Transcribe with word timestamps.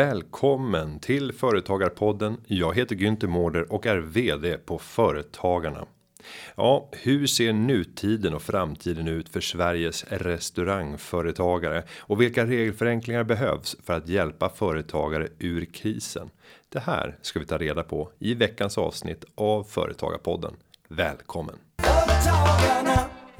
Välkommen 0.00 0.98
till 0.98 1.32
Företagarpodden. 1.32 2.36
Jag 2.46 2.76
heter 2.76 2.96
Günther 2.96 3.26
Mårder 3.26 3.72
och 3.72 3.86
är 3.86 3.96
VD 3.96 4.56
på 4.56 4.78
Företagarna. 4.78 5.86
Ja, 6.56 6.88
hur 6.92 7.26
ser 7.26 7.52
nutiden 7.52 8.34
och 8.34 8.42
framtiden 8.42 9.08
ut 9.08 9.28
för 9.28 9.40
Sveriges 9.40 10.04
restaurangföretagare 10.08 11.82
och 11.98 12.20
vilka 12.20 12.46
regelförenklingar 12.46 13.24
behövs 13.24 13.76
för 13.84 13.92
att 13.92 14.08
hjälpa 14.08 14.48
företagare 14.48 15.28
ur 15.38 15.64
krisen? 15.64 16.30
Det 16.68 16.80
här 16.80 17.18
ska 17.22 17.40
vi 17.40 17.46
ta 17.46 17.58
reda 17.58 17.82
på 17.82 18.12
i 18.18 18.34
veckans 18.34 18.78
avsnitt 18.78 19.24
av 19.34 19.64
Företagarpodden. 19.64 20.56
Välkommen! 20.88 21.56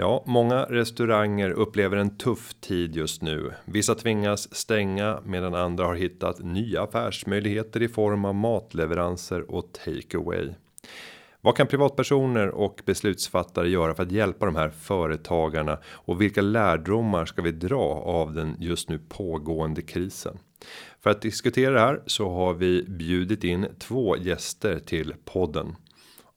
Ja, 0.01 0.23
många 0.27 0.65
restauranger 0.65 1.51
upplever 1.51 1.97
en 1.97 2.17
tuff 2.17 2.55
tid 2.61 2.97
just 2.97 3.23
nu. 3.23 3.53
Vissa 3.65 3.95
tvingas 3.95 4.55
stänga 4.55 5.21
medan 5.25 5.55
andra 5.55 5.85
har 5.85 5.95
hittat 5.95 6.39
nya 6.39 6.83
affärsmöjligheter 6.83 7.83
i 7.83 7.89
form 7.89 8.25
av 8.25 8.35
matleveranser 8.35 9.51
och 9.51 9.73
takeaway. 9.73 10.49
Vad 11.41 11.57
kan 11.57 11.67
privatpersoner 11.67 12.49
och 12.49 12.83
beslutsfattare 12.85 13.69
göra 13.69 13.95
för 13.95 14.03
att 14.03 14.13
hjälpa 14.13 14.47
de 14.47 14.57
här 14.57 14.71
företagarna 14.71 15.79
och 15.87 16.21
vilka 16.21 16.43
lärdomar 16.43 17.27
ska 17.27 17.43
vi 17.43 17.53
dra 17.53 18.03
av 18.05 18.35
den 18.35 18.57
just 18.59 18.89
nu 18.89 18.99
pågående 19.09 19.83
krisen? 19.83 20.39
För 21.01 21.11
att 21.11 21.23
diskutera 21.23 21.75
det 21.75 21.81
här 21.81 22.03
så 22.07 22.31
har 22.31 22.55
vi 22.55 22.85
bjudit 22.89 23.45
in 23.45 23.67
två 23.79 24.17
gäster 24.17 24.79
till 24.79 25.15
podden. 25.25 25.77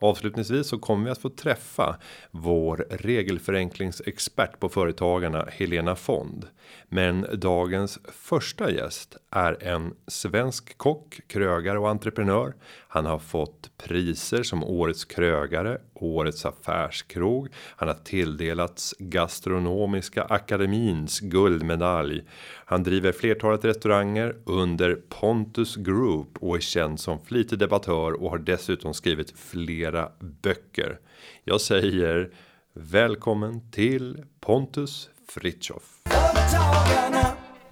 Avslutningsvis 0.04 0.68
så 0.68 0.80
kommer 0.80 1.06
vi 1.06 1.12
att 1.12 1.22
få 1.22 1.30
träffa 1.30 1.98
vår 2.32 2.88
regelförenklingsexpert 2.90 4.60
på 4.60 4.70
företagarna 4.70 5.48
Helena 5.52 5.96
Fond. 5.96 6.48
Men 6.90 7.26
dagens 7.34 8.00
första 8.06 8.72
gäst 8.72 9.18
är 9.36 9.64
en 9.64 9.94
svensk 10.08 10.78
kock, 10.78 11.20
krögare 11.28 11.78
och 11.78 11.90
entreprenör. 11.90 12.54
Han 12.88 13.06
har 13.06 13.20
fått 13.20 13.72
priser 13.78 14.44
som 14.44 14.64
årets 14.64 15.06
krögare, 15.06 15.78
årets 15.94 16.46
affärskrog. 16.46 17.48
Han 17.76 17.88
har 17.88 17.96
tilldelats 17.96 18.96
gastronomiska 19.00 20.24
akademins 20.24 21.20
guldmedalj. 21.20 22.24
Han 22.66 22.84
driver 22.84 23.12
flertalet 23.12 23.66
restauranger 23.66 24.36
under 24.46 24.96
Pontus 24.96 25.76
Group 25.76 26.38
och 26.40 26.56
är 26.56 26.60
känd 26.60 27.00
som 27.00 27.26
flitig 27.26 27.60
debattör 27.60 28.24
och 28.24 28.30
har 28.30 28.38
dessutom 28.38 28.94
skrivit 28.94 29.34
flera 29.40 30.12
böcker. 30.20 31.00
Jag 31.44 31.62
säger 31.62 32.30
välkommen 32.74 33.72
till 33.72 34.24
Pontus 34.40 35.10
Fritjof. 35.30 35.84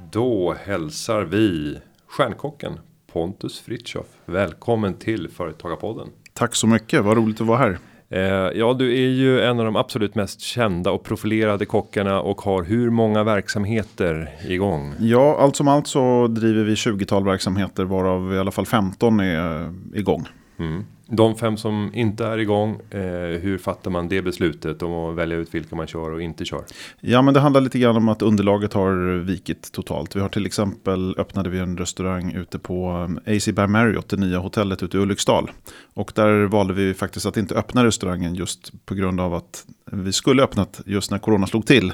Då 0.09 0.55
hälsar 0.65 1.21
vi 1.21 1.77
stjärnkocken 2.07 2.79
Pontus 3.13 3.59
Fritjof. 3.59 4.05
Välkommen 4.25 4.93
till 4.93 5.29
Företagarpodden. 5.29 6.07
Tack 6.33 6.55
så 6.55 6.67
mycket, 6.67 7.03
vad 7.03 7.17
roligt 7.17 7.41
att 7.41 7.47
vara 7.47 7.57
här. 7.57 7.79
Eh, 8.09 8.59
ja, 8.59 8.73
du 8.73 8.93
är 8.93 9.09
ju 9.09 9.41
en 9.41 9.59
av 9.59 9.65
de 9.65 9.75
absolut 9.75 10.15
mest 10.15 10.41
kända 10.41 10.91
och 10.91 11.03
profilerade 11.03 11.65
kockarna 11.65 12.21
och 12.21 12.41
har 12.41 12.63
hur 12.63 12.89
många 12.89 13.23
verksamheter 13.23 14.29
igång? 14.47 14.93
Ja, 14.99 15.37
allt 15.39 15.55
som 15.55 15.67
allt 15.67 15.87
så 15.87 16.27
driver 16.27 16.63
vi 16.63 16.73
20-tal 16.73 17.25
verksamheter 17.25 17.83
varav 17.83 18.33
i 18.33 18.39
alla 18.39 18.51
fall 18.51 18.65
15 18.65 19.19
är 19.19 19.61
eh, 19.61 19.69
igång. 19.93 20.27
Mm. 20.59 20.85
De 21.13 21.35
fem 21.35 21.57
som 21.57 21.91
inte 21.93 22.25
är 22.25 22.37
igång, 22.37 22.79
eh, 22.89 22.99
hur 23.41 23.57
fattar 23.57 23.91
man 23.91 24.07
det 24.07 24.21
beslutet 24.21 24.81
om 24.81 24.93
att 24.93 25.15
välja 25.15 25.37
ut 25.37 25.55
vilka 25.55 25.75
man 25.75 25.87
kör 25.87 26.11
och 26.11 26.21
inte 26.21 26.45
kör? 26.45 26.63
Ja, 26.99 27.21
men 27.21 27.33
det 27.33 27.39
handlar 27.39 27.61
lite 27.61 27.79
grann 27.79 27.97
om 27.97 28.09
att 28.09 28.21
underlaget 28.21 28.73
har 28.73 29.19
vikit 29.19 29.71
totalt. 29.71 30.15
Vi 30.15 30.19
har 30.19 30.29
till 30.29 30.45
exempel 30.45 31.15
öppnade 31.17 31.49
vi 31.49 31.59
en 31.59 31.77
restaurang 31.77 32.33
ute 32.33 32.59
på 32.59 32.91
um, 32.91 33.19
AC 33.25 33.45
Bear 33.47 33.67
Marriott, 33.67 34.09
det 34.09 34.17
nya 34.17 34.39
hotellet 34.39 34.83
ute 34.83 34.97
i 34.97 34.99
Ulriksdal. 34.99 35.51
Och 35.93 36.11
där 36.15 36.45
valde 36.45 36.73
vi 36.73 36.93
faktiskt 36.93 37.25
att 37.25 37.37
inte 37.37 37.55
öppna 37.55 37.85
restaurangen 37.85 38.35
just 38.35 38.85
på 38.85 38.95
grund 38.95 39.21
av 39.21 39.33
att 39.33 39.65
vi 39.91 40.13
skulle 40.13 40.43
öppnat 40.43 40.81
just 40.85 41.11
när 41.11 41.17
corona 41.17 41.47
slog 41.47 41.65
till. 41.65 41.93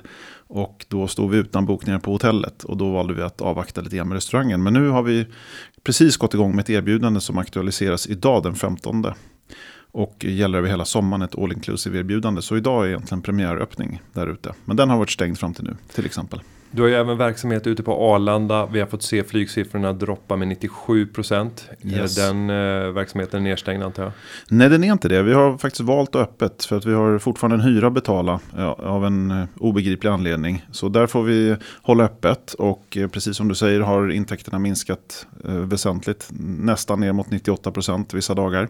Och 0.49 0.85
då 0.87 1.07
stod 1.07 1.31
vi 1.31 1.37
utan 1.37 1.65
bokningar 1.65 1.99
på 1.99 2.11
hotellet 2.11 2.63
och 2.63 2.77
då 2.77 2.91
valde 2.91 3.13
vi 3.13 3.21
att 3.21 3.41
avvakta 3.41 3.81
lite 3.81 3.95
grann 3.95 4.07
med 4.07 4.15
restaurangen. 4.15 4.63
Men 4.63 4.73
nu 4.73 4.89
har 4.89 5.03
vi 5.03 5.25
precis 5.83 6.17
gått 6.17 6.33
igång 6.33 6.55
med 6.55 6.63
ett 6.63 6.69
erbjudande 6.69 7.21
som 7.21 7.37
aktualiseras 7.37 8.07
idag 8.07 8.43
den 8.43 8.55
15. 8.55 9.06
Och 9.91 10.25
gäller 10.25 10.57
över 10.57 10.69
hela 10.69 10.85
sommaren 10.85 11.21
ett 11.21 11.37
all 11.37 11.53
inclusive 11.53 11.99
erbjudande. 11.99 12.41
Så 12.41 12.57
idag 12.57 12.83
är 12.85 12.89
egentligen 12.89 13.21
premiäröppning 13.21 14.01
där 14.13 14.27
ute. 14.27 14.53
Men 14.65 14.77
den 14.77 14.89
har 14.89 14.97
varit 14.97 15.09
stängd 15.09 15.37
fram 15.37 15.53
till 15.53 15.63
nu 15.63 15.75
till 15.93 16.05
exempel. 16.05 16.41
Du 16.71 16.81
har 16.81 16.89
ju 16.89 16.95
även 16.95 17.17
verksamhet 17.17 17.67
ute 17.67 17.83
på 17.83 18.13
Arlanda. 18.13 18.65
Vi 18.65 18.79
har 18.79 18.87
fått 18.87 19.03
se 19.03 19.23
flygsiffrorna 19.23 19.93
droppa 19.93 20.35
med 20.35 20.47
97 20.47 21.07
procent. 21.07 21.69
Yes. 21.83 22.15
Den 22.15 22.49
eh, 22.49 22.91
verksamheten 22.91 23.43
nedstängd 23.43 23.83
antar 23.83 24.03
jag? 24.03 24.11
Nej, 24.49 24.69
den 24.69 24.83
är 24.83 24.91
inte 24.91 25.07
det. 25.07 25.23
Vi 25.23 25.33
har 25.33 25.57
faktiskt 25.57 25.81
valt 25.81 26.15
öppet 26.15 26.65
för 26.65 26.77
att 26.77 26.85
vi 26.85 26.93
har 26.93 27.19
fortfarande 27.19 27.55
en 27.55 27.73
hyra 27.73 27.87
att 27.87 27.93
betala 27.93 28.39
ja, 28.57 28.73
av 28.73 29.05
en 29.05 29.31
eh, 29.31 29.47
obegriplig 29.59 30.09
anledning. 30.09 30.65
Så 30.71 30.89
där 30.89 31.07
får 31.07 31.23
vi 31.23 31.55
hålla 31.81 32.03
öppet 32.03 32.53
och 32.53 32.97
eh, 32.97 33.07
precis 33.07 33.37
som 33.37 33.47
du 33.47 33.55
säger 33.55 33.79
har 33.79 34.11
intäkterna 34.11 34.59
minskat 34.59 35.27
eh, 35.45 35.51
väsentligt. 35.51 36.29
Nästan 36.39 36.99
ner 36.99 37.13
mot 37.13 37.29
98 37.29 37.71
procent 37.71 38.13
vissa 38.13 38.33
dagar. 38.33 38.69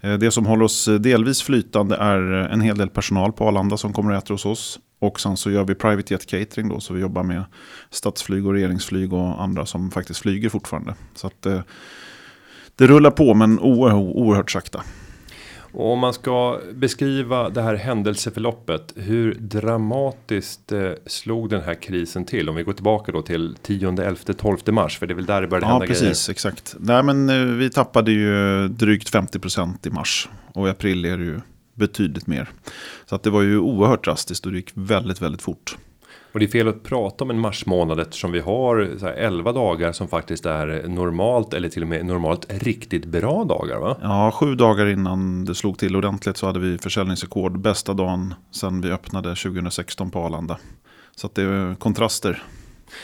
Eh, 0.00 0.14
det 0.14 0.30
som 0.30 0.46
håller 0.46 0.64
oss 0.64 0.88
delvis 1.00 1.42
flytande 1.42 1.96
är 1.96 2.18
en 2.32 2.60
hel 2.60 2.78
del 2.78 2.88
personal 2.88 3.32
på 3.32 3.48
Arlanda 3.48 3.76
som 3.76 3.92
kommer 3.92 4.12
att 4.12 4.24
äta 4.24 4.34
hos 4.34 4.46
oss. 4.46 4.78
Och 4.98 5.20
sen 5.20 5.36
så 5.36 5.50
gör 5.50 5.64
vi 5.64 5.74
private 5.74 6.14
jet 6.14 6.26
catering 6.26 6.68
då. 6.68 6.80
Så 6.80 6.94
vi 6.94 7.00
jobbar 7.00 7.22
med 7.22 7.44
stadsflyg 7.90 8.46
och 8.46 8.52
regeringsflyg 8.52 9.12
och 9.12 9.42
andra 9.42 9.66
som 9.66 9.90
faktiskt 9.90 10.20
flyger 10.20 10.48
fortfarande. 10.48 10.94
Så 11.14 11.26
att 11.26 11.46
eh, 11.46 11.60
det 12.76 12.86
rullar 12.86 13.10
på 13.10 13.34
men 13.34 13.60
oerhört, 13.60 14.16
oerhört 14.16 14.50
sakta. 14.50 14.82
Och 15.76 15.92
om 15.92 15.98
man 15.98 16.12
ska 16.12 16.60
beskriva 16.74 17.50
det 17.50 17.62
här 17.62 17.74
händelseförloppet. 17.74 18.92
Hur 18.96 19.34
dramatiskt 19.34 20.72
eh, 20.72 20.90
slog 21.06 21.50
den 21.50 21.62
här 21.62 21.74
krisen 21.74 22.24
till? 22.24 22.48
Om 22.48 22.56
vi 22.56 22.62
går 22.62 22.72
tillbaka 22.72 23.12
då 23.12 23.22
till 23.22 23.56
10, 23.62 23.88
11, 23.88 24.16
12 24.36 24.58
mars. 24.66 24.98
För 24.98 25.06
det 25.06 25.12
är 25.12 25.14
väl 25.14 25.26
där 25.26 25.40
det 25.40 25.48
började 25.48 25.66
ja, 25.66 25.70
hända 25.70 25.86
precis, 25.86 26.00
grejer. 26.00 26.10
Ja 26.10 26.12
precis, 26.12 26.28
exakt. 26.28 26.76
Nej 26.78 27.02
men 27.02 27.28
eh, 27.28 27.56
vi 27.56 27.70
tappade 27.70 28.12
ju 28.12 28.68
drygt 28.68 29.14
50% 29.14 29.86
i 29.86 29.90
mars. 29.90 30.28
Och 30.52 30.66
i 30.68 30.70
april 30.70 31.04
är 31.04 31.18
det 31.18 31.24
ju 31.24 31.40
betydligt 31.76 32.26
mer. 32.26 32.48
Så 33.06 33.14
att 33.14 33.22
det 33.22 33.30
var 33.30 33.42
ju 33.42 33.58
oerhört 33.58 34.04
drastiskt 34.04 34.46
och 34.46 34.52
det 34.52 34.58
gick 34.58 34.70
väldigt, 34.74 35.22
väldigt 35.22 35.42
fort. 35.42 35.76
Och 36.36 36.40
det 36.40 36.46
är 36.46 36.50
fel 36.50 36.68
att 36.68 36.82
prata 36.82 37.24
om 37.24 37.30
en 37.30 37.40
marsmånad 37.40 38.00
eftersom 38.00 38.32
vi 38.32 38.40
har 38.40 38.90
så 38.98 39.06
här 39.06 39.12
11 39.12 39.52
dagar 39.52 39.92
som 39.92 40.08
faktiskt 40.08 40.46
är 40.46 40.88
normalt 40.88 41.54
eller 41.54 41.68
till 41.68 41.82
och 41.82 41.88
med 41.88 42.06
normalt 42.06 42.46
riktigt 42.48 43.04
bra 43.04 43.44
dagar 43.44 43.78
va? 43.78 43.96
Ja, 44.02 44.32
sju 44.34 44.54
dagar 44.54 44.86
innan 44.86 45.44
det 45.44 45.54
slog 45.54 45.78
till 45.78 45.96
ordentligt 45.96 46.36
så 46.36 46.46
hade 46.46 46.58
vi 46.58 46.78
försäljningsrekord. 46.78 47.58
Bästa 47.58 47.94
dagen 47.94 48.34
sedan 48.50 48.80
vi 48.80 48.90
öppnade 48.90 49.28
2016 49.28 50.10
på 50.10 50.18
Arlanda. 50.18 50.58
Så 51.14 51.26
att 51.26 51.34
det 51.34 51.42
är 51.42 51.74
kontraster. 51.74 52.42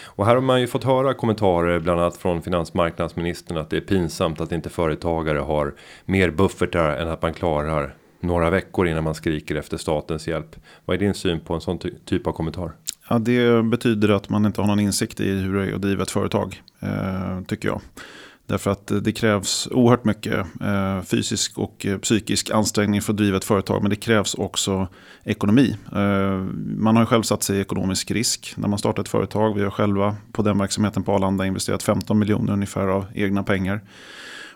Och 0.04 0.26
här 0.26 0.34
har 0.34 0.42
man 0.42 0.60
ju 0.60 0.66
fått 0.66 0.84
höra 0.84 1.14
kommentarer 1.14 1.80
bland 1.80 2.00
annat 2.00 2.16
från 2.16 2.42
finansmarknadsministern 2.42 3.56
att 3.56 3.70
det 3.70 3.76
är 3.76 3.80
pinsamt 3.80 4.40
att 4.40 4.52
inte 4.52 4.70
företagare 4.70 5.38
har 5.38 5.74
mer 6.04 6.30
buffertar 6.30 6.96
än 6.96 7.08
att 7.08 7.22
man 7.22 7.34
klarar 7.34 7.94
några 8.22 8.50
veckor 8.50 8.88
innan 8.88 9.04
man 9.04 9.14
skriker 9.14 9.56
efter 9.56 9.76
statens 9.76 10.28
hjälp. 10.28 10.56
Vad 10.84 10.96
är 10.96 11.00
din 11.00 11.14
syn 11.14 11.40
på 11.40 11.54
en 11.54 11.60
sån 11.60 11.78
ty 11.78 11.90
typ 12.04 12.26
av 12.26 12.32
kommentar? 12.32 12.72
Ja, 13.08 13.18
det 13.18 13.62
betyder 13.62 14.08
att 14.08 14.28
man 14.28 14.46
inte 14.46 14.60
har 14.60 14.68
någon 14.68 14.80
insikt 14.80 15.20
i 15.20 15.30
hur 15.30 15.54
det 15.54 15.70
är 15.70 15.74
att 15.74 15.82
driva 15.82 16.02
ett 16.02 16.10
företag, 16.10 16.62
eh, 16.80 17.40
tycker 17.48 17.68
jag. 17.68 17.80
Därför 18.46 18.70
att 18.70 18.92
det 19.02 19.12
krävs 19.12 19.68
oerhört 19.70 20.04
mycket 20.04 20.46
eh, 20.60 21.02
fysisk 21.02 21.58
och 21.58 21.86
eh, 21.86 21.98
psykisk 21.98 22.50
ansträngning 22.50 23.02
för 23.02 23.12
att 23.12 23.16
driva 23.16 23.36
ett 23.36 23.44
företag. 23.44 23.82
Men 23.82 23.90
det 23.90 23.96
krävs 23.96 24.34
också 24.34 24.88
ekonomi. 25.24 25.76
Eh, 25.92 26.38
man 26.76 26.96
har 26.96 27.04
själv 27.04 27.22
satt 27.22 27.42
sig 27.42 27.58
i 27.58 27.60
ekonomisk 27.60 28.10
risk 28.10 28.54
när 28.56 28.68
man 28.68 28.78
startar 28.78 29.02
ett 29.02 29.08
företag. 29.08 29.54
Vi 29.54 29.62
har 29.62 29.70
själva 29.70 30.16
på 30.32 30.42
den 30.42 30.58
verksamheten 30.58 31.02
på 31.02 31.12
Arlanda 31.12 31.46
investerat 31.46 31.82
15 31.82 32.18
miljoner 32.18 32.52
ungefär 32.52 32.88
av 32.88 33.06
egna 33.14 33.42
pengar. 33.42 33.80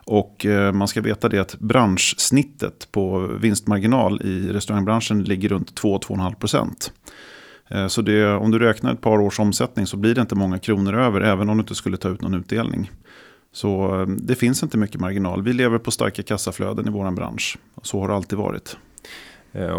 Och 0.07 0.47
eh, 0.47 0.73
man 0.73 0.89
ska 0.89 1.01
veta 1.01 1.29
det 1.29 1.39
att 1.39 1.59
branschsnittet 1.59 2.89
på 2.93 3.19
vinstmarginal 3.19 4.23
i 4.23 4.53
restaurangbranschen 4.53 5.25
ligger 5.25 5.49
runt 5.49 5.81
2-2,5 5.81 6.35
procent. 6.35 6.93
Eh, 7.69 7.87
så 7.87 8.03
det, 8.03 8.35
om 8.35 8.51
du 8.51 8.59
räknar 8.59 8.93
ett 8.93 9.01
par 9.01 9.19
års 9.19 9.41
omsättning 9.41 9.87
så 9.87 9.97
blir 9.97 10.15
det 10.15 10.21
inte 10.21 10.35
många 10.35 10.59
kronor 10.59 10.95
över 10.95 11.21
även 11.21 11.49
om 11.49 11.57
du 11.57 11.61
inte 11.61 11.75
skulle 11.75 11.97
ta 11.97 12.09
ut 12.09 12.23
någon 12.23 12.35
utdelning. 12.35 12.91
Så 13.53 14.01
eh, 14.01 14.07
det 14.07 14.35
finns 14.35 14.63
inte 14.63 14.79
mycket 14.79 15.01
marginal. 15.01 15.43
Vi 15.43 15.53
lever 15.53 15.79
på 15.79 15.91
starka 15.91 16.23
kassaflöden 16.23 16.89
i 16.89 16.91
vår 16.91 17.11
bransch. 17.11 17.59
Så 17.83 18.01
har 18.01 18.09
det 18.09 18.15
alltid 18.15 18.39
varit. 18.39 18.77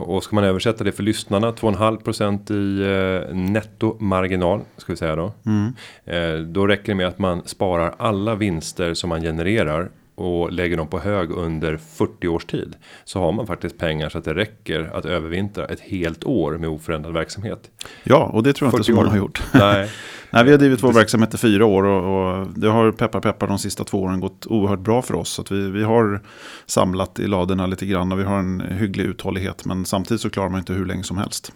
Och 0.06 0.24
ska 0.24 0.36
man 0.36 0.44
översätta 0.44 0.84
det 0.84 0.92
för 0.92 1.04
lyssnarna 1.04 1.52
2,5% 1.52 2.54
i 2.54 3.34
nettomarginal 3.34 4.62
ska 4.78 4.94
vi 4.94 4.98
säga 4.98 5.16
då. 5.16 5.34
Mm. 5.46 6.54
Då 6.54 6.68
räcker 6.68 6.86
det 6.86 6.96
med 6.96 7.08
att 7.08 7.20
man 7.20 7.42
sparar 7.46 7.96
alla 7.98 8.36
vinster 8.36 8.94
som 8.94 9.10
man 9.10 9.22
genererar 9.22 9.90
och 10.18 10.52
lägger 10.52 10.78
dem 10.78 10.88
på 10.88 11.00
hög 11.00 11.32
under 11.32 11.78
40 11.78 12.28
års 12.28 12.46
tid. 12.46 12.76
Så 13.04 13.20
har 13.20 13.32
man 13.32 13.48
faktiskt 13.48 13.78
pengar 13.78 14.10
så 14.10 14.18
att 14.18 14.24
det 14.24 14.34
räcker 14.34 14.90
att 14.94 15.06
övervintra 15.06 15.66
ett 15.66 15.80
helt 15.80 16.24
år 16.24 16.58
med 16.58 16.70
oförändrad 16.70 17.14
verksamhet. 17.14 17.72
Ja, 18.04 18.30
och 18.34 18.44
det 18.44 18.54
tror 18.54 18.68
jag 18.68 18.74
inte 18.74 18.84
så 18.84 18.96
många 18.96 19.10
har 19.10 19.18
gjort. 19.18 19.44
Nej, 19.54 19.90
Nej, 20.30 20.44
vi 20.44 20.52
har 20.52 20.58
drivit 20.58 20.84
vår 20.84 20.94
verksamhet 20.94 21.34
i 21.34 21.38
fyra 21.38 21.66
år 21.66 21.84
och, 21.84 22.40
och 22.40 22.48
det 22.56 22.68
har 22.68 22.92
peppar 22.92 23.20
peppar 23.20 23.48
de 23.48 23.60
sista 23.60 23.84
två 23.84 24.02
åren 24.02 24.20
gått 24.20 24.46
oerhört 24.48 24.80
bra 24.80 25.02
för 25.02 25.16
oss. 25.16 25.30
Så 25.30 25.42
att 25.42 25.52
vi, 25.52 25.70
vi 25.72 25.84
har 25.84 26.22
samlat 26.66 27.20
i 27.20 27.28
ladorna 27.28 27.66
lite 27.66 27.86
grann 27.86 28.12
och 28.12 28.20
vi 28.20 28.24
har 28.24 28.40
en 28.40 28.62
hygglig 28.62 29.04
uthållighet. 29.06 29.66
Men 29.66 29.86
samtidigt 29.86 30.22
så 30.22 30.30
klarar 30.30 30.50
man 30.50 30.60
inte 30.60 30.74
hur 30.74 30.86
länge 30.86 31.04
som 31.04 31.18
helst. 31.18 31.52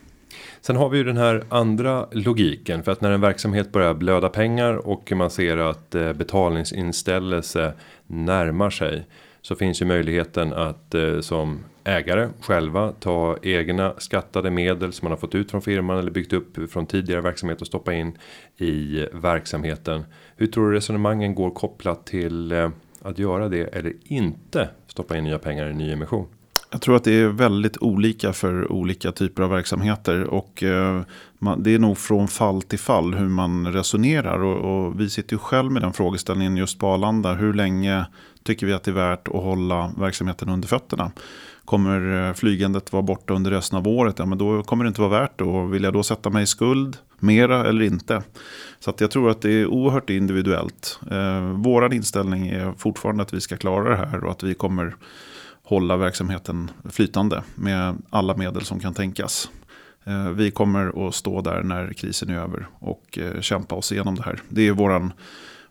Sen 0.62 0.76
har 0.76 0.90
vi 0.90 0.98
ju 0.98 1.04
den 1.04 1.18
här 1.18 1.44
andra 1.50 2.06
logiken 2.12 2.84
för 2.84 2.92
att 2.92 3.02
när 3.02 3.12
en 3.12 3.22
verksamhet 3.22 3.72
börjar 3.72 3.94
blöda 3.94 4.30
pengar 4.30 4.88
och 4.88 5.12
man 5.12 5.30
ser 5.30 5.58
att 5.58 5.96
eh, 5.96 6.14
betalningsinställelse 6.14 7.74
närmar 8.12 8.70
sig 8.70 9.06
så 9.42 9.56
finns 9.56 9.82
ju 9.82 9.86
möjligheten 9.86 10.54
att 10.54 10.96
eh, 10.96 11.20
som 11.20 11.60
ägare 11.84 12.30
själva 12.42 12.92
ta 12.92 13.38
egna 13.42 13.94
skattade 13.98 14.52
medel 14.52 14.94
som 14.94 15.06
man 15.06 15.12
har 15.12 15.18
fått 15.18 15.36
ut 15.36 15.52
från 15.52 15.62
firman 15.62 15.98
eller 15.98 16.12
byggt 16.12 16.34
upp 16.34 16.72
från 16.72 16.86
tidigare 16.86 17.22
verksamhet 17.22 17.62
och 17.62 17.68
stoppa 17.68 17.94
in 17.94 18.18
i 18.58 19.06
verksamheten. 19.14 20.04
Hur 20.36 20.48
tror 20.48 20.70
du 20.70 20.76
resonemangen 20.76 21.36
går 21.36 21.52
kopplat 21.52 22.06
till 22.06 22.52
eh, 22.52 22.70
att 23.02 23.20
göra 23.20 23.50
det 23.50 23.64
eller 23.64 23.94
inte 24.04 24.70
stoppa 24.88 25.18
in 25.18 25.24
nya 25.24 25.40
pengar 25.40 25.70
i 25.70 25.74
ny 25.74 25.92
emission? 25.92 26.28
Jag 26.74 26.82
tror 26.82 26.96
att 26.96 27.04
det 27.04 27.14
är 27.14 27.28
väldigt 27.28 27.78
olika 27.78 28.34
för 28.34 28.72
olika 28.72 29.12
typer 29.12 29.44
av 29.44 29.50
verksamheter. 29.50 30.24
Och 30.24 30.64
eh, 30.64 31.02
det 31.58 31.74
är 31.74 31.80
nog 31.80 31.98
från 31.98 32.28
fall 32.28 32.62
till 32.62 32.80
fall 32.80 33.14
hur 33.14 33.28
man 33.28 33.74
resonerar. 33.74 34.44
Och, 34.44 35.00
vi 35.00 35.10
sitter 35.10 35.34
ju 35.34 35.40
själv 35.40 35.72
med 35.72 35.82
den 35.82 35.94
frågeställningen 35.94 36.58
just 36.58 36.80
på 36.80 36.88
Arlanda. 36.88 37.34
Hur 37.34 37.54
länge 37.54 38.06
tycker 38.44 38.68
vi 38.68 38.74
att 38.74 38.84
det 38.84 38.92
är 38.92 38.96
värt 38.96 39.28
att 39.28 39.34
hålla 39.34 39.92
verksamheten 39.98 40.50
under 40.50 40.68
fötterna? 40.68 41.12
Kommer 41.66 42.28
eh, 42.28 42.34
flygandet 42.34 42.94
vara 42.94 43.04
borta 43.04 43.34
under 43.34 43.52
resten 43.52 43.78
av 43.78 43.88
året? 43.88 44.20
Ja, 44.20 44.26
men 44.26 44.38
då 44.38 44.64
kommer 44.64 44.84
det 44.84 44.88
inte 44.88 45.02
vara 45.02 45.20
värt 45.20 45.38
det. 45.38 45.44
Och 45.44 45.74
vill 45.74 45.84
jag 45.84 45.94
då 45.94 46.04
sätta 46.04 46.30
mig 46.30 46.44
i 46.44 46.48
skuld 46.48 46.98
mera 47.20 47.66
eller 47.68 47.82
inte? 47.82 48.24
Så 48.80 48.90
att 48.90 49.02
jag 49.02 49.12
tror 49.12 49.30
att 49.30 49.42
det 49.42 49.52
är 49.52 49.68
oerhört 49.68 50.10
individuellt. 50.10 51.00
Eh, 51.12 51.96
inställning 51.96 52.48
är 52.48 52.74
fortfarande 52.78 53.24
att 53.24 53.34
vi 53.34 53.42
ska 53.42 53.58
klara 53.58 53.90
det 53.90 53.96
här 53.96 54.24
och 54.24 54.32
att 54.32 54.44
vi 54.44 54.54
kommer 54.54 54.96
hålla 55.72 55.98
verksamheten 55.98 56.72
flytande 56.90 57.44
med 57.56 57.96
alla 58.10 58.38
medel 58.38 58.62
som 58.62 58.80
kan 58.80 58.94
tänkas. 58.94 59.50
Eh, 60.04 60.30
vi 60.30 60.52
kommer 60.52 61.08
att 61.08 61.16
stå 61.16 61.42
där 61.42 61.64
när 61.64 61.94
krisen 61.94 62.30
är 62.30 62.40
över 62.40 62.68
och 62.80 63.18
eh, 63.18 63.42
kämpa 63.42 63.76
oss 63.76 63.92
igenom 63.92 64.16
det 64.16 64.24
här. 64.24 64.42
Det 64.50 64.68
är 64.68 64.72
våran 64.72 65.14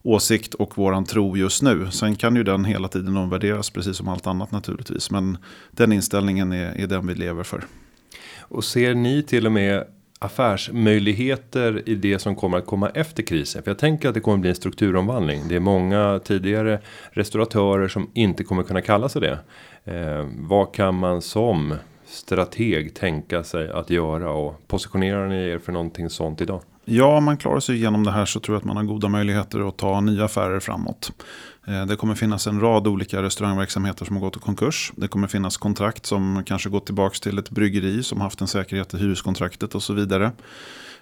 åsikt 0.02 0.54
och 0.54 0.78
våran 0.78 1.04
tro 1.04 1.36
just 1.36 1.62
nu. 1.62 1.90
Sen 1.90 2.16
kan 2.16 2.36
ju 2.36 2.42
den 2.42 2.64
hela 2.64 2.88
tiden 2.88 3.16
omvärderas 3.16 3.70
precis 3.70 3.96
som 3.96 4.08
allt 4.08 4.26
annat 4.26 4.52
naturligtvis. 4.52 5.10
Men 5.10 5.38
den 5.70 5.92
inställningen 5.92 6.52
är, 6.52 6.80
är 6.80 6.86
den 6.86 7.06
vi 7.06 7.14
lever 7.14 7.42
för. 7.42 7.64
Och 8.38 8.64
ser 8.64 8.94
ni 8.94 9.22
till 9.22 9.46
och 9.46 9.52
med 9.52 9.84
affärsmöjligheter 10.22 11.82
i 11.88 11.94
det 11.94 12.18
som 12.18 12.36
kommer 12.36 12.58
att 12.58 12.66
komma 12.66 12.88
efter 12.88 13.22
krisen. 13.22 13.62
För 13.62 13.70
jag 13.70 13.78
tänker 13.78 14.08
att 14.08 14.14
det 14.14 14.20
kommer 14.20 14.34
att 14.34 14.40
bli 14.40 14.50
en 14.50 14.56
strukturomvandling. 14.56 15.42
Det 15.48 15.56
är 15.56 15.60
många 15.60 16.20
tidigare 16.24 16.80
restauratörer 17.10 17.88
som 17.88 18.10
inte 18.14 18.44
kommer 18.44 18.62
kunna 18.62 18.80
kalla 18.80 19.08
sig 19.08 19.20
det. 19.20 19.38
Eh, 19.84 20.26
vad 20.38 20.74
kan 20.74 20.94
man 20.94 21.22
som 21.22 21.74
strateg 22.06 22.94
tänka 22.94 23.44
sig 23.44 23.70
att 23.70 23.90
göra 23.90 24.30
och 24.30 24.68
positionerar 24.68 25.28
ni 25.28 25.48
er 25.48 25.58
för 25.58 25.72
någonting 25.72 26.10
sånt 26.10 26.40
idag? 26.40 26.60
Ja, 26.84 27.16
om 27.16 27.24
man 27.24 27.36
klarar 27.36 27.60
sig 27.60 27.76
igenom 27.76 28.04
det 28.04 28.10
här 28.10 28.24
så 28.24 28.40
tror 28.40 28.54
jag 28.54 28.58
att 28.60 28.64
man 28.64 28.76
har 28.76 28.84
goda 28.84 29.08
möjligheter 29.08 29.68
att 29.68 29.76
ta 29.76 30.00
nya 30.00 30.24
affärer 30.24 30.60
framåt. 30.60 31.12
Eh, 31.66 31.86
det 31.86 31.96
kommer 31.96 32.14
finnas 32.14 32.46
en 32.46 32.60
rad 32.60 32.86
olika 32.86 33.22
restaurangverksamheter 33.22 34.04
som 34.04 34.16
har 34.16 34.20
gått 34.20 34.36
i 34.36 34.40
konkurs. 34.40 34.92
Det 34.96 35.08
kommer 35.08 35.28
finnas 35.28 35.56
kontrakt 35.56 36.06
som 36.06 36.42
kanske 36.46 36.68
gått 36.68 36.86
tillbaka 36.86 37.14
till 37.22 37.38
ett 37.38 37.50
bryggeri 37.50 38.02
som 38.02 38.20
haft 38.20 38.40
en 38.40 38.46
säkerhet 38.46 38.94
i 38.94 38.96
hyreskontraktet 38.96 39.74
och 39.74 39.82
så 39.82 39.92
vidare. 39.92 40.32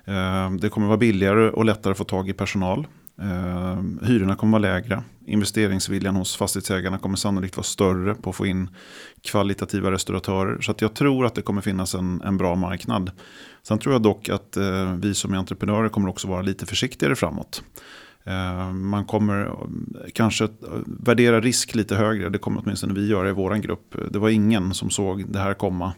Eh, 0.04 0.50
det 0.50 0.68
kommer 0.68 0.86
vara 0.86 0.98
billigare 0.98 1.50
och 1.50 1.64
lättare 1.64 1.90
att 1.90 1.98
få 1.98 2.04
tag 2.04 2.28
i 2.28 2.32
personal. 2.32 2.86
Eh, 3.22 4.06
hyrorna 4.08 4.36
kommer 4.36 4.58
vara 4.58 4.72
lägre. 4.72 5.02
Investeringsviljan 5.26 6.16
hos 6.16 6.36
fastighetsägarna 6.36 6.98
kommer 6.98 7.16
sannolikt 7.16 7.56
vara 7.56 7.64
större 7.64 8.14
på 8.14 8.30
att 8.30 8.36
få 8.36 8.46
in 8.46 8.68
kvalitativa 9.22 9.90
restauratörer. 9.90 10.60
Så 10.60 10.74
jag 10.78 10.94
tror 10.94 11.26
att 11.26 11.34
det 11.34 11.42
kommer 11.42 11.60
finnas 11.60 11.94
en, 11.94 12.22
en 12.22 12.36
bra 12.36 12.54
marknad. 12.54 13.10
Sen 13.62 13.78
tror 13.78 13.94
jag 13.94 14.02
dock 14.02 14.28
att 14.28 14.56
eh, 14.56 14.92
vi 14.92 15.14
som 15.14 15.34
är 15.34 15.38
entreprenörer 15.38 15.88
kommer 15.88 16.08
också 16.08 16.28
vara 16.28 16.42
lite 16.42 16.66
försiktigare 16.66 17.16
framåt. 17.16 17.62
Eh, 18.24 18.72
man 18.72 19.04
kommer 19.04 19.46
eh, 19.46 19.52
kanske 20.14 20.44
eh, 20.44 20.50
värdera 20.86 21.40
risk 21.40 21.74
lite 21.74 21.96
högre. 21.96 22.28
Det 22.28 22.38
kommer 22.38 22.62
åtminstone 22.64 22.94
vi 22.94 23.06
göra 23.06 23.28
i 23.28 23.32
vår 23.32 23.54
grupp. 23.54 23.96
Det 24.10 24.18
var 24.18 24.28
ingen 24.28 24.74
som 24.74 24.90
såg 24.90 25.32
det 25.32 25.38
här 25.38 25.54
komma. 25.54 25.92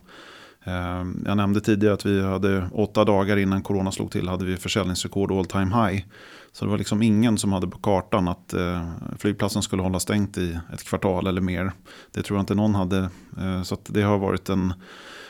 Eh, 0.65 1.05
jag 1.25 1.37
nämnde 1.37 1.61
tidigare 1.61 1.95
att 1.95 2.07
vi 2.07 2.23
hade 2.23 2.69
åtta 2.73 3.05
dagar 3.05 3.37
innan 3.37 3.63
corona 3.63 3.93
slog 3.93 4.11
till 4.11 4.29
hade 4.29 4.45
vi 4.45 4.57
försäljningsrekord 4.57 5.33
all 5.33 5.47
time 5.47 5.75
high. 5.75 6.05
Så 6.53 6.65
det 6.65 6.71
var 6.71 6.79
liksom 6.79 7.03
ingen 7.03 7.39
som 7.39 7.53
hade 7.53 7.69
på 7.69 7.79
kartan 7.79 8.29
att 8.29 8.53
eh, 8.53 8.91
flygplatsen 9.19 9.63
skulle 9.63 9.83
hålla 9.83 10.01
stängt 10.01 10.39
i 10.39 10.59
ett 10.73 10.85
kvartal 10.85 11.27
eller 11.27 11.41
mer. 11.41 11.73
Det 12.13 12.23
tror 12.23 12.39
jag 12.39 12.43
inte 12.43 12.55
någon 12.55 12.75
hade. 12.75 13.09
Eh, 13.41 13.63
så 13.63 13.77
det 13.87 14.03
har 14.03 14.19
varit 14.19 14.49
en, 14.49 14.73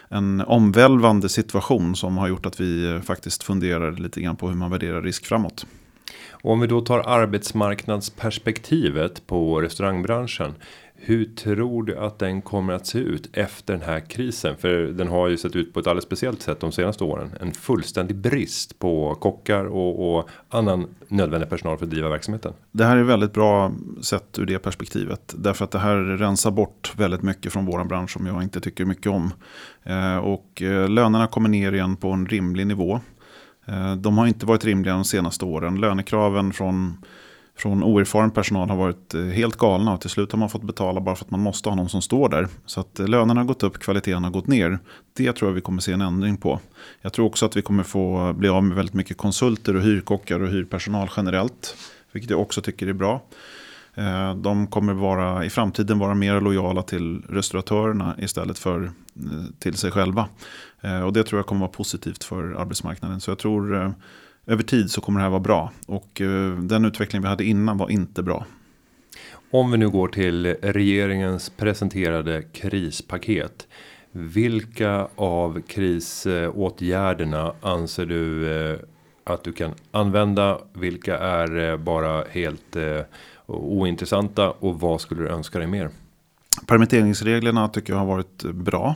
en 0.08 0.40
omvälvande 0.40 1.28
situation 1.28 1.96
som 1.96 2.19
har 2.19 2.28
gjort 2.28 2.46
att 2.46 2.61
vi 2.61 2.94
eh, 2.94 3.00
faktiskt 3.00 3.43
funderar 3.43 3.93
lite 3.93 4.20
grann 4.20 4.37
på 4.37 4.49
hur 4.49 4.56
man 4.56 4.70
värderar 4.70 5.02
risk 5.02 5.26
framåt. 5.26 5.67
Och 6.31 6.52
om 6.52 6.61
vi 6.61 6.67
då 6.67 6.81
tar 6.81 6.99
arbetsmarknadsperspektivet 6.99 9.26
på 9.26 9.61
restaurangbranschen. 9.61 10.55
Hur 11.02 11.25
tror 11.25 11.82
du 11.82 11.99
att 11.99 12.19
den 12.19 12.43
kommer 12.43 12.73
att 12.73 12.87
se 12.87 12.99
ut 12.99 13.29
efter 13.32 13.73
den 13.73 13.82
här 13.82 14.00
krisen? 14.00 14.56
För 14.56 14.69
den 14.70 15.08
har 15.08 15.29
ju 15.29 15.37
sett 15.37 15.56
ut 15.56 15.75
på 15.75 15.81
ett 15.81 15.87
alldeles 15.87 16.05
speciellt 16.05 16.43
sätt 16.43 16.61
de 16.61 16.73
senaste 16.73 17.05
åren. 17.05 17.31
En 17.41 17.52
fullständig 17.52 18.17
brist 18.17 18.79
på 18.79 19.14
kockar 19.14 19.64
och, 19.64 20.19
och 20.19 20.29
annan 20.49 20.87
nödvändig 21.08 21.50
personal 21.50 21.79
för 21.79 21.85
att 21.85 21.91
driva 21.91 22.08
verksamheten. 22.08 22.52
Det 22.73 22.85
här 22.85 22.97
är 22.97 23.02
väldigt 23.02 23.32
bra 23.32 23.73
sett 24.02 24.38
ur 24.38 24.47
det 24.47 24.58
perspektivet. 24.58 25.35
Därför 25.38 25.64
att 25.64 25.70
det 25.70 25.79
här 25.79 25.97
rensar 25.97 26.50
bort 26.50 26.93
väldigt 26.97 27.23
mycket 27.23 27.53
från 27.53 27.67
våran 27.67 27.88
bransch 27.88 28.11
som 28.11 28.26
jag 28.26 28.43
inte 28.43 28.61
tycker 28.61 28.85
mycket 28.85 29.06
om. 29.06 29.32
Eh, 29.82 30.17
och 30.17 30.62
eh, 30.62 30.88
lönerna 30.88 31.26
kommer 31.26 31.49
ner 31.49 31.73
igen 31.73 31.96
på 31.96 32.11
en 32.11 32.26
rimlig 32.26 32.67
nivå. 32.67 33.00
Eh, 33.67 33.94
de 33.94 34.19
har 34.19 34.26
inte 34.26 34.46
varit 34.46 34.64
rimliga 34.64 34.94
de 34.94 35.05
senaste 35.05 35.44
åren. 35.44 35.81
Lönekraven 35.81 36.53
från, 36.53 37.05
från 37.61 37.83
oerfaren 37.85 38.31
personal 38.31 38.71
har 38.71 38.77
varit 38.77 39.15
eh, 39.15 39.23
helt 39.23 39.57
galna 39.57 39.93
och 39.93 40.01
till 40.01 40.11
slut 40.11 40.33
har 40.33 40.39
man 40.39 40.51
fått 40.51 40.62
betala 40.62 41.01
bara 41.01 41.17
för 41.17 41.25
att 41.25 41.31
man 41.31 41.41
måste 41.41 41.69
ha 41.69 41.77
någon 41.77 41.89
som 41.89 42.03
står 42.03 42.29
där. 42.29 42.49
Så 42.67 42.81
att 42.81 43.01
eh, 43.01 43.08
lönerna 43.08 43.41
har 43.41 43.46
gått 43.46 43.63
upp, 43.63 43.79
kvaliteten 43.79 44.25
har 44.25 44.31
gått 44.31 44.46
ner. 44.46 44.79
Det 45.17 45.32
tror 45.32 45.51
jag 45.51 45.55
vi 45.55 45.61
kommer 45.61 45.81
se 45.81 45.93
en 45.93 46.01
ändring 46.01 46.37
på. 46.37 46.61
Jag 47.01 47.13
tror 47.13 47.27
också 47.27 47.46
att 47.46 47.56
vi 47.56 47.63
kommer 47.63 47.82
få 47.82 48.32
bli 48.32 48.49
av 48.49 48.65
med 48.65 48.77
väldigt 48.77 48.94
mycket 48.94 49.17
konsulter 49.17 49.77
och 49.77 49.82
hyrkockar 49.82 50.41
och 50.41 50.49
hyrpersonal 50.49 51.11
generellt. 51.17 51.77
Vilket 52.13 52.31
jag 52.31 52.41
också 52.41 52.63
tycker 52.63 52.87
är 52.87 52.93
bra. 52.93 53.23
Eh, 53.94 54.34
de 54.34 54.67
kommer 54.67 54.93
vara, 54.93 55.44
i 55.44 55.51
framtiden 55.51 55.99
vara 55.99 56.15
mer 56.15 56.41
lojala 56.41 56.82
till 56.82 57.23
restauratörerna 57.29 58.15
istället 58.19 58.58
för 58.58 58.93
till 59.58 59.75
sig 59.75 59.91
själva. 59.91 60.29
Och 61.05 61.13
det 61.13 61.25
tror 61.25 61.39
jag 61.39 61.46
kommer 61.46 61.61
vara 61.61 61.70
positivt 61.70 62.25
för 62.25 62.61
arbetsmarknaden. 62.61 63.20
Så 63.20 63.31
jag 63.31 63.39
tror 63.39 63.94
över 64.47 64.63
tid 64.63 64.91
så 64.91 65.01
kommer 65.01 65.20
det 65.20 65.25
här 65.25 65.31
vara 65.31 65.41
bra. 65.41 65.73
Och 65.87 66.20
eh, 66.20 66.59
den 66.59 66.85
utveckling 66.85 67.23
vi 67.23 67.29
hade 67.29 67.44
innan 67.44 67.79
var 67.79 67.91
inte 67.91 68.23
bra. 68.23 68.47
Om 69.51 69.70
vi 69.70 69.79
nu 69.79 69.89
går 69.89 70.09
till 70.09 70.47
regeringens 70.47 71.51
presenterade 71.51 72.43
krispaket. 72.43 73.67
Vilka 74.13 75.09
av 75.17 75.61
krisåtgärderna 75.61 77.53
anser 77.61 78.06
du 78.06 78.79
att 79.25 79.44
du 79.44 79.53
kan 79.53 79.75
använda? 79.91 80.59
Vilka 80.73 81.19
är 81.19 81.77
bara 81.77 82.25
helt 82.31 82.77
ointressanta 83.47 84.51
och 84.51 84.81
vad 84.81 85.01
skulle 85.01 85.23
du 85.23 85.29
önska 85.29 85.59
dig 85.59 85.69
mer? 85.69 85.91
Permitteringsreglerna 86.67 87.69
tycker 87.69 87.93
jag 87.93 88.01
har 88.01 88.06
varit 88.06 88.43
bra. 88.43 88.94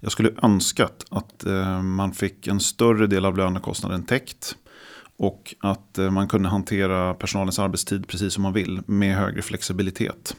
Jag 0.00 0.12
skulle 0.12 0.30
önskat 0.42 1.04
att 1.10 1.46
eh, 1.46 1.82
man 1.82 2.12
fick 2.12 2.46
en 2.46 2.60
större 2.60 3.06
del 3.06 3.24
av 3.24 3.36
lönekostnaden 3.36 4.02
täckt. 4.02 4.56
Och 5.18 5.54
att 5.60 5.98
eh, 5.98 6.10
man 6.10 6.28
kunde 6.28 6.48
hantera 6.48 7.14
personalens 7.14 7.58
arbetstid 7.58 8.08
precis 8.08 8.32
som 8.32 8.42
man 8.42 8.52
vill 8.52 8.82
med 8.86 9.16
högre 9.16 9.42
flexibilitet. 9.42 10.36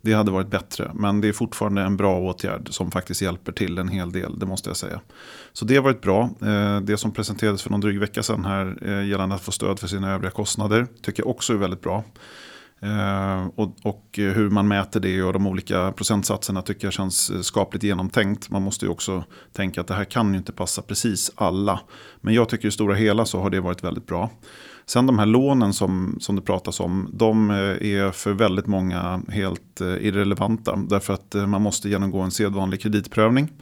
Det 0.00 0.12
hade 0.12 0.30
varit 0.30 0.50
bättre, 0.50 0.90
men 0.94 1.20
det 1.20 1.28
är 1.28 1.32
fortfarande 1.32 1.82
en 1.82 1.96
bra 1.96 2.18
åtgärd 2.18 2.68
som 2.70 2.90
faktiskt 2.90 3.22
hjälper 3.22 3.52
till 3.52 3.78
en 3.78 3.88
hel 3.88 4.12
del, 4.12 4.38
det 4.38 4.46
måste 4.46 4.70
jag 4.70 4.76
säga. 4.76 5.00
Så 5.52 5.64
det 5.64 5.76
har 5.76 5.82
varit 5.82 6.00
bra. 6.00 6.30
Eh, 6.42 6.80
det 6.80 6.96
som 6.96 7.12
presenterades 7.12 7.62
för 7.62 7.70
någon 7.70 7.80
dryg 7.80 8.00
vecka 8.00 8.22
sedan 8.22 8.44
här 8.44 8.78
eh, 8.82 9.08
gällande 9.08 9.34
att 9.34 9.42
få 9.42 9.52
stöd 9.52 9.78
för 9.78 9.86
sina 9.86 10.12
övriga 10.12 10.30
kostnader 10.30 10.86
tycker 11.02 11.22
jag 11.22 11.30
också 11.30 11.52
är 11.52 11.56
väldigt 11.56 11.82
bra. 11.82 12.04
Eh, 12.80 13.46
och, 13.54 13.76
och, 13.82 14.04
hur 14.12 14.50
man 14.50 14.68
mäter 14.68 15.00
det 15.00 15.22
och 15.22 15.32
de 15.32 15.46
olika 15.46 15.92
procentsatserna 15.92 16.62
tycker 16.62 16.86
jag 16.86 16.92
känns 16.92 17.30
eh, 17.30 17.40
skapligt 17.40 17.84
genomtänkt. 17.84 18.50
Man 18.50 18.62
måste 18.62 18.84
ju 18.84 18.90
också 18.90 19.24
tänka 19.52 19.80
att 19.80 19.86
det 19.86 19.94
här 19.94 20.04
kan 20.04 20.32
ju 20.32 20.38
inte 20.38 20.52
passa 20.52 20.82
precis 20.82 21.30
alla. 21.34 21.80
Men 22.20 22.34
jag 22.34 22.48
tycker 22.48 22.68
i 22.68 22.70
stora 22.70 22.94
hela 22.94 23.24
så 23.24 23.40
har 23.40 23.50
det 23.50 23.60
varit 23.60 23.84
väldigt 23.84 24.06
bra. 24.06 24.30
Sen 24.86 25.06
de 25.06 25.18
här 25.18 25.26
lånen 25.26 25.72
som, 25.72 26.16
som 26.20 26.36
det 26.36 26.42
pratas 26.42 26.80
om, 26.80 27.10
de 27.12 27.50
eh, 27.50 27.56
är 27.56 28.10
för 28.10 28.32
väldigt 28.32 28.66
många 28.66 29.22
helt 29.28 29.80
irrelevanta. 29.80 30.76
Därför 30.76 31.14
att 31.14 31.34
man 31.34 31.62
måste 31.62 31.88
genomgå 31.88 32.20
en 32.20 32.30
sedvanlig 32.30 32.80
kreditprövning. 32.80 33.52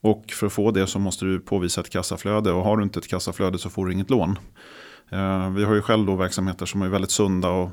Och 0.00 0.24
för 0.32 0.46
att 0.46 0.52
få 0.52 0.70
det 0.70 0.86
så 0.86 0.98
måste 0.98 1.24
du 1.24 1.40
påvisa 1.40 1.80
ett 1.80 1.90
kassaflöde 1.90 2.52
och 2.52 2.64
har 2.64 2.76
du 2.76 2.82
inte 2.82 2.98
ett 2.98 3.08
kassaflöde 3.08 3.58
så 3.58 3.70
får 3.70 3.86
du 3.86 3.92
inget 3.92 4.10
lån. 4.10 4.38
Eh, 5.10 5.50
vi 5.50 5.64
har 5.64 5.74
ju 5.74 5.82
själv 5.82 6.06
då 6.06 6.16
verksamheter 6.16 6.66
som 6.66 6.82
är 6.82 6.88
väldigt 6.88 7.10
sunda 7.10 7.48
och 7.48 7.70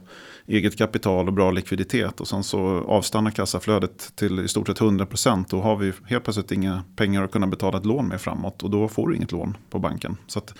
eget 0.47 0.77
kapital 0.77 1.27
och 1.27 1.33
bra 1.33 1.51
likviditet. 1.51 2.21
Och 2.21 2.27
sen 2.27 2.43
så 2.43 2.83
avstannar 2.87 3.31
kassaflödet 3.31 4.15
till 4.15 4.39
i 4.39 4.47
stort 4.47 4.67
sett 4.67 4.79
100%. 4.79 5.45
Då 5.49 5.61
har 5.61 5.75
vi 5.75 5.93
helt 6.05 6.23
plötsligt 6.23 6.51
inga 6.51 6.83
pengar 6.95 7.23
att 7.23 7.31
kunna 7.31 7.47
betala 7.47 7.77
ett 7.77 7.85
lån 7.85 8.07
med 8.07 8.21
framåt. 8.21 8.63
Och 8.63 8.69
då 8.69 8.87
får 8.87 9.07
du 9.07 9.15
inget 9.15 9.31
lån 9.31 9.57
på 9.69 9.79
banken. 9.79 10.17
Så 10.27 10.39
att 10.39 10.53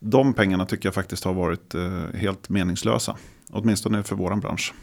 de 0.00 0.34
pengarna 0.34 0.66
tycker 0.66 0.86
jag 0.86 0.94
faktiskt 0.94 1.24
har 1.24 1.34
varit 1.34 1.74
eh, 1.74 2.02
helt 2.14 2.48
meningslösa. 2.48 3.16
Åtminstone 3.50 4.02
för 4.02 4.16
vår 4.16 4.36
bransch. 4.36 4.74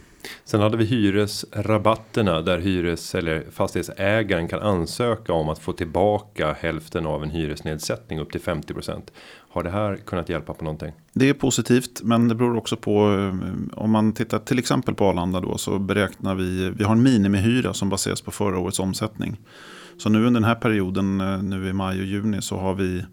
Sen 0.45 0.61
hade 0.61 0.77
vi 0.77 0.85
hyresrabatterna 0.85 2.41
där 2.41 2.59
hyres 2.59 3.15
eller 3.15 3.45
fastighetsägaren 3.51 4.47
kan 4.47 4.61
ansöka 4.61 5.33
om 5.33 5.49
att 5.49 5.59
få 5.59 5.73
tillbaka 5.73 6.55
hälften 6.59 7.05
av 7.05 7.23
en 7.23 7.29
hyresnedsättning 7.29 8.19
upp 8.19 8.31
till 8.31 8.41
50%. 8.41 9.01
Har 9.53 9.63
det 9.63 9.69
här 9.69 9.95
kunnat 9.95 10.29
hjälpa 10.29 10.53
på 10.53 10.63
någonting? 10.63 10.91
Det 11.13 11.29
är 11.29 11.33
positivt, 11.33 12.01
men 12.03 12.27
det 12.27 12.35
beror 12.35 12.57
också 12.57 12.77
på 12.77 12.91
eh, 12.91 13.79
om 13.79 13.91
man 13.91 14.13
tittar 14.13 14.39
till 14.39 14.59
exempel 14.59 14.95
på 14.95 15.05
Arlanda 15.05 15.39
då 15.39 15.57
så 15.57 15.79
beräknar 15.79 16.35
vi, 16.35 16.69
vi 16.69 16.83
har 16.83 16.91
en 16.91 17.03
minimihyra 17.03 17.73
som 17.73 17.89
baseras 17.89 18.21
på 18.21 18.31
förra 18.31 18.59
årets 18.59 18.79
omsättning. 18.79 19.39
Så 19.97 20.09
nu 20.09 20.25
under 20.25 20.41
den 20.41 20.47
här 20.49 20.55
perioden, 20.55 21.21
eh, 21.21 21.43
nu 21.43 21.69
i 21.69 21.73
maj 21.73 21.99
och 21.99 22.05
juni, 22.05 22.41
så 22.41 22.57
har 22.57 22.73
vi 22.73 23.05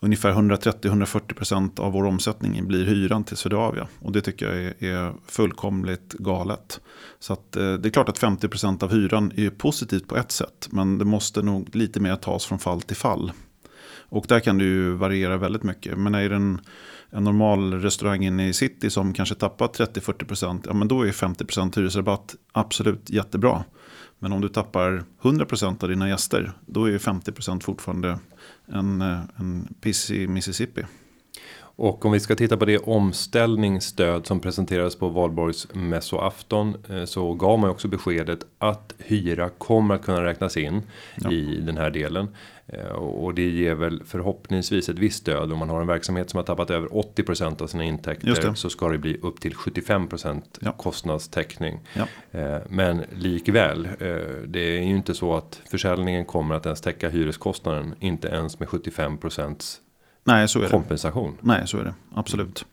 ungefär 0.00 0.32
130-140% 0.32 1.80
av 1.80 1.92
vår 1.92 2.04
omsättning 2.04 2.66
blir 2.66 2.84
hyran 2.84 3.24
till 3.24 3.36
Swedavia. 3.36 3.88
Och 3.98 4.12
det 4.12 4.20
tycker 4.20 4.46
jag 4.46 4.90
är, 4.90 5.12
fullkomligt 5.26 6.12
galet. 6.12 6.80
Så 7.18 7.32
att, 7.32 7.56
eh, 7.56 7.72
det 7.72 7.88
är 7.88 7.90
klart 7.90 8.08
att 8.08 8.18
50% 8.18 8.82
av 8.82 8.92
hyran 8.92 9.32
är 9.36 9.50
positivt 9.50 10.08
på 10.08 10.16
ett 10.16 10.32
sätt. 10.32 10.68
Men 10.70 10.98
det 10.98 11.04
måste 11.04 11.42
nog 11.42 11.76
lite 11.76 12.00
mer 12.00 12.16
tas 12.16 12.46
från 12.46 12.58
fall 12.58 12.82
till 12.82 12.96
fall. 12.96 13.32
Och 14.10 14.24
där 14.28 14.40
kan 14.40 14.58
det 14.58 14.64
ju 14.64 14.92
variera 14.92 15.36
väldigt 15.36 15.62
mycket. 15.62 15.98
Men 15.98 16.14
är 16.14 16.28
det 16.28 16.36
en, 16.36 16.60
en 17.10 17.24
normal 17.24 17.74
restaurang 17.74 18.24
inne 18.24 18.48
i 18.48 18.52
city 18.52 18.90
som 18.90 19.12
kanske 19.12 19.34
tappar 19.34 19.66
30-40%. 19.66 20.62
Ja 20.66 20.74
men 20.74 20.88
då 20.88 21.02
är 21.02 21.12
50% 21.12 21.76
hyresrabatt 21.76 22.34
absolut 22.52 23.10
jättebra. 23.10 23.64
Men 24.18 24.32
om 24.32 24.40
du 24.40 24.48
tappar 24.48 25.04
100% 25.22 25.82
av 25.82 25.88
dina 25.88 26.08
gäster. 26.08 26.52
Då 26.66 26.84
är 26.84 26.98
50% 26.98 27.62
fortfarande 27.62 28.18
en, 28.66 29.00
en 29.36 29.74
piss 29.80 30.10
i 30.10 30.26
Mississippi. 30.26 30.84
Och 31.80 32.04
om 32.04 32.12
vi 32.12 32.20
ska 32.20 32.34
titta 32.34 32.56
på 32.56 32.64
det 32.64 32.78
omställningsstöd 32.78 34.26
som 34.26 34.40
presenterades 34.40 34.96
på 34.96 35.08
valborgs 35.08 35.68
mässoafton 35.74 36.76
eh, 36.88 37.04
så 37.04 37.34
gav 37.34 37.58
man 37.58 37.70
också 37.70 37.88
beskedet 37.88 38.38
att 38.58 38.94
hyra 38.98 39.48
kommer 39.48 39.94
att 39.94 40.04
kunna 40.04 40.24
räknas 40.24 40.56
in 40.56 40.82
ja. 41.14 41.30
i 41.30 41.60
den 41.60 41.76
här 41.76 41.90
delen. 41.90 42.28
Eh, 42.72 42.92
och 42.92 43.34
det 43.34 43.48
ger 43.48 43.74
väl 43.74 44.02
förhoppningsvis 44.06 44.88
ett 44.88 44.98
visst 44.98 45.18
stöd 45.18 45.52
om 45.52 45.58
man 45.58 45.68
har 45.68 45.80
en 45.80 45.86
verksamhet 45.86 46.30
som 46.30 46.36
har 46.36 46.44
tappat 46.44 46.70
över 46.70 46.88
80% 46.88 47.62
av 47.62 47.66
sina 47.66 47.84
intäkter 47.84 48.54
så 48.54 48.70
ska 48.70 48.88
det 48.88 48.98
bli 48.98 49.18
upp 49.22 49.40
till 49.40 49.54
75% 49.54 50.42
ja. 50.60 50.72
kostnadstäckning. 50.72 51.80
Ja. 51.92 52.06
Men 52.68 53.04
likväl, 53.12 53.88
det 54.46 54.60
är 54.60 54.82
ju 54.82 54.96
inte 54.96 55.14
så 55.14 55.36
att 55.36 55.60
försäljningen 55.70 56.24
kommer 56.24 56.54
att 56.54 56.66
ens 56.66 56.80
täcka 56.80 57.08
hyreskostnaden, 57.08 57.94
inte 58.00 58.28
ens 58.28 58.58
med 58.58 58.68
75% 58.68 59.78
Nej, 60.24 60.48
så 60.48 60.62
är 60.62 60.68
kompensation. 60.68 61.36
Det. 61.40 61.46
Nej, 61.46 61.66
så 61.66 61.78
är 61.78 61.84
det. 61.84 61.94
Absolut. 62.14 62.66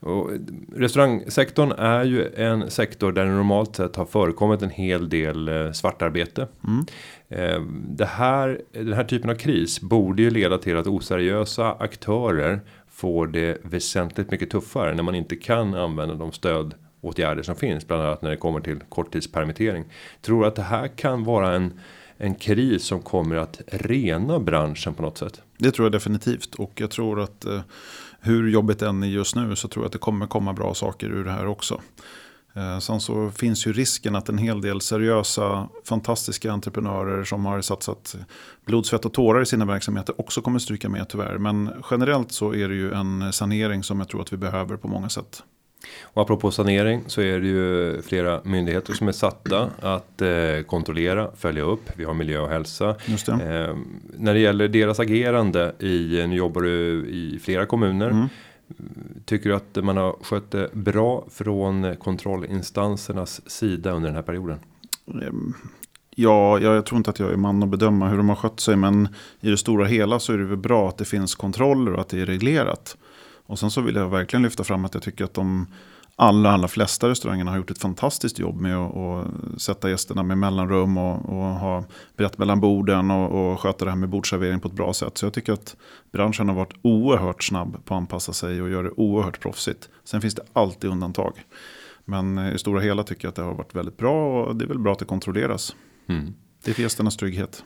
Och 0.00 0.30
restaurangsektorn 0.74 1.72
är 1.72 2.04
ju 2.04 2.34
en 2.34 2.70
sektor 2.70 3.12
där 3.12 3.24
det 3.24 3.30
normalt 3.30 3.76
sett 3.76 3.96
har 3.96 4.04
förekommit 4.04 4.62
en 4.62 4.70
hel 4.70 5.08
del 5.08 5.48
eh, 5.48 5.72
svartarbete. 5.72 6.48
Mm. 6.66 6.86
Eh, 7.28 7.60
det 7.88 8.06
här, 8.06 8.60
den 8.72 8.92
här 8.92 9.04
typen 9.04 9.30
av 9.30 9.34
kris 9.34 9.80
borde 9.80 10.22
ju 10.22 10.30
leda 10.30 10.58
till 10.58 10.76
att 10.76 10.86
oseriösa 10.86 11.72
aktörer 11.72 12.60
får 12.90 13.26
det 13.26 13.58
väsentligt 13.62 14.30
mycket 14.30 14.50
tuffare 14.50 14.94
när 14.94 15.02
man 15.02 15.14
inte 15.14 15.36
kan 15.36 15.74
använda 15.74 16.14
de 16.14 16.32
stödåtgärder 16.32 17.42
som 17.42 17.56
finns, 17.56 17.86
bland 17.86 18.02
annat 18.02 18.22
när 18.22 18.30
det 18.30 18.36
kommer 18.36 18.60
till 18.60 18.80
korttidspermittering. 18.88 19.84
Tror 20.22 20.46
att 20.46 20.56
det 20.56 20.62
här 20.62 20.88
kan 20.88 21.24
vara 21.24 21.54
en 21.54 21.80
en 22.18 22.34
kris 22.34 22.84
som 22.84 23.02
kommer 23.02 23.36
att 23.36 23.60
rena 23.66 24.40
branschen 24.40 24.94
på 24.94 25.02
något 25.02 25.18
sätt? 25.18 25.42
Det 25.58 25.70
tror 25.70 25.84
jag 25.84 25.92
definitivt 25.92 26.54
och 26.54 26.72
jag 26.74 26.90
tror 26.90 27.20
att 27.20 27.44
eh, 27.44 27.60
hur 28.26 28.48
jobbet 28.48 28.82
än 28.82 29.02
är 29.02 29.06
just 29.06 29.36
nu 29.36 29.56
så 29.56 29.68
tror 29.68 29.84
jag 29.84 29.86
att 29.86 29.92
det 29.92 29.98
kommer 29.98 30.26
komma 30.26 30.52
bra 30.52 30.74
saker 30.74 31.06
ur 31.06 31.24
det 31.24 31.30
här 31.30 31.46
också. 31.46 31.80
Eh, 32.56 32.78
sen 32.78 33.00
så 33.00 33.30
finns 33.30 33.66
ju 33.66 33.72
risken 33.72 34.16
att 34.16 34.28
en 34.28 34.38
hel 34.38 34.60
del 34.60 34.80
seriösa, 34.80 35.68
fantastiska 35.84 36.52
entreprenörer 36.52 37.24
som 37.24 37.46
har 37.46 37.60
satsat 37.60 38.16
blod, 38.64 38.86
svett 38.86 39.04
och 39.04 39.12
tårar 39.12 39.42
i 39.42 39.46
sina 39.46 39.64
verksamheter 39.64 40.20
också 40.20 40.40
kommer 40.40 40.58
stryka 40.58 40.88
med 40.88 41.08
tyvärr. 41.08 41.38
Men 41.38 41.70
generellt 41.90 42.32
så 42.32 42.54
är 42.54 42.68
det 42.68 42.74
ju 42.74 42.92
en 42.92 43.32
sanering 43.32 43.82
som 43.82 43.98
jag 43.98 44.08
tror 44.08 44.20
att 44.20 44.32
vi 44.32 44.36
behöver 44.36 44.76
på 44.76 44.88
många 44.88 45.08
sätt. 45.08 45.42
Och 46.02 46.22
apropå 46.22 46.50
sanering 46.50 47.02
så 47.06 47.20
är 47.20 47.40
det 47.40 47.46
ju 47.46 48.02
flera 48.02 48.40
myndigheter 48.44 48.92
som 48.92 49.08
är 49.08 49.12
satta 49.12 49.70
att 49.80 50.22
eh, 50.22 50.62
kontrollera, 50.66 51.30
följa 51.36 51.62
upp. 51.62 51.90
Vi 51.96 52.04
har 52.04 52.14
miljö 52.14 52.38
och 52.38 52.48
hälsa. 52.48 52.96
Det. 53.26 53.32
Eh, 53.32 53.76
när 54.18 54.34
det 54.34 54.40
gäller 54.40 54.68
deras 54.68 55.00
agerande 55.00 55.72
i, 55.78 56.26
nu 56.28 56.36
jobbar 56.36 56.62
du 56.62 57.06
i 57.08 57.38
flera 57.42 57.66
kommuner. 57.66 58.10
Mm. 58.10 58.28
Tycker 59.24 59.48
du 59.48 59.56
att 59.56 59.84
man 59.84 59.96
har 59.96 60.16
skött 60.22 60.50
det 60.50 60.70
bra 60.72 61.26
från 61.30 61.96
kontrollinstansernas 61.96 63.50
sida 63.50 63.90
under 63.90 64.08
den 64.08 64.16
här 64.16 64.22
perioden? 64.22 64.58
Ehm, 65.08 65.54
ja, 66.10 66.58
jag 66.58 66.86
tror 66.86 66.96
inte 66.96 67.10
att 67.10 67.18
jag 67.18 67.32
är 67.32 67.36
man 67.36 67.62
att 67.62 67.68
bedöma 67.68 68.08
hur 68.08 68.16
de 68.16 68.28
har 68.28 68.36
skött 68.36 68.60
sig. 68.60 68.76
Men 68.76 69.08
i 69.40 69.50
det 69.50 69.56
stora 69.56 69.86
hela 69.86 70.18
så 70.18 70.32
är 70.32 70.38
det 70.38 70.44
väl 70.44 70.56
bra 70.56 70.88
att 70.88 70.98
det 70.98 71.04
finns 71.04 71.34
kontroller 71.34 71.94
och 71.94 72.00
att 72.00 72.08
det 72.08 72.20
är 72.20 72.26
reglerat. 72.26 72.96
Och 73.46 73.58
sen 73.58 73.70
så 73.70 73.80
vill 73.80 73.94
jag 73.94 74.08
verkligen 74.08 74.42
lyfta 74.42 74.64
fram 74.64 74.84
att 74.84 74.94
jag 74.94 75.02
tycker 75.02 75.24
att 75.24 75.34
de 75.34 75.66
allra, 76.16 76.50
allra 76.50 76.68
flesta 76.68 77.08
restaurangerna 77.08 77.50
har 77.50 77.58
gjort 77.58 77.70
ett 77.70 77.78
fantastiskt 77.78 78.38
jobb 78.38 78.60
med 78.60 78.76
att, 78.76 78.96
att 78.96 79.26
sätta 79.62 79.90
gästerna 79.90 80.22
med 80.22 80.38
mellanrum 80.38 80.98
och, 80.98 81.28
och 81.28 81.44
ha 81.44 81.84
brett 82.16 82.38
mellan 82.38 82.60
borden 82.60 83.10
och, 83.10 83.52
och 83.52 83.60
sköta 83.60 83.84
det 83.84 83.90
här 83.90 83.98
med 83.98 84.08
bordservering 84.08 84.60
på 84.60 84.68
ett 84.68 84.74
bra 84.74 84.92
sätt. 84.92 85.18
Så 85.18 85.26
jag 85.26 85.32
tycker 85.32 85.52
att 85.52 85.76
branschen 86.12 86.48
har 86.48 86.56
varit 86.56 86.74
oerhört 86.82 87.44
snabb 87.44 87.84
på 87.84 87.94
att 87.94 87.98
anpassa 87.98 88.32
sig 88.32 88.62
och 88.62 88.70
göra 88.70 88.82
det 88.82 88.90
oerhört 88.96 89.40
proffsigt. 89.40 89.88
Sen 90.04 90.20
finns 90.20 90.34
det 90.34 90.42
alltid 90.52 90.90
undantag. 90.90 91.32
Men 92.04 92.38
i 92.38 92.58
stora 92.58 92.80
hela 92.80 93.02
tycker 93.02 93.24
jag 93.24 93.30
att 93.30 93.36
det 93.36 93.42
har 93.42 93.54
varit 93.54 93.74
väldigt 93.74 93.96
bra 93.96 94.44
och 94.44 94.56
det 94.56 94.64
är 94.64 94.68
väl 94.68 94.78
bra 94.78 94.92
att 94.92 94.98
det 94.98 95.04
kontrolleras. 95.04 95.76
Mm. 96.08 96.34
Det 96.64 96.70
är 96.70 96.74
för 96.74 96.82
gästernas 96.82 97.16
trygghet. 97.16 97.64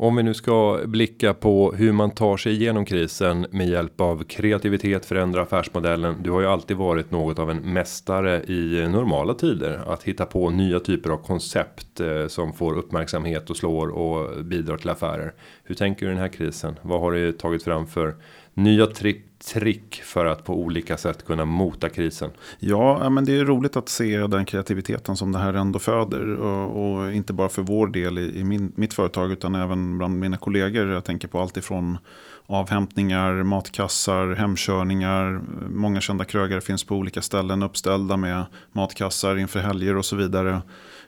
Om 0.00 0.16
vi 0.16 0.22
nu 0.22 0.34
ska 0.34 0.80
blicka 0.84 1.34
på 1.34 1.72
hur 1.72 1.92
man 1.92 2.10
tar 2.10 2.36
sig 2.36 2.52
igenom 2.52 2.84
krisen 2.84 3.46
med 3.50 3.68
hjälp 3.68 4.00
av 4.00 4.24
kreativitet, 4.24 5.06
förändra 5.06 5.42
affärsmodellen. 5.42 6.16
Du 6.22 6.30
har 6.30 6.40
ju 6.40 6.46
alltid 6.46 6.76
varit 6.76 7.10
något 7.10 7.38
av 7.38 7.50
en 7.50 7.72
mästare 7.72 8.42
i 8.42 8.88
normala 8.88 9.34
tider 9.34 9.80
att 9.86 10.02
hitta 10.02 10.26
på 10.26 10.50
nya 10.50 10.80
typer 10.80 11.10
av 11.10 11.16
koncept 11.16 12.00
eh, 12.00 12.26
som 12.26 12.52
får 12.52 12.78
uppmärksamhet 12.78 13.50
och 13.50 13.56
slår 13.56 13.88
och 13.88 14.44
bidrar 14.44 14.76
till 14.76 14.90
affärer. 14.90 15.34
Hur 15.64 15.74
tänker 15.74 16.06
du 16.06 16.12
i 16.12 16.14
den 16.14 16.22
här 16.22 16.28
krisen? 16.28 16.78
Vad 16.82 17.00
har 17.00 17.12
du 17.12 17.32
tagit 17.32 17.62
fram 17.62 17.86
för 17.86 18.14
nya 18.58 18.86
trick 18.86 19.24
trick 19.44 20.02
för 20.04 20.26
att 20.26 20.44
på 20.44 20.54
olika 20.54 20.96
sätt 20.96 21.26
kunna 21.26 21.44
mota 21.44 21.88
krisen? 21.88 22.30
Ja, 22.58 23.10
men 23.10 23.24
det 23.24 23.38
är 23.38 23.44
roligt 23.44 23.76
att 23.76 23.88
se 23.88 24.26
den 24.26 24.44
kreativiteten 24.44 25.16
som 25.16 25.32
det 25.32 25.38
här 25.38 25.54
ändå 25.54 25.78
föder. 25.78 26.34
Och, 26.34 26.96
och 26.96 27.12
inte 27.12 27.32
bara 27.32 27.48
för 27.48 27.62
vår 27.62 27.86
del 27.86 28.18
i, 28.18 28.38
i 28.38 28.44
min, 28.44 28.72
mitt 28.74 28.94
företag 28.94 29.32
utan 29.32 29.54
även 29.54 29.98
bland 29.98 30.18
mina 30.18 30.36
kollegor. 30.36 30.88
Jag 30.88 31.04
tänker 31.04 31.28
på 31.28 31.40
allt 31.40 31.56
ifrån 31.56 31.98
avhämtningar, 32.46 33.42
matkassar, 33.42 34.34
hemkörningar. 34.34 35.40
Många 35.70 36.00
kända 36.00 36.24
krögare 36.24 36.60
finns 36.60 36.84
på 36.84 36.96
olika 36.96 37.22
ställen 37.22 37.62
uppställda 37.62 38.16
med 38.16 38.44
matkassar 38.72 39.38
inför 39.38 39.60
helger 39.60 39.96
och 39.96 40.04
så 40.04 40.16
vidare. 40.16 40.62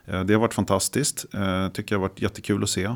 Eh, 0.05 0.23
det 0.23 0.33
har 0.33 0.41
varit 0.41 0.53
fantastiskt, 0.53 1.25
eh, 1.33 1.67
tycker 1.69 1.95
jag 1.95 1.99
har 1.99 2.07
varit 2.07 2.21
jättekul 2.21 2.63
att 2.63 2.69
se. 2.69 2.89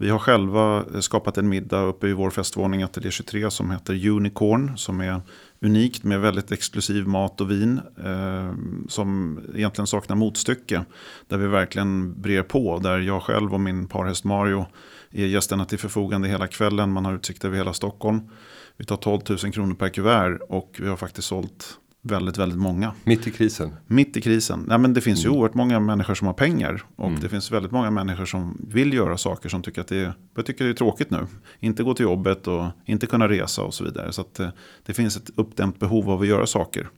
Vi 0.00 0.10
har 0.10 0.18
själva 0.18 0.84
eh, 0.94 1.00
skapat 1.00 1.38
en 1.38 1.48
middag 1.48 1.82
uppe 1.82 2.08
i 2.08 2.12
vår 2.12 2.30
festvåning 2.30 2.82
Ateljé 2.82 3.10
23 3.10 3.50
som 3.50 3.70
heter 3.70 4.08
Unicorn. 4.08 4.78
Som 4.78 5.00
är 5.00 5.20
unikt 5.60 6.04
med 6.04 6.20
väldigt 6.20 6.52
exklusiv 6.52 7.08
mat 7.08 7.40
och 7.40 7.50
vin. 7.50 7.80
Eh, 8.04 8.52
som 8.88 9.40
egentligen 9.54 9.86
saknar 9.86 10.16
motstycke. 10.16 10.84
Där 11.28 11.36
vi 11.36 11.46
verkligen 11.46 12.20
brer 12.20 12.42
på. 12.42 12.78
Där 12.78 12.98
jag 12.98 13.22
själv 13.22 13.54
och 13.54 13.60
min 13.60 13.88
parhäst 13.88 14.24
Mario 14.24 14.66
är 15.10 15.26
gästerna 15.26 15.64
till 15.64 15.78
förfogande 15.78 16.28
hela 16.28 16.46
kvällen. 16.46 16.92
Man 16.92 17.04
har 17.04 17.14
utsikt 17.14 17.44
över 17.44 17.56
hela 17.56 17.72
Stockholm. 17.72 18.20
Vi 18.76 18.84
tar 18.84 18.96
12 18.96 19.20
000 19.28 19.38
kronor 19.38 19.74
per 19.74 19.88
kuvert 19.88 20.40
och 20.48 20.76
vi 20.78 20.88
har 20.88 20.96
faktiskt 20.96 21.28
sålt 21.28 21.78
väldigt, 22.02 22.38
väldigt 22.38 22.58
många. 22.58 22.94
Mitt 23.04 23.26
i 23.26 23.30
krisen? 23.30 23.74
Mitt 23.86 24.16
i 24.16 24.20
krisen. 24.20 24.66
Ja, 24.70 24.78
men 24.78 24.94
det 24.94 25.00
finns 25.00 25.24
mm. 25.24 25.32
ju 25.32 25.38
oerhört 25.38 25.54
många 25.54 25.80
människor 25.80 26.14
som 26.14 26.26
har 26.26 26.34
pengar. 26.34 26.82
Och 26.96 27.08
mm. 27.08 27.20
det 27.20 27.28
finns 27.28 27.52
väldigt 27.52 27.72
många 27.72 27.90
människor 27.90 28.24
som 28.24 28.66
vill 28.68 28.92
göra 28.94 29.16
saker 29.16 29.48
som 29.48 29.62
tycker 29.62 29.80
att 29.80 29.88
det 29.88 29.96
är, 29.96 30.12
jag 30.34 30.46
tycker 30.46 30.64
det 30.64 30.70
är 30.70 30.74
tråkigt 30.74 31.10
nu. 31.10 31.26
Inte 31.60 31.82
gå 31.82 31.94
till 31.94 32.04
jobbet 32.04 32.46
och 32.46 32.66
inte 32.84 33.06
kunna 33.06 33.28
resa 33.28 33.62
och 33.62 33.74
så 33.74 33.84
vidare. 33.84 34.12
Så 34.12 34.20
att, 34.20 34.40
eh, 34.40 34.48
det 34.86 34.94
finns 34.94 35.16
ett 35.16 35.30
uppdämt 35.34 35.78
behov 35.78 36.10
av 36.10 36.20
att 36.20 36.26
göra 36.26 36.46
saker. 36.46 36.88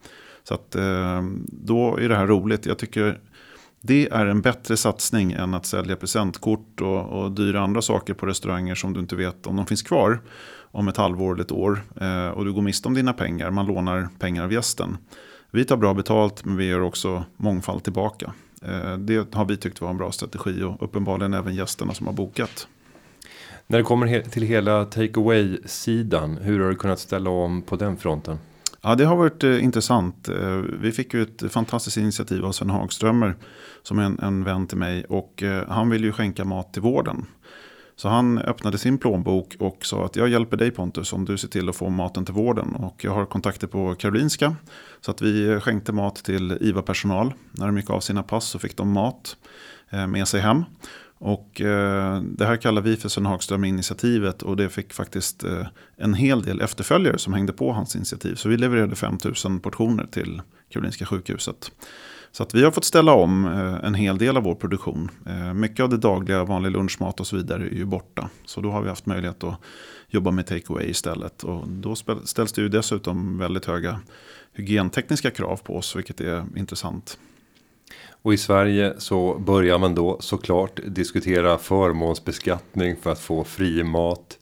Så 0.45 0.55
att, 0.55 0.75
eh, 0.75 1.23
då 1.45 1.97
är 1.97 2.09
det 2.09 2.17
här 2.17 2.27
roligt. 2.27 2.67
Jag 2.67 2.79
tycker 2.79 3.21
Det 3.83 4.09
är 4.13 4.27
en 4.27 4.41
bättre 4.41 4.77
satsning 4.77 5.33
än 5.33 5.55
att 5.55 5.67
sälja 5.67 5.97
presentkort 5.97 6.81
och, 6.81 7.07
och 7.07 7.33
dyra 7.33 7.61
andra 7.61 7.83
saker 7.83 8.15
på 8.15 8.27
restauranger 8.27 8.75
som 8.75 8.93
du 8.93 9.01
inte 9.01 9.17
vet 9.17 9.47
om 9.47 9.57
de 9.57 9.67
finns 9.67 9.83
kvar 9.83 10.21
om 10.71 10.89
ett 10.89 10.97
halvår 10.97 11.35
eller 11.35 11.45
ett 11.45 11.53
år. 11.53 11.83
Eh, 12.01 12.29
och 12.29 12.45
du 12.45 12.53
går 12.53 12.63
miste 12.63 12.89
om 12.89 12.95
dina 12.95 13.13
pengar, 13.13 13.51
man 13.51 13.67
lånar 13.67 14.09
pengar 14.19 14.45
av 14.45 14.53
gästen. 14.53 14.97
Vi 15.51 15.65
tar 15.65 15.77
bra 15.77 15.95
betalt 15.95 16.45
men 16.45 16.57
vi 16.57 16.65
gör 16.65 16.81
också 16.81 17.25
mångfald 17.37 17.83
tillbaka. 17.83 18.33
Eh, 18.63 18.97
det 18.97 19.35
har 19.35 19.45
vi 19.45 19.57
tyckt 19.57 19.81
var 19.81 19.91
en 19.91 19.97
bra 19.97 20.13
strategi 20.13 20.63
och 20.63 20.83
uppenbarligen 20.83 21.35
även 21.35 21.55
gästerna 21.55 21.95
som 21.95 22.07
har 22.07 22.15
bokat. 22.15 22.69
När 23.67 23.79
det 23.79 23.85
kommer 23.85 24.21
till 24.21 24.43
hela 24.43 24.85
take 24.85 25.21
away-sidan, 25.21 26.37
hur 26.37 26.61
har 26.61 26.71
du 26.71 26.77
kunnat 26.77 26.99
ställa 26.99 27.31
om 27.31 27.63
på 27.63 27.77
den 27.77 27.97
fronten? 27.97 28.39
Ja, 28.83 28.95
det 28.95 29.05
har 29.05 29.17
varit 29.17 29.45
eh, 29.45 29.65
intressant. 29.65 30.29
Eh, 30.29 30.57
vi 30.81 30.93
fick 30.93 31.15
ju 31.15 31.23
ett 31.23 31.53
fantastiskt 31.53 31.97
initiativ 31.97 32.45
av 32.45 32.53
Sven 32.53 32.71
Hagströmer 32.71 33.37
som 33.83 33.99
är 33.99 34.03
en, 34.03 34.19
en 34.19 34.45
vän 34.45 34.67
till 34.67 34.79
mig 34.79 35.05
och 35.05 35.43
eh, 35.43 35.69
han 35.69 35.91
vill 35.91 36.05
ju 36.05 36.13
skänka 36.13 36.45
mat 36.45 36.73
till 36.73 36.83
vården. 36.83 37.27
Så 38.01 38.09
han 38.09 38.39
öppnade 38.39 38.79
sin 38.79 38.99
plånbok 38.99 39.57
och 39.59 39.87
sa 39.87 40.05
att 40.05 40.17
jag 40.17 40.29
hjälper 40.29 40.57
dig 40.57 40.71
Pontus 40.71 41.13
om 41.13 41.25
du 41.25 41.39
ser 41.39 41.49
till 41.49 41.69
att 41.69 41.77
få 41.77 41.89
maten 41.89 42.25
till 42.25 42.35
vården. 42.35 42.75
Och 42.75 43.05
jag 43.05 43.15
har 43.15 43.27
kontakter 43.27 43.67
på 43.67 43.95
Karolinska. 43.95 44.57
Så 45.01 45.11
att 45.11 45.23
vi 45.23 45.61
skänkte 45.61 45.93
mat 45.93 46.17
till 46.17 46.59
IVA-personal. 46.61 47.33
När 47.53 47.67
de 47.67 47.77
gick 47.77 47.91
av 47.91 48.01
sina 48.01 48.23
pass 48.23 48.45
så 48.45 48.59
fick 48.59 48.77
de 48.77 48.93
mat 48.93 49.37
eh, 49.91 50.07
med 50.07 50.29
sig 50.29 50.41
hem. 50.41 50.65
Och 51.19 51.61
eh, 51.61 52.23
det 52.23 52.47
här 52.47 52.57
kallar 52.57 52.83
vi 52.83 52.97
för 52.97 53.09
Sven 53.09 53.27
Hagström-initiativet 53.27 54.43
och 54.43 54.57
det 54.57 54.69
fick 54.69 54.93
faktiskt 54.93 55.45
eh, 55.45 55.67
en 55.97 56.15
hel 56.15 56.43
del 56.43 56.61
efterföljare 56.61 57.19
som 57.19 57.33
hängde 57.33 57.53
på 57.53 57.73
hans 57.73 57.97
initiativ. 57.97 58.35
Så 58.35 58.49
vi 58.49 58.57
levererade 58.57 58.97
5000 58.97 59.61
portioner 59.61 60.07
till 60.07 60.43
Karolinska 60.69 61.07
sjukhuset. 61.07 61.73
Så 62.33 62.43
att 62.43 62.55
vi 62.55 62.65
har 62.65 62.71
fått 62.71 62.85
ställa 62.85 63.13
om 63.13 63.45
eh, 63.45 63.87
en 63.87 63.95
hel 63.95 64.19
del 64.19 64.37
av 64.37 64.43
vår 64.43 64.55
produktion. 64.55 65.11
Eh, 65.27 65.55
mycket 65.55 65.83
av 65.83 65.89
det 65.89 65.97
dagliga, 65.97 66.45
vanlig 66.45 66.71
lunchmat 66.71 67.21
och 67.21 67.27
så 67.27 67.37
vidare 67.37 67.63
är 67.63 67.75
ju 67.75 67.85
borta. 67.85 68.29
Så 68.45 68.61
då 68.61 68.71
har 68.71 68.83
vi 68.83 68.89
haft 68.89 69.07
möjlighet 69.07 69.45
att 69.45 69.55
jobba 70.09 70.31
med 70.31 70.47
takeaway 70.47 70.91
istället. 70.91 71.45
Och 71.45 71.69
då 71.69 71.95
ställs 72.25 72.53
det 72.53 72.63
ju 72.63 72.69
dessutom 72.69 73.39
väldigt 73.39 73.65
höga 73.65 74.01
hygientekniska 74.53 75.31
krav 75.31 75.57
på 75.57 75.77
oss, 75.77 75.97
vilket 75.97 76.21
är 76.21 76.45
intressant. 76.57 77.19
Och 78.23 78.35
i 78.35 78.37
Sverige 78.37 78.95
så 78.99 79.39
börjar 79.39 79.79
man 79.79 79.95
då 79.95 80.17
såklart 80.21 80.81
diskutera 80.87 81.59
förmånsbeskattning 81.59 82.97
för 82.97 83.13
att 83.13 83.21
få 83.21 83.45
fri 83.45 83.85
mat. 83.85 84.39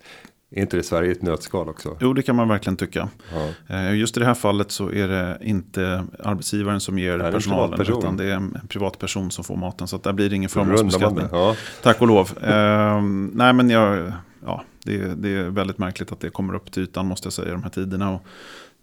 Är 0.51 0.61
inte 0.61 0.77
det 0.77 0.83
Sverige 0.83 1.13
ett 1.13 1.23
nötskal 1.23 1.69
också? 1.69 1.97
Jo, 2.01 2.13
det 2.13 2.23
kan 2.23 2.37
man 2.37 2.49
verkligen 2.49 2.77
tycka. 2.77 3.09
Ja. 3.33 3.75
Eh, 3.77 3.95
just 3.95 4.17
i 4.17 4.21
det 4.21 4.27
här 4.27 4.35
fallet 4.35 4.71
så 4.71 4.93
är 4.93 5.09
det 5.09 5.39
inte 5.43 6.05
arbetsgivaren 6.25 6.81
som 6.81 6.99
ger 6.99 7.19
Nej, 7.19 7.33
personalen. 7.33 7.81
Utan 7.81 8.17
det 8.17 8.25
är 8.25 8.35
en 8.35 8.59
privatperson 8.69 9.31
som 9.31 9.45
får 9.45 9.57
maten. 9.57 9.89
Så 9.89 9.97
att 9.97 10.03
där 10.03 10.13
blir 10.13 10.31
det 10.31 10.37
ingen 10.37 10.51
förmånsbeskattning. 10.51 11.27
Ja. 11.33 11.57
Tack 11.83 12.01
och 12.01 12.07
lov. 12.07 12.39
Eh, 12.45 13.03
nej, 13.33 13.53
men 13.53 13.71
jag, 13.71 14.13
ja, 14.45 14.65
det, 14.85 15.23
det, 15.23 15.29
är 15.29 15.45
väldigt 15.45 15.79
märkligt 15.79 16.13
att 16.13 16.21
det 16.21 16.31
kommer 16.31 16.55
upp 16.55 16.73
till 16.73 16.83
ytan 16.83 17.07
måste 17.07 17.27
jag 17.27 17.33
säga 17.33 17.49
i 17.49 17.53
de 17.53 17.63
här 17.63 17.71
tiderna. 17.71 18.11
Och 18.11 18.23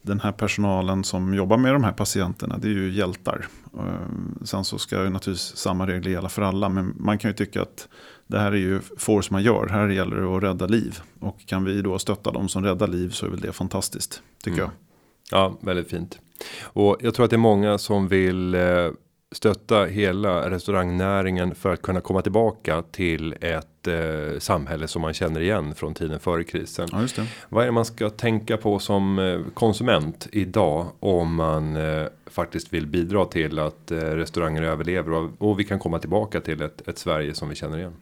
den 0.02 0.20
här 0.20 0.32
personalen 0.32 1.04
som 1.04 1.34
jobbar 1.34 1.58
med 1.58 1.74
de 1.74 1.84
här 1.84 1.92
patienterna, 1.92 2.58
det 2.58 2.68
är 2.68 2.72
ju 2.72 2.92
hjältar. 2.92 3.48
Eh, 3.78 4.44
sen 4.44 4.66
så 4.66 4.78
ska 4.78 5.04
ju 5.04 5.10
naturligtvis 5.10 5.58
samma 5.58 5.88
regler 5.88 6.12
gälla 6.12 6.30
för 6.30 6.42
alla. 6.42 6.70
Men 6.70 6.94
man 7.00 7.18
kan 7.18 7.30
ju 7.30 7.36
tycka 7.36 7.62
att 7.62 7.88
det 8.28 8.40
här 8.40 8.52
är 8.52 8.58
ju 8.58 8.80
force 8.98 9.34
man 9.34 9.44
gör. 9.44 9.68
Här 9.68 9.88
gäller 9.88 10.16
det 10.16 10.38
att 10.38 10.44
rädda 10.44 10.66
liv. 10.68 11.00
Och 11.20 11.46
kan 11.46 11.66
vi 11.66 11.82
då 11.82 12.00
stötta 12.00 12.32
dem 12.32 12.50
som 12.50 12.64
räddar 12.64 12.88
liv 12.88 13.10
så 13.10 13.26
är 13.26 13.30
väl 13.30 13.40
det 13.40 13.52
fantastiskt. 13.52 14.22
Tycker 14.44 14.58
mm. 14.58 14.70
jag. 15.30 15.40
Ja, 15.40 15.58
väldigt 15.62 15.90
fint. 15.90 16.20
Och 16.64 16.98
jag 17.02 17.14
tror 17.14 17.24
att 17.24 17.30
det 17.30 17.36
är 17.36 17.38
många 17.38 17.78
som 17.78 18.08
vill 18.08 18.56
eh, 18.56 18.62
stötta 19.32 19.86
hela 19.86 20.50
restaurangnäringen 20.50 21.56
för 21.56 21.74
att 21.74 21.82
kunna 21.82 22.02
komma 22.02 22.22
tillbaka 22.22 22.82
till 22.82 23.36
ett 23.42 23.88
eh, 23.88 24.40
samhälle 24.40 24.88
som 24.88 25.02
man 25.02 25.14
känner 25.14 25.42
igen 25.42 25.76
från 25.76 25.94
tiden 25.94 26.20
före 26.20 26.44
krisen. 26.44 26.88
Ja. 26.92 27.24
Vad 27.50 27.64
är 27.64 27.66
det 27.66 27.72
man 27.72 27.86
ska 27.86 28.10
tänka 28.10 28.58
på 28.58 28.80
som 28.80 29.20
eh, 29.20 29.40
konsument 29.54 30.28
idag 30.32 30.88
om 31.00 31.36
man 31.36 31.76
eh, 31.76 32.08
faktiskt 32.26 32.74
vill 32.74 32.88
bidra 32.88 33.26
till 33.26 33.60
att 33.60 33.92
eh, 33.92 33.98
restauranger 33.98 34.62
överlever 34.62 35.12
och, 35.12 35.30
och 35.38 35.60
vi 35.60 35.64
kan 35.64 35.80
komma 35.80 36.00
tillbaka 36.00 36.42
till 36.42 36.62
ett, 36.62 36.88
ett 36.88 36.98
Sverige 36.98 37.34
som 37.34 37.50
vi 37.50 37.56
känner 37.56 37.78
igen? 37.78 37.94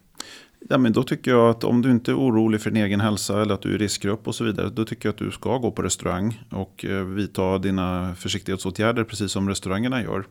Ja, 0.68 0.78
men 0.78 0.92
då 0.92 1.02
tycker 1.02 1.30
jag 1.30 1.50
att 1.50 1.64
om 1.64 1.82
du 1.82 1.90
inte 1.90 2.10
är 2.10 2.18
orolig 2.18 2.60
för 2.60 2.70
din 2.70 2.84
egen 2.84 3.00
hälsa 3.00 3.42
eller 3.42 3.54
att 3.54 3.62
du 3.62 3.70
är 3.70 3.74
i 3.74 3.78
riskgrupp 3.78 4.28
och 4.28 4.34
så 4.34 4.44
vidare. 4.44 4.70
Då 4.70 4.84
tycker 4.84 5.08
jag 5.08 5.12
att 5.12 5.18
du 5.18 5.30
ska 5.30 5.58
gå 5.58 5.70
på 5.70 5.82
restaurang 5.82 6.42
och 6.50 6.84
eh, 6.84 7.04
vidta 7.04 7.58
dina 7.58 8.14
försiktighetsåtgärder 8.14 9.04
precis 9.04 9.32
som 9.32 9.48
restaurangerna 9.48 10.02
gör. 10.02 10.24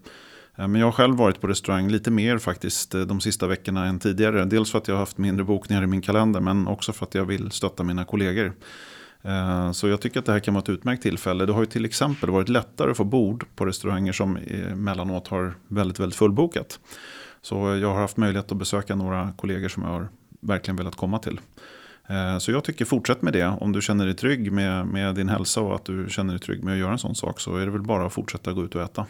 Eh, 0.55 0.67
men 0.67 0.75
jag 0.75 0.87
har 0.87 0.91
själv 0.91 1.15
varit 1.15 1.41
på 1.41 1.47
restaurang 1.47 1.89
lite 1.89 2.11
mer 2.11 2.37
faktiskt 2.37 2.95
eh, 2.95 3.01
de 3.01 3.21
sista 3.21 3.47
veckorna 3.47 3.85
än 3.85 3.99
tidigare. 3.99 4.45
Dels 4.45 4.71
för 4.71 4.77
att 4.77 4.87
jag 4.87 4.95
har 4.95 4.99
haft 4.99 5.17
mindre 5.17 5.45
bokningar 5.45 5.83
i 5.83 5.87
min 5.87 6.01
kalender 6.01 6.39
men 6.39 6.67
också 6.67 6.93
för 6.93 7.05
att 7.05 7.15
jag 7.15 7.25
vill 7.25 7.51
stötta 7.51 7.83
mina 7.83 8.05
kollegor. 8.05 8.53
Så 9.73 9.87
jag 9.87 10.01
tycker 10.01 10.19
att 10.19 10.25
det 10.25 10.31
här 10.31 10.39
kan 10.39 10.53
vara 10.53 10.61
ett 10.61 10.69
utmärkt 10.69 11.03
tillfälle. 11.03 11.45
Det 11.45 11.53
har 11.53 11.59
ju 11.59 11.65
till 11.65 11.85
exempel 11.85 12.29
varit 12.29 12.49
lättare 12.49 12.91
att 12.91 12.97
få 12.97 13.03
bord 13.03 13.45
på 13.55 13.65
restauranger 13.65 14.11
som 14.11 14.37
emellanåt 14.71 15.27
har 15.27 15.53
väldigt, 15.67 15.99
väldigt 15.99 16.17
fullbokat. 16.17 16.79
Så 17.41 17.55
jag 17.75 17.87
har 17.87 18.01
haft 18.01 18.17
möjlighet 18.17 18.51
att 18.51 18.57
besöka 18.57 18.95
några 18.95 19.31
kollegor 19.37 19.67
som 19.67 19.83
jag 19.83 19.89
har 19.89 20.09
verkligen 20.43 20.75
velat 20.75 20.95
komma 20.95 21.19
till. 21.19 21.39
Eh, 22.09 22.37
så 22.37 22.51
jag 22.51 22.63
tycker 22.63 22.85
fortsätt 22.85 23.21
med 23.21 23.33
det. 23.33 23.47
Om 23.61 23.71
du 23.71 23.81
känner 23.81 24.05
dig 24.05 24.15
trygg 24.15 24.51
med, 24.51 24.87
med 24.87 25.15
din 25.15 25.29
hälsa 25.29 25.61
och 25.61 25.75
att 25.75 25.85
du 25.85 26.05
känner 26.09 26.33
dig 26.33 26.39
trygg 26.39 26.63
med 26.63 26.73
att 26.73 26.79
göra 26.79 26.91
en 26.91 26.97
sån 26.97 27.15
sak 27.15 27.39
så 27.39 27.57
är 27.57 27.65
det 27.65 27.71
väl 27.71 27.81
bara 27.81 28.05
att 28.05 28.13
fortsätta 28.13 28.53
gå 28.53 28.63
ut 28.63 28.75
och 28.75 28.81
äta. 28.81 29.05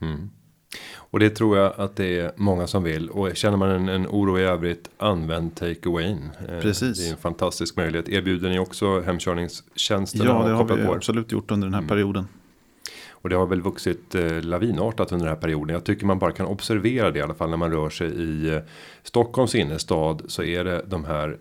Mm. 0.00 0.30
Och 0.96 1.18
det 1.18 1.30
tror 1.30 1.58
jag 1.58 1.72
att 1.76 1.96
det 1.96 2.18
är 2.18 2.32
många 2.36 2.66
som 2.66 2.82
vill. 2.82 3.10
Och 3.10 3.36
känner 3.36 3.56
man 3.56 3.70
en, 3.70 3.88
en 3.88 4.06
oro 4.06 4.38
i 4.38 4.42
övrigt, 4.42 4.90
använd 4.98 5.54
take 5.54 5.74
eh, 5.74 6.60
Precis. 6.60 6.98
Det 6.98 7.08
är 7.08 7.10
en 7.10 7.16
fantastisk 7.16 7.76
möjlighet. 7.76 8.08
Erbjuder 8.08 8.50
ni 8.50 8.58
också 8.58 9.00
hemkörningstjänsten? 9.00 10.26
Ja, 10.26 10.42
det 10.46 10.52
har 10.52 10.64
vi 10.64 10.86
på 10.86 10.94
absolut 10.94 11.32
gjort 11.32 11.50
under 11.50 11.66
den 11.66 11.74
här 11.74 11.80
mm. 11.80 11.88
perioden. 11.88 12.28
Och 13.20 13.28
det 13.28 13.36
har 13.36 13.46
väl 13.46 13.62
vuxit 13.62 14.14
eh, 14.14 14.42
lavinartat 14.42 15.12
under 15.12 15.26
den 15.26 15.34
här 15.34 15.40
perioden. 15.40 15.74
Jag 15.74 15.84
tycker 15.84 16.06
man 16.06 16.18
bara 16.18 16.32
kan 16.32 16.46
observera 16.46 17.10
det 17.10 17.18
i 17.18 17.22
alla 17.22 17.34
fall 17.34 17.50
när 17.50 17.56
man 17.56 17.70
rör 17.70 17.90
sig 17.90 18.08
i 18.08 18.54
eh, 18.54 18.60
Stockholms 19.02 19.54
innerstad. 19.54 20.22
Så 20.28 20.42
är 20.42 20.64
det 20.64 20.84
de 20.86 21.04
här 21.04 21.38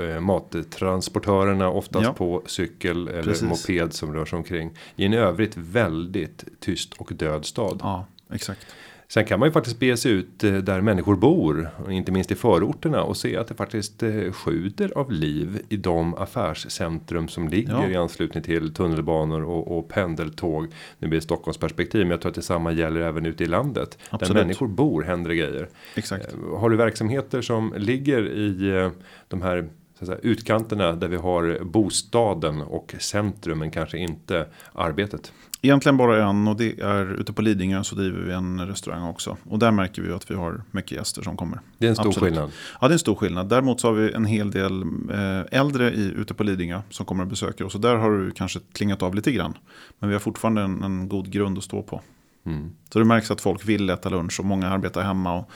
eh, 0.00 0.20
mattransportörerna 0.20 1.70
oftast 1.70 2.04
ja. 2.04 2.12
på 2.12 2.42
cykel 2.46 3.08
eller 3.08 3.22
Precis. 3.22 3.68
moped 3.68 3.92
som 3.92 4.14
rör 4.14 4.24
sig 4.24 4.36
omkring. 4.36 4.70
I 4.96 5.04
en 5.04 5.14
övrigt 5.14 5.56
väldigt 5.56 6.44
tyst 6.60 6.94
och 6.98 7.12
död 7.14 7.44
stad. 7.44 7.78
Ja, 7.82 8.06
exakt. 8.32 8.66
Sen 9.08 9.24
kan 9.24 9.38
man 9.38 9.48
ju 9.48 9.52
faktiskt 9.52 9.78
bege 9.78 9.96
sig 9.96 10.12
ut 10.12 10.44
eh, 10.44 10.52
där 10.52 10.80
människor 10.80 11.16
bor, 11.16 11.70
inte 11.90 12.12
minst 12.12 12.30
i 12.30 12.34
förorterna 12.34 13.02
och 13.02 13.16
se 13.16 13.36
att 13.36 13.48
det 13.48 13.54
faktiskt 13.54 14.02
eh, 14.02 14.32
sjuder 14.32 14.98
av 14.98 15.12
liv 15.12 15.60
i 15.68 15.76
de 15.76 16.14
affärscentrum 16.14 17.28
som 17.28 17.48
ligger 17.48 17.72
ja. 17.72 17.88
i 17.88 17.96
anslutning 17.96 18.42
till 18.42 18.74
tunnelbanor 18.74 19.42
och, 19.42 19.78
och 19.78 19.88
pendeltåg. 19.88 20.66
Nu 20.98 21.08
blir 21.08 21.20
det 21.20 21.24
Stockholms 21.24 21.58
perspektiv, 21.58 22.00
men 22.00 22.10
jag 22.10 22.20
tror 22.20 22.30
att 22.30 22.34
detsamma 22.34 22.72
gäller 22.72 23.00
även 23.00 23.26
ute 23.26 23.44
i 23.44 23.46
landet. 23.46 23.98
Absolut. 24.10 24.34
Där 24.34 24.44
människor 24.44 24.68
bor 24.68 25.02
händer 25.02 25.30
det 25.30 25.36
grejer. 25.36 25.68
Exakt. 25.94 26.32
Eh, 26.32 26.58
har 26.58 26.70
du 26.70 26.76
verksamheter 26.76 27.42
som 27.42 27.74
ligger 27.76 28.28
i 28.28 28.90
de 29.28 29.42
här 29.42 29.68
säga, 30.06 30.18
utkanterna 30.22 30.92
där 30.92 31.08
vi 31.08 31.16
har 31.16 31.64
bostaden 31.64 32.60
och 32.60 32.94
centrum 32.98 33.58
men 33.58 33.70
kanske 33.70 33.98
inte 33.98 34.46
arbetet. 34.72 35.32
Egentligen 35.64 35.96
bara 35.96 36.28
en 36.28 36.48
och 36.48 36.56
det 36.56 36.80
är 36.80 37.20
ute 37.20 37.32
på 37.32 37.42
Lidingö 37.42 37.84
så 37.84 37.94
driver 37.94 38.20
vi 38.20 38.32
en 38.32 38.66
restaurang 38.66 39.02
också. 39.02 39.36
Och 39.44 39.58
där 39.58 39.70
märker 39.70 40.02
vi 40.02 40.12
att 40.12 40.30
vi 40.30 40.34
har 40.34 40.62
mycket 40.70 40.92
gäster 40.92 41.22
som 41.22 41.36
kommer. 41.36 41.60
Det 41.78 41.86
är 41.86 41.90
en 41.90 41.96
stor 41.96 42.08
Absolut. 42.08 42.32
skillnad. 42.32 42.52
Ja 42.80 42.88
det 42.88 42.92
är 42.92 42.92
en 42.92 42.98
stor 42.98 43.14
skillnad. 43.14 43.48
Däremot 43.48 43.80
så 43.80 43.88
har 43.88 43.94
vi 43.94 44.12
en 44.12 44.24
hel 44.24 44.50
del 44.50 44.82
eh, 45.12 45.60
äldre 45.60 45.92
i, 45.92 46.12
ute 46.16 46.34
på 46.34 46.44
Lidingö 46.44 46.80
som 46.90 47.06
kommer 47.06 47.22
och 47.22 47.30
besöker 47.30 47.64
oss. 47.64 47.74
Och 47.74 47.80
där 47.80 47.96
har 47.96 48.10
du 48.10 48.30
kanske 48.30 48.60
klingat 48.72 49.02
av 49.02 49.14
lite 49.14 49.32
grann. 49.32 49.58
Men 49.98 50.08
vi 50.08 50.14
har 50.14 50.20
fortfarande 50.20 50.62
en, 50.62 50.82
en 50.82 51.08
god 51.08 51.30
grund 51.30 51.58
att 51.58 51.64
stå 51.64 51.82
på. 51.82 52.00
Mm. 52.46 52.70
Så 52.92 52.98
det 52.98 53.04
märks 53.04 53.30
att 53.30 53.40
folk 53.40 53.68
vill 53.68 53.90
äta 53.90 54.08
lunch 54.08 54.40
och 54.40 54.46
många 54.46 54.68
arbetar 54.68 55.02
hemma. 55.02 55.34
Och 55.38 55.50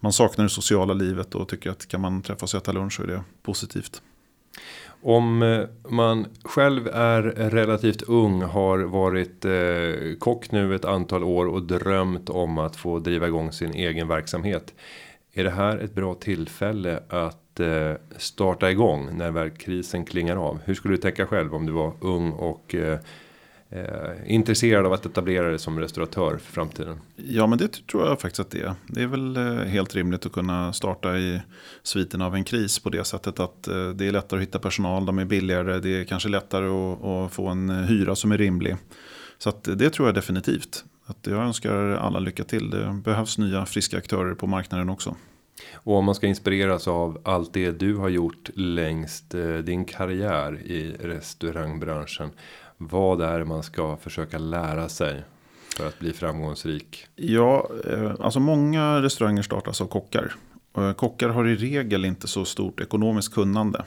man 0.00 0.12
saknar 0.12 0.44
det 0.44 0.48
sociala 0.48 0.94
livet 0.94 1.34
och 1.34 1.48
tycker 1.48 1.70
att 1.70 1.88
kan 1.88 2.00
man 2.00 2.22
träffas 2.22 2.54
och 2.54 2.60
äta 2.62 2.72
lunch 2.72 2.92
så 2.92 3.02
är 3.02 3.06
det 3.06 3.22
positivt. 3.42 4.02
Om 5.02 5.42
eh, 5.42 5.90
man 5.90 6.26
själv 6.44 6.88
är 6.88 7.22
relativt 7.50 8.02
ung, 8.02 8.42
har 8.42 8.78
varit 8.78 9.44
eh, 9.44 10.18
kock 10.18 10.50
nu 10.52 10.74
ett 10.74 10.84
antal 10.84 11.24
år 11.24 11.46
och 11.46 11.62
drömt 11.62 12.30
om 12.30 12.58
att 12.58 12.76
få 12.76 12.98
driva 12.98 13.26
igång 13.26 13.52
sin 13.52 13.74
egen 13.74 14.08
verksamhet. 14.08 14.74
Är 15.32 15.44
det 15.44 15.50
här 15.50 15.78
ett 15.78 15.94
bra 15.94 16.14
tillfälle 16.14 17.02
att 17.08 17.60
eh, 17.60 17.92
starta 18.16 18.70
igång 18.70 19.08
när 19.12 19.30
väl 19.30 19.50
krisen 19.50 20.04
klingar 20.04 20.36
av? 20.36 20.58
Hur 20.64 20.74
skulle 20.74 20.94
du 20.94 21.00
tänka 21.00 21.26
själv 21.26 21.54
om 21.54 21.66
du 21.66 21.72
var 21.72 21.92
ung 22.00 22.32
och 22.32 22.74
eh, 22.74 22.98
eh, 23.70 24.34
intresserad 24.34 24.86
av 24.86 24.92
att 24.92 25.06
etablera 25.06 25.48
dig 25.48 25.58
som 25.58 25.80
restauratör 25.80 26.38
för 26.38 26.52
framtiden? 26.52 27.00
Ja, 27.16 27.46
men 27.46 27.58
det 27.58 27.86
tror 27.86 28.06
jag 28.06 28.20
faktiskt 28.20 28.40
att 28.40 28.50
det 28.50 28.60
är. 28.60 28.74
Det 28.86 29.02
är 29.02 29.06
väl 29.06 29.36
eh, 29.36 29.54
helt 29.54 29.94
rimligt 29.94 30.26
att 30.26 30.32
kunna 30.32 30.72
starta 30.72 31.18
i 31.18 31.40
sviten 31.82 32.22
av 32.22 32.34
en 32.34 32.44
kris 32.44 32.78
på 32.78 32.90
det 32.90 33.04
sättet 33.04 33.40
att 33.40 33.68
eh, 33.68 33.88
det 33.88 34.06
är 34.06 34.12
lättare 34.12 34.40
att 34.40 34.48
hitta 34.48 34.58
personal, 34.58 35.06
de 35.06 35.18
är 35.18 35.24
billigare, 35.24 35.78
det 35.78 36.00
är 36.00 36.04
kanske 36.04 36.28
lättare 36.28 36.66
att, 36.66 37.04
att 37.04 37.32
få 37.32 37.48
en 37.48 37.70
hyra 37.70 38.16
som 38.16 38.32
är 38.32 38.38
rimlig. 38.38 38.76
Så 39.38 39.52
det 39.62 39.90
tror 39.90 40.08
jag 40.08 40.14
definitivt. 40.14 40.84
Att 41.06 41.26
jag 41.26 41.42
önskar 41.42 41.74
alla 41.74 42.18
lycka 42.18 42.44
till. 42.44 42.70
Det 42.70 43.00
behövs 43.04 43.38
nya 43.38 43.66
friska 43.66 43.98
aktörer 43.98 44.34
på 44.34 44.46
marknaden 44.46 44.88
också. 44.88 45.16
Och 45.74 45.96
om 45.96 46.04
man 46.04 46.14
ska 46.14 46.26
inspireras 46.26 46.88
av 46.88 47.20
allt 47.24 47.52
det 47.52 47.70
du 47.70 47.96
har 47.96 48.08
gjort 48.08 48.50
längst 48.54 49.34
eh, 49.34 49.54
din 49.54 49.84
karriär 49.84 50.60
i 50.62 50.92
restaurangbranschen. 51.00 52.30
Vad 52.82 53.20
är 53.20 53.38
det 53.38 53.44
man 53.44 53.62
ska 53.62 53.96
försöka 53.96 54.38
lära 54.38 54.88
sig 54.88 55.24
för 55.76 55.88
att 55.88 55.98
bli 55.98 56.12
framgångsrik? 56.12 57.06
Ja, 57.16 57.70
eh, 57.90 58.12
alltså 58.20 58.40
många 58.40 59.02
restauranger 59.02 59.42
startas 59.42 59.80
av 59.80 59.86
kockar. 59.86 60.34
Eh, 60.76 60.92
kockar 60.92 61.28
har 61.28 61.48
i 61.48 61.56
regel 61.56 62.04
inte 62.04 62.28
så 62.28 62.44
stort 62.44 62.80
ekonomiskt 62.80 63.34
kunnande. 63.34 63.84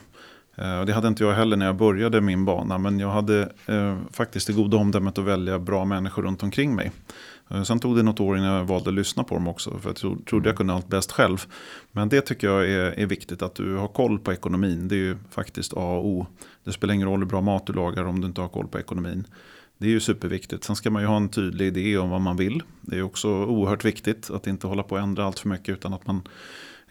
Eh, 0.55 0.85
det 0.85 0.93
hade 0.93 1.07
inte 1.07 1.23
jag 1.23 1.33
heller 1.33 1.57
när 1.57 1.65
jag 1.65 1.75
började 1.75 2.21
min 2.21 2.45
bana. 2.45 2.77
Men 2.77 2.99
jag 2.99 3.09
hade 3.09 3.49
faktiskt 4.11 4.47
det 4.47 4.53
goda 4.53 4.77
omdömet 4.77 5.17
att 5.17 5.25
välja 5.25 5.59
bra 5.59 5.85
människor 5.85 6.23
runt 6.23 6.43
omkring 6.43 6.75
mig. 6.75 6.91
Eh, 7.49 7.63
sen 7.63 7.79
tog 7.79 7.95
det 7.95 8.03
något 8.03 8.19
år 8.19 8.37
innan 8.37 8.53
jag 8.53 8.65
valde 8.65 8.89
att 8.89 8.93
lyssna 8.93 9.23
på 9.23 9.35
dem 9.35 9.47
också. 9.47 9.79
För 9.79 9.89
jag 9.89 10.25
trodde 10.25 10.49
jag 10.49 10.57
kunde 10.57 10.73
allt 10.73 10.87
bäst 10.87 11.11
själv. 11.11 11.45
Men 11.91 12.09
det 12.09 12.21
tycker 12.21 12.47
jag 12.47 12.69
är, 12.69 12.99
är 12.99 13.05
viktigt. 13.05 13.41
Att 13.41 13.55
du 13.55 13.75
har 13.75 13.87
koll 13.87 14.19
på 14.19 14.33
ekonomin. 14.33 14.87
Det 14.87 14.95
är 14.95 14.99
ju 14.99 15.17
faktiskt 15.29 15.73
A 15.73 15.97
och 15.97 16.07
O. 16.07 16.27
Det 16.63 16.71
spelar 16.71 16.93
ingen 16.93 17.07
roll 17.07 17.19
hur 17.19 17.25
bra 17.25 17.41
mat 17.41 17.67
du 17.67 17.73
lagar 17.73 18.05
om 18.05 18.21
du 18.21 18.27
inte 18.27 18.41
har 18.41 18.49
koll 18.49 18.67
på 18.67 18.79
ekonomin. 18.79 19.27
Det 19.77 19.87
är 19.87 19.91
ju 19.91 19.99
superviktigt. 19.99 20.63
Sen 20.63 20.75
ska 20.75 20.89
man 20.89 21.01
ju 21.01 21.07
ha 21.07 21.17
en 21.17 21.29
tydlig 21.29 21.67
idé 21.67 21.97
om 21.97 22.09
vad 22.09 22.21
man 22.21 22.37
vill. 22.37 22.63
Det 22.81 22.97
är 22.97 23.01
också 23.01 23.29
oerhört 23.29 23.85
viktigt 23.85 24.29
att 24.29 24.47
inte 24.47 24.67
hålla 24.67 24.83
på 24.83 24.95
att 24.95 25.03
ändra 25.03 25.25
allt 25.25 25.39
för 25.39 25.49
mycket. 25.49 25.69
Utan 25.69 25.93
att 25.93 26.07
man 26.07 26.21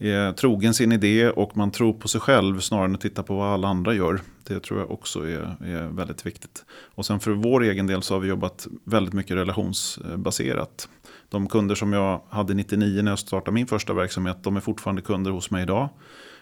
är 0.02 0.32
trogen 0.32 0.74
sin 0.74 0.92
idé 0.92 1.30
och 1.30 1.56
man 1.56 1.70
tror 1.70 1.92
på 1.92 2.08
sig 2.08 2.20
själv 2.20 2.60
snarare 2.60 2.84
än 2.84 2.94
att 2.94 3.00
titta 3.00 3.22
på 3.22 3.36
vad 3.36 3.48
alla 3.48 3.68
andra 3.68 3.94
gör. 3.94 4.20
Det 4.46 4.60
tror 4.60 4.80
jag 4.80 4.90
också 4.90 5.20
är, 5.28 5.56
är 5.64 5.86
väldigt 5.86 6.26
viktigt. 6.26 6.64
Och 6.70 7.06
sen 7.06 7.20
för 7.20 7.30
vår 7.30 7.62
egen 7.62 7.86
del 7.86 8.02
så 8.02 8.14
har 8.14 8.20
vi 8.20 8.28
jobbat 8.28 8.66
väldigt 8.84 9.14
mycket 9.14 9.36
relationsbaserat. 9.36 10.88
De 11.28 11.48
kunder 11.48 11.74
som 11.74 11.92
jag 11.92 12.22
hade 12.28 12.54
99 12.54 13.02
när 13.02 13.12
jag 13.12 13.18
startade 13.18 13.54
min 13.54 13.66
första 13.66 13.92
verksamhet, 13.92 14.36
de 14.42 14.56
är 14.56 14.60
fortfarande 14.60 15.02
kunder 15.02 15.30
hos 15.30 15.50
mig 15.50 15.62
idag. 15.62 15.88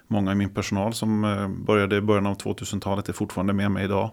Många 0.06 0.32
i 0.32 0.34
min 0.34 0.54
personal 0.54 0.94
som 0.94 1.24
eh, 1.24 1.48
började 1.48 1.96
i 1.96 2.00
början 2.00 2.26
av 2.26 2.36
2000-talet 2.36 3.08
är 3.08 3.12
fortfarande 3.12 3.52
med 3.52 3.70
mig 3.70 3.84
idag. 3.84 4.10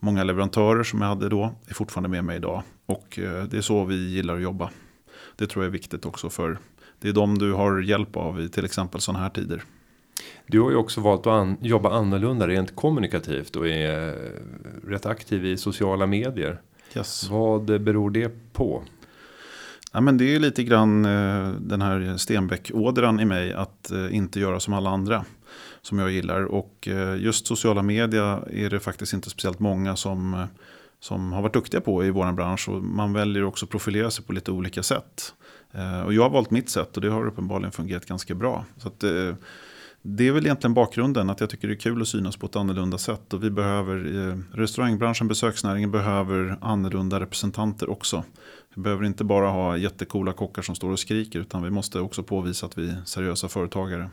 Många 0.00 0.24
leverantörer 0.24 0.82
som 0.82 1.00
jag 1.00 1.08
hade 1.08 1.28
då 1.28 1.54
är 1.66 1.74
fortfarande 1.74 2.08
med 2.08 2.24
mig 2.24 2.36
idag. 2.36 2.62
Och 2.86 3.18
eh, 3.18 3.44
det 3.44 3.56
är 3.56 3.60
så 3.60 3.84
vi 3.84 4.08
gillar 4.10 4.36
att 4.36 4.42
jobba. 4.42 4.70
Det 5.36 5.46
tror 5.46 5.64
jag 5.64 5.68
är 5.68 5.72
viktigt 5.72 6.06
också 6.06 6.30
för 6.30 6.58
det 7.02 7.08
är 7.08 7.12
de 7.12 7.38
du 7.38 7.52
har 7.52 7.80
hjälp 7.80 8.16
av 8.16 8.40
i 8.40 8.48
till 8.48 8.64
exempel 8.64 9.00
sådana 9.00 9.22
här 9.22 9.30
tider. 9.30 9.62
Du 10.46 10.60
har 10.60 10.70
ju 10.70 10.76
också 10.76 11.00
valt 11.00 11.20
att 11.20 11.26
an 11.26 11.56
jobba 11.60 11.90
annorlunda 11.90 12.48
rent 12.48 12.76
kommunikativt 12.76 13.56
och 13.56 13.68
är 13.68 14.08
eh, 14.08 14.88
rätt 14.88 15.06
aktiv 15.06 15.46
i 15.46 15.56
sociala 15.56 16.06
medier. 16.06 16.60
Yes. 16.96 17.28
Vad 17.30 17.64
beror 17.64 18.10
det 18.10 18.52
på? 18.52 18.82
Ja, 19.92 20.00
men 20.00 20.18
det 20.18 20.34
är 20.34 20.40
lite 20.40 20.64
grann 20.64 21.04
eh, 21.04 21.50
den 21.60 21.82
här 21.82 22.16
Stenbeck-ådran 22.16 23.20
i 23.20 23.24
mig 23.24 23.52
att 23.52 23.90
eh, 23.90 24.16
inte 24.16 24.40
göra 24.40 24.60
som 24.60 24.74
alla 24.74 24.90
andra. 24.90 25.24
Som 25.84 25.98
jag 25.98 26.10
gillar. 26.10 26.44
Och 26.44 26.88
just 27.18 27.46
sociala 27.46 27.82
medier 27.82 28.54
är 28.54 28.70
det 28.70 28.80
faktiskt 28.80 29.12
inte 29.12 29.30
speciellt 29.30 29.58
många 29.58 29.96
som, 29.96 30.46
som 31.00 31.32
har 31.32 31.42
varit 31.42 31.52
duktiga 31.52 31.80
på 31.80 32.04
i 32.04 32.10
vår 32.10 32.32
bransch. 32.32 32.68
Och 32.68 32.82
man 32.82 33.12
väljer 33.12 33.44
också 33.44 33.66
att 33.66 33.70
profilera 33.70 34.10
sig 34.10 34.24
på 34.24 34.32
lite 34.32 34.50
olika 34.50 34.82
sätt. 34.82 35.34
Eh, 35.72 36.02
och 36.02 36.14
jag 36.14 36.22
har 36.22 36.30
valt 36.30 36.50
mitt 36.50 36.70
sätt 36.70 36.96
och 36.96 37.02
det 37.02 37.08
har 37.08 37.26
uppenbarligen 37.26 37.72
fungerat 37.72 38.06
ganska 38.06 38.34
bra. 38.34 38.64
Så 38.76 38.88
att, 38.88 39.04
eh, 39.04 39.34
det 40.02 40.28
är 40.28 40.32
väl 40.32 40.44
egentligen 40.46 40.74
bakgrunden 40.74 41.30
att 41.30 41.40
jag 41.40 41.50
tycker 41.50 41.68
det 41.68 41.74
är 41.74 41.78
kul 41.78 42.02
att 42.02 42.08
synas 42.08 42.36
på 42.36 42.46
ett 42.46 42.56
annorlunda 42.56 42.98
sätt. 42.98 43.34
Och 43.34 43.44
vi 43.44 43.50
behöver, 43.50 44.28
eh, 44.28 44.58
restaurangbranschen, 44.58 45.28
besöksnäringen 45.28 45.90
behöver 45.90 46.58
annorlunda 46.60 47.20
representanter 47.20 47.90
också. 47.90 48.24
Vi 48.74 48.82
behöver 48.82 49.04
inte 49.04 49.24
bara 49.24 49.48
ha 49.48 49.76
jättekola 49.76 50.32
kockar 50.32 50.62
som 50.62 50.74
står 50.74 50.90
och 50.90 50.98
skriker 50.98 51.40
utan 51.40 51.62
vi 51.62 51.70
måste 51.70 52.00
också 52.00 52.22
påvisa 52.22 52.66
att 52.66 52.78
vi 52.78 52.88
är 52.88 53.02
seriösa 53.04 53.48
företagare. 53.48 54.10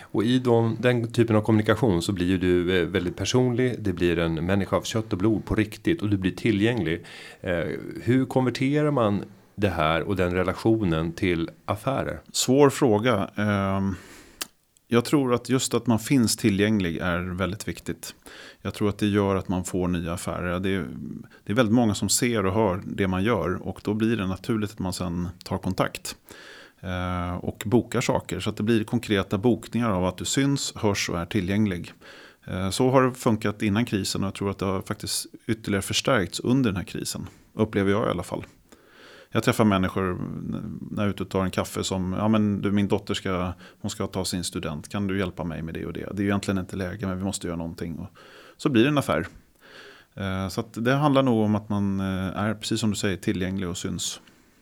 Och 0.00 0.24
i 0.24 0.38
de, 0.38 0.76
den 0.80 1.12
typen 1.12 1.36
av 1.36 1.42
kommunikation 1.42 2.02
så 2.02 2.12
blir 2.12 2.26
ju 2.26 2.38
du 2.38 2.84
väldigt 2.84 3.16
personlig. 3.16 3.76
Det 3.78 3.92
blir 3.92 4.18
en 4.18 4.34
människa 4.46 4.76
av 4.76 4.82
kött 4.82 5.12
och 5.12 5.18
blod 5.18 5.44
på 5.44 5.54
riktigt 5.54 6.02
och 6.02 6.08
du 6.08 6.16
blir 6.16 6.32
tillgänglig. 6.32 7.04
hur 8.02 8.26
konverterar 8.26 8.90
man 8.90 9.24
det 9.56 9.68
här 9.68 10.02
och 10.02 10.16
den 10.16 10.34
relationen 10.34 11.12
till 11.12 11.50
affärer? 11.64 12.20
Svår 12.32 12.70
fråga. 12.70 13.30
Ehm, 13.36 13.94
jag 14.88 15.04
tror 15.04 15.34
att 15.34 15.48
just 15.48 15.74
att 15.74 15.86
man 15.86 15.98
finns 15.98 16.36
tillgänglig 16.36 16.96
är 16.96 17.18
väldigt 17.18 17.68
viktigt. 17.68 18.14
Jag 18.62 18.74
tror 18.74 18.88
att 18.88 18.98
det 18.98 19.06
gör 19.06 19.36
att 19.36 19.48
man 19.48 19.64
får 19.64 19.88
nya 19.88 20.12
affärer. 20.12 20.60
Det 20.60 20.70
är, 20.70 20.86
det 21.44 21.52
är 21.52 21.56
väldigt 21.56 21.74
många 21.74 21.94
som 21.94 22.08
ser 22.08 22.46
och 22.46 22.54
hör 22.54 22.82
det 22.86 23.06
man 23.06 23.24
gör 23.24 23.68
och 23.68 23.80
då 23.84 23.94
blir 23.94 24.16
det 24.16 24.26
naturligt 24.26 24.72
att 24.72 24.78
man 24.78 24.92
sen 24.92 25.28
tar 25.44 25.58
kontakt. 25.58 26.16
Eh, 26.80 27.34
och 27.34 27.62
bokar 27.66 28.00
saker 28.00 28.40
så 28.40 28.50
att 28.50 28.56
det 28.56 28.62
blir 28.62 28.84
konkreta 28.84 29.38
bokningar 29.38 29.90
av 29.90 30.04
att 30.04 30.16
du 30.16 30.24
syns, 30.24 30.72
hörs 30.76 31.10
och 31.10 31.18
är 31.18 31.26
tillgänglig. 31.26 31.92
Eh, 32.46 32.70
så 32.70 32.90
har 32.90 33.02
det 33.02 33.14
funkat 33.14 33.62
innan 33.62 33.84
krisen 33.84 34.22
och 34.22 34.26
jag 34.26 34.34
tror 34.34 34.50
att 34.50 34.58
det 34.58 34.66
har 34.66 34.82
faktiskt 34.82 35.26
ytterligare 35.46 35.82
förstärkts 35.82 36.40
under 36.40 36.70
den 36.70 36.76
här 36.76 36.84
krisen. 36.84 37.26
Upplever 37.54 37.90
jag 37.90 38.06
i 38.06 38.10
alla 38.10 38.22
fall. 38.22 38.44
Jag 39.36 39.42
träffar 39.42 39.64
människor 39.64 40.18
när 40.90 41.02
jag 41.02 41.04
är 41.04 41.10
ute 41.10 41.22
och 41.22 41.28
tar 41.28 41.44
en 41.44 41.50
kaffe 41.50 41.84
som, 41.84 42.12
ja 42.18 42.28
men 42.28 42.62
du 42.62 42.72
min 42.72 42.88
dotter 42.88 43.14
ska, 43.14 43.52
hon 43.80 43.90
ska 43.90 44.06
ta 44.06 44.24
sin 44.24 44.44
student, 44.44 44.88
kan 44.88 45.06
du 45.06 45.18
hjälpa 45.18 45.44
mig 45.44 45.62
med 45.62 45.74
det 45.74 45.86
och 45.86 45.92
det? 45.92 46.08
Det 46.12 46.22
är 46.22 46.24
egentligen 46.24 46.58
inte 46.58 46.76
läge 46.76 47.06
men 47.06 47.18
vi 47.18 47.24
måste 47.24 47.46
göra 47.46 47.56
någonting. 47.56 47.98
Och 47.98 48.08
så 48.56 48.68
blir 48.68 48.82
det 48.82 48.88
en 48.88 48.98
affär. 48.98 49.26
Eh, 50.14 50.48
så 50.48 50.64
det 50.72 50.94
handlar 50.94 51.22
nog 51.22 51.44
om 51.44 51.54
att 51.54 51.68
man 51.68 52.00
eh, 52.00 52.38
är, 52.38 52.54
precis 52.54 52.80
som 52.80 52.90
du 52.90 52.96
säger, 52.96 53.16
tillgänglig 53.16 53.68
och 53.68 53.76
syns. 53.76 54.20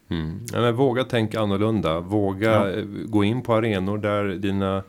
Mm. 0.08 0.40
Ja, 0.52 0.72
våga 0.72 1.04
tänka 1.04 1.40
annorlunda, 1.40 2.00
våga 2.00 2.50
ja. 2.50 2.70
Eh, 2.70 2.84
gå 2.84 3.24
in 3.24 3.42
på 3.42 3.54
arenor 3.54 3.98
där 3.98 4.24
dina 4.24 4.82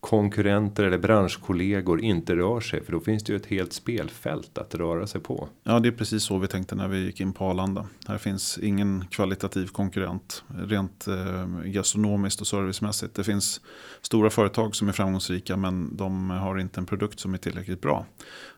konkurrenter 0.00 0.84
eller 0.84 0.98
branschkollegor 0.98 2.00
inte 2.00 2.36
rör 2.36 2.60
sig. 2.60 2.84
För 2.84 2.92
då 2.92 3.00
finns 3.00 3.24
det 3.24 3.32
ju 3.32 3.36
ett 3.36 3.46
helt 3.46 3.72
spelfält 3.72 4.58
att 4.58 4.74
röra 4.74 5.06
sig 5.06 5.20
på. 5.20 5.48
Ja, 5.62 5.80
det 5.80 5.88
är 5.88 5.92
precis 5.92 6.22
så 6.22 6.38
vi 6.38 6.48
tänkte 6.48 6.74
när 6.74 6.88
vi 6.88 7.04
gick 7.04 7.20
in 7.20 7.32
på 7.32 7.44
Arlanda. 7.44 7.86
Här 8.06 8.18
finns 8.18 8.58
ingen 8.58 9.04
kvalitativ 9.10 9.66
konkurrent 9.66 10.44
rent 10.66 11.06
eh, 11.06 11.46
gastronomiskt 11.64 12.40
och 12.40 12.46
servicemässigt. 12.46 13.14
Det 13.14 13.24
finns 13.24 13.60
stora 14.00 14.30
företag 14.30 14.76
som 14.76 14.88
är 14.88 14.92
framgångsrika 14.92 15.56
men 15.56 15.96
de 15.96 16.30
har 16.30 16.58
inte 16.58 16.80
en 16.80 16.86
produkt 16.86 17.20
som 17.20 17.34
är 17.34 17.38
tillräckligt 17.38 17.80
bra. 17.80 18.06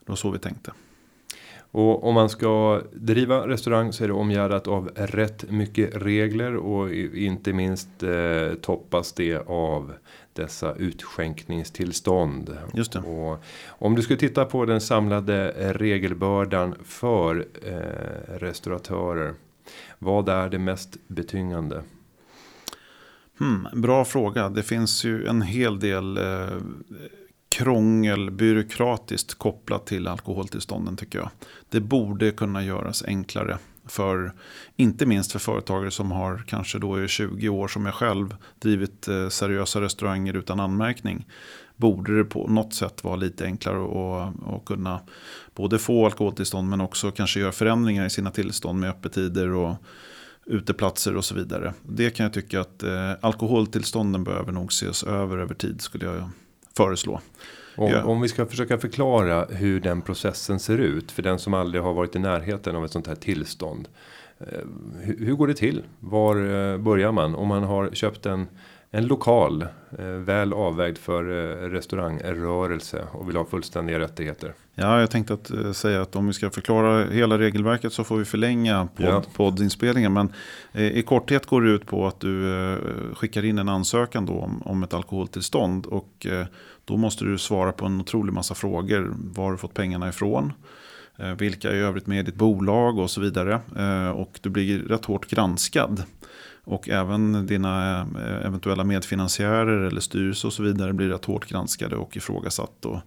Det 0.05 0.11
var 0.11 0.15
så 0.15 0.31
vi 0.31 0.39
tänkte. 0.39 0.71
Och 1.73 2.03
om 2.03 2.13
man 2.13 2.29
ska 2.29 2.81
driva 2.93 3.47
restaurang 3.47 3.93
så 3.93 4.03
är 4.03 4.07
det 4.07 4.13
omgärdat 4.13 4.67
av 4.67 4.89
rätt 4.95 5.51
mycket 5.51 5.95
regler 5.95 6.55
och 6.55 6.93
inte 6.93 7.53
minst 7.53 8.03
eh, 8.03 8.53
toppas 8.61 9.13
det 9.13 9.37
av 9.47 9.93
dessa 10.33 10.75
utskänkningstillstånd. 10.75 12.57
Just 12.73 12.95
om 13.65 13.95
du 13.95 14.01
skulle 14.01 14.19
titta 14.19 14.45
på 14.45 14.65
den 14.65 14.81
samlade 14.81 15.53
regelbördan 15.73 16.75
för 16.83 17.45
eh, 17.61 18.37
restauratörer. 18.39 19.33
Vad 19.99 20.29
är 20.29 20.49
det 20.49 20.59
mest 20.59 20.97
betyngande? 21.07 21.83
Hmm, 23.39 23.67
bra 23.73 24.05
fråga. 24.05 24.49
Det 24.49 24.63
finns 24.63 25.03
ju 25.03 25.25
en 25.25 25.41
hel 25.41 25.79
del 25.79 26.17
eh, 26.17 26.57
krångel 27.53 28.31
byråkratiskt 28.31 29.33
kopplat 29.33 29.85
till 29.85 30.07
alkoholtillstånden 30.07 30.97
tycker 30.97 31.19
jag. 31.19 31.29
Det 31.69 31.79
borde 31.79 32.31
kunna 32.31 32.63
göras 32.63 33.03
enklare. 33.03 33.57
För, 33.85 34.33
inte 34.75 35.05
minst 35.05 35.31
för 35.31 35.39
företagare 35.39 35.91
som 35.91 36.11
har 36.11 36.43
kanske 36.47 36.79
då 36.79 37.03
i 37.03 37.07
20 37.07 37.49
år 37.49 37.67
som 37.67 37.85
jag 37.85 37.95
själv 37.95 38.35
drivit 38.59 39.07
eh, 39.07 39.29
seriösa 39.29 39.81
restauranger 39.81 40.33
utan 40.33 40.59
anmärkning. 40.59 41.27
Borde 41.75 42.17
det 42.17 42.23
på 42.23 42.47
något 42.47 42.73
sätt 42.73 43.03
vara 43.03 43.15
lite 43.15 43.45
enklare 43.45 43.83
att 44.55 44.65
kunna 44.65 44.99
både 45.55 45.79
få 45.79 46.05
alkoholtillstånd 46.05 46.69
men 46.69 46.81
också 46.81 47.11
kanske 47.11 47.39
göra 47.39 47.51
förändringar 47.51 48.05
i 48.05 48.09
sina 48.09 48.31
tillstånd 48.31 48.79
med 48.79 48.89
öppettider 48.89 49.49
och 49.49 49.75
uteplatser 50.45 51.15
och 51.15 51.25
så 51.25 51.35
vidare. 51.35 51.73
Det 51.83 52.09
kan 52.09 52.23
jag 52.23 52.33
tycka 52.33 52.61
att 52.61 52.83
eh, 52.83 53.11
alkoholtillstånden 53.21 54.23
behöver 54.23 54.51
nog 54.51 54.71
ses 54.71 55.03
över 55.03 55.37
över 55.37 55.55
tid 55.55 55.81
skulle 55.81 56.05
jag 56.05 56.29
föreslå. 56.77 57.21
Om, 57.75 57.91
ja. 57.91 58.03
om, 58.03 58.21
vi 58.21 58.27
ska 58.27 58.45
försöka 58.45 58.77
förklara 58.77 59.45
hur 59.45 59.79
den 59.79 60.01
processen 60.01 60.59
ser 60.59 60.77
ut 60.77 61.11
för 61.11 61.21
den 61.21 61.39
som 61.39 61.53
aldrig 61.53 61.83
har 61.83 61.93
varit 61.93 62.15
i 62.15 62.19
närheten 62.19 62.75
av 62.75 62.85
ett 62.85 62.91
sånt 62.91 63.07
här 63.07 63.15
tillstånd. 63.15 63.87
Eh, 64.39 64.45
hur, 65.01 65.25
hur 65.25 65.33
går 65.33 65.47
det 65.47 65.53
till? 65.53 65.83
Var 65.99 66.35
eh, 66.35 66.77
börjar 66.77 67.11
man? 67.11 67.35
Om 67.35 67.47
man 67.47 67.63
har 67.63 67.89
köpt 67.89 68.25
en, 68.25 68.47
en 68.95 69.07
lokal 69.07 69.61
eh, 69.99 70.05
väl 70.05 70.53
avvägd 70.53 70.97
för 70.97 71.23
restaurangrörelse 71.69 73.07
och 73.11 73.29
vill 73.29 73.35
ha 73.35 73.45
fullständiga 73.45 73.99
rättigheter. 73.99 74.53
Ja, 74.75 74.99
jag 74.99 75.11
tänkte 75.11 75.33
att 75.33 75.75
säga 75.75 76.01
att 76.01 76.15
om 76.15 76.27
vi 76.27 76.33
ska 76.33 76.49
förklara 76.49 77.05
hela 77.05 77.37
regelverket 77.37 77.93
så 77.93 78.03
får 78.03 78.17
vi 78.17 78.25
förlänga 78.25 78.87
podd, 78.95 79.05
ja. 79.05 79.23
poddinspelningen. 79.35 80.13
Men 80.13 80.33
i 80.73 81.01
korthet 81.01 81.45
går 81.45 81.61
det 81.61 81.69
ut 81.69 81.85
på 81.85 82.07
att 82.07 82.19
du 82.19 82.77
skickar 83.13 83.45
in 83.45 83.57
en 83.57 83.69
ansökan 83.69 84.25
då 84.25 84.33
om, 84.33 84.61
om 84.61 84.83
ett 84.83 84.93
alkoholtillstånd. 84.93 85.85
Och 85.85 86.27
då 86.85 86.97
måste 86.97 87.25
du 87.25 87.37
svara 87.37 87.71
på 87.71 87.85
en 87.85 88.01
otrolig 88.01 88.33
massa 88.33 88.55
frågor. 88.55 89.13
Var 89.15 89.43
har 89.43 89.51
du 89.51 89.57
fått 89.57 89.73
pengarna 89.73 90.09
ifrån? 90.09 90.53
Eh, 91.17 91.31
vilka 91.31 91.71
är 91.71 91.75
i 91.75 91.79
övrigt 91.79 92.07
med 92.07 92.19
i 92.19 92.23
ditt 92.23 92.35
bolag 92.35 92.99
och 92.99 93.11
så 93.11 93.21
vidare. 93.21 93.59
Eh, 93.77 94.09
och 94.09 94.39
du 94.41 94.49
blir 94.49 94.79
rätt 94.79 95.05
hårt 95.05 95.27
granskad. 95.27 96.03
Och 96.65 96.89
även 96.89 97.45
dina 97.45 98.01
eh, 98.01 98.45
eventuella 98.45 98.83
medfinansiärer 98.83 99.81
eller 99.81 100.01
styrelse 100.01 100.47
och 100.47 100.53
så 100.53 100.63
vidare 100.63 100.93
blir 100.93 101.09
rätt 101.09 101.25
hårt 101.25 101.45
granskade 101.45 101.95
och 101.95 102.17
ifrågasatt. 102.17 102.85
Och 102.85 102.99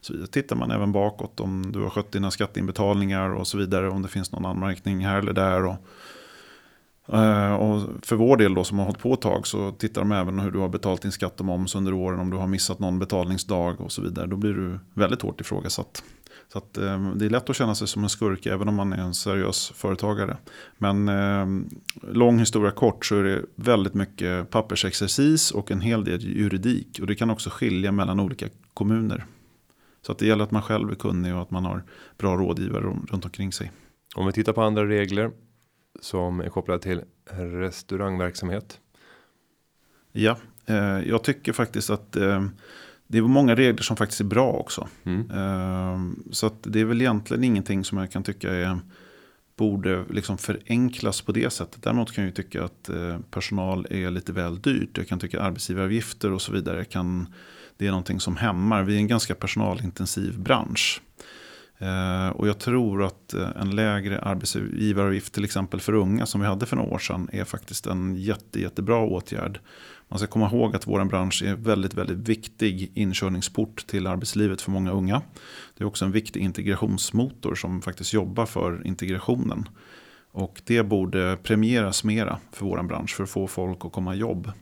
så 0.00 0.12
vidare. 0.12 0.28
Tittar 0.28 0.56
man 0.56 0.70
även 0.70 0.92
bakåt 0.92 1.40
om 1.40 1.72
du 1.72 1.82
har 1.82 1.90
skött 1.90 2.12
dina 2.12 2.30
skatteinbetalningar 2.30 3.30
och 3.30 3.46
så 3.46 3.58
vidare. 3.58 3.88
Om 3.90 4.02
det 4.02 4.08
finns 4.08 4.32
någon 4.32 4.46
anmärkning 4.46 5.06
här 5.06 5.18
eller 5.18 5.32
där. 5.32 5.64
Och, 5.64 5.76
eh, 7.18 7.54
och 7.54 7.82
för 8.02 8.16
vår 8.16 8.36
del 8.36 8.54
då 8.54 8.64
som 8.64 8.78
har 8.78 8.84
hållit 8.84 9.00
på 9.00 9.14
ett 9.14 9.20
tag 9.20 9.46
så 9.46 9.72
tittar 9.72 10.00
de 10.00 10.12
även 10.12 10.38
hur 10.38 10.50
du 10.50 10.58
har 10.58 10.68
betalt 10.68 11.02
din 11.02 11.12
skatt 11.12 11.40
och 11.40 11.46
moms 11.46 11.74
under 11.74 11.92
åren. 11.92 12.20
Om 12.20 12.30
du 12.30 12.36
har 12.36 12.46
missat 12.46 12.78
någon 12.78 12.98
betalningsdag 12.98 13.80
och 13.80 13.92
så 13.92 14.02
vidare. 14.02 14.26
Då 14.26 14.36
blir 14.36 14.52
du 14.52 14.78
väldigt 14.94 15.22
hårt 15.22 15.40
ifrågasatt. 15.40 16.02
Så 16.52 16.58
att, 16.58 16.78
eh, 16.78 17.12
det 17.14 17.26
är 17.26 17.30
lätt 17.30 17.50
att 17.50 17.56
känna 17.56 17.74
sig 17.74 17.88
som 17.88 18.02
en 18.02 18.08
skurk 18.08 18.46
även 18.46 18.68
om 18.68 18.74
man 18.74 18.92
är 18.92 18.96
en 18.96 19.14
seriös 19.14 19.72
företagare. 19.74 20.36
Men 20.78 21.08
eh, 21.08 21.46
lång 22.12 22.38
historia 22.38 22.70
kort 22.70 23.06
så 23.06 23.18
är 23.18 23.22
det 23.22 23.42
väldigt 23.54 23.94
mycket 23.94 24.50
pappersexercis 24.50 25.50
och 25.50 25.70
en 25.70 25.80
hel 25.80 26.04
del 26.04 26.22
juridik. 26.22 26.98
Och 27.00 27.06
det 27.06 27.14
kan 27.14 27.30
också 27.30 27.50
skilja 27.50 27.92
mellan 27.92 28.20
olika 28.20 28.48
kommuner. 28.74 29.26
Så 30.06 30.12
att 30.12 30.18
det 30.18 30.26
gäller 30.26 30.44
att 30.44 30.50
man 30.50 30.62
själv 30.62 30.90
är 30.90 30.94
kunnig 30.94 31.34
och 31.34 31.42
att 31.42 31.50
man 31.50 31.64
har 31.64 31.82
bra 32.18 32.36
rådgivare 32.36 32.84
runt 32.84 33.24
omkring 33.24 33.52
sig. 33.52 33.72
Om 34.14 34.26
vi 34.26 34.32
tittar 34.32 34.52
på 34.52 34.62
andra 34.62 34.84
regler 34.88 35.30
som 36.00 36.40
är 36.40 36.48
kopplade 36.48 36.82
till 36.82 37.02
restaurangverksamhet. 37.36 38.80
Ja, 40.12 40.38
eh, 40.66 41.00
jag 41.08 41.24
tycker 41.24 41.52
faktiskt 41.52 41.90
att 41.90 42.16
eh, 42.16 42.44
det 43.06 43.18
är 43.18 43.22
många 43.22 43.54
regler 43.54 43.82
som 43.82 43.96
faktiskt 43.96 44.20
är 44.20 44.24
bra 44.24 44.52
också. 44.52 44.88
Mm. 45.04 45.30
Ehm, 45.30 46.22
så 46.30 46.50
det 46.62 46.80
är 46.80 46.84
väl 46.84 47.00
egentligen 47.00 47.44
ingenting 47.44 47.84
som 47.84 47.98
jag 47.98 48.10
kan 48.10 48.22
tycka 48.22 48.54
är, 48.54 48.78
borde 49.56 50.04
liksom 50.10 50.38
förenklas 50.38 51.20
på 51.20 51.32
det 51.32 51.52
sättet. 51.52 51.82
Däremot 51.82 52.12
kan 52.12 52.24
jag 52.24 52.34
tycka 52.34 52.64
att 52.64 52.88
eh, 52.88 53.18
personal 53.30 53.86
är 53.90 54.10
lite 54.10 54.32
väl 54.32 54.60
dyrt. 54.60 54.98
Jag 54.98 55.08
kan 55.08 55.18
tycka 55.18 55.42
arbetsgivaravgifter 55.42 56.32
och 56.32 56.42
så 56.42 56.52
vidare 56.52 56.84
kan, 56.84 57.34
det 57.76 57.86
är 57.86 57.90
någonting 57.90 58.20
som 58.20 58.36
hämmar. 58.36 58.82
Vi 58.82 58.94
är 58.94 58.98
en 58.98 59.06
ganska 59.06 59.34
personalintensiv 59.34 60.40
bransch. 60.40 61.02
Eh, 61.78 62.28
och 62.28 62.48
jag 62.48 62.58
tror 62.58 63.04
att 63.04 63.34
eh, 63.34 63.48
en 63.56 63.70
lägre 63.70 64.20
arbetsgivaravgift 64.20 65.34
till 65.34 65.44
exempel 65.44 65.80
för 65.80 65.92
unga 65.92 66.26
som 66.26 66.40
vi 66.40 66.46
hade 66.46 66.66
för 66.66 66.76
några 66.76 66.90
år 66.90 66.98
sedan 66.98 67.28
är 67.32 67.44
faktiskt 67.44 67.86
en 67.86 68.16
jätte, 68.16 68.60
jättebra 68.60 68.98
åtgärd. 68.98 69.60
Man 70.08 70.18
ska 70.18 70.28
komma 70.28 70.50
ihåg 70.50 70.76
att 70.76 70.86
vår 70.86 71.04
bransch 71.04 71.42
är 71.42 71.54
väldigt, 71.54 71.94
väldigt 71.94 72.28
viktig 72.28 72.90
inkörningsport 72.94 73.86
till 73.86 74.06
arbetslivet 74.06 74.60
för 74.60 74.70
många 74.70 74.90
unga. 74.90 75.22
Det 75.76 75.84
är 75.84 75.88
också 75.88 76.04
en 76.04 76.12
viktig 76.12 76.40
integrationsmotor 76.40 77.54
som 77.54 77.82
faktiskt 77.82 78.12
jobbar 78.12 78.46
för 78.46 78.86
integrationen. 78.86 79.68
Och 80.32 80.62
det 80.64 80.82
borde 80.82 81.36
premieras 81.42 82.04
mera 82.04 82.38
för 82.52 82.66
vår 82.66 82.82
bransch 82.82 83.16
för 83.16 83.24
att 83.24 83.30
få 83.30 83.46
folk 83.46 83.84
att 83.84 83.92
komma 83.92 84.14
i 84.14 84.18
jobb. 84.18 84.52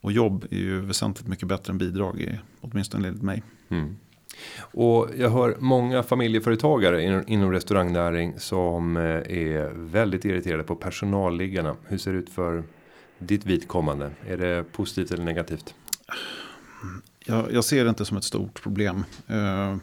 Och 0.00 0.12
jobb 0.12 0.46
är 0.50 0.56
ju 0.56 0.80
väsentligt 0.80 1.28
mycket 1.28 1.48
bättre 1.48 1.70
än 1.70 1.78
bidrag, 1.78 2.40
åtminstone 2.60 3.08
enligt 3.08 3.22
mig. 3.22 3.42
Mm. 3.68 3.96
Och 4.58 5.08
jag 5.16 5.30
hör 5.30 5.56
många 5.58 6.02
familjeföretagare 6.02 7.24
inom 7.26 7.52
restaurangnäring 7.52 8.34
som 8.38 8.96
eh, 8.96 9.02
är 9.02 9.72
väldigt 9.74 10.24
irriterade 10.24 10.62
på 10.62 10.76
personalliggarna. 10.76 11.76
Hur 11.86 11.98
ser 11.98 12.12
det 12.12 12.18
ut 12.18 12.30
för 12.30 12.64
ditt 13.18 13.46
vidkommande? 13.46 14.10
Är 14.28 14.36
det 14.36 14.64
positivt 14.72 15.10
eller 15.10 15.24
negativt? 15.24 15.74
Jag, 17.24 17.52
jag 17.52 17.64
ser 17.64 17.84
det 17.84 17.90
inte 17.90 18.04
som 18.04 18.16
ett 18.16 18.24
stort 18.24 18.62
problem. 18.62 19.04
Eh, 19.28 19.76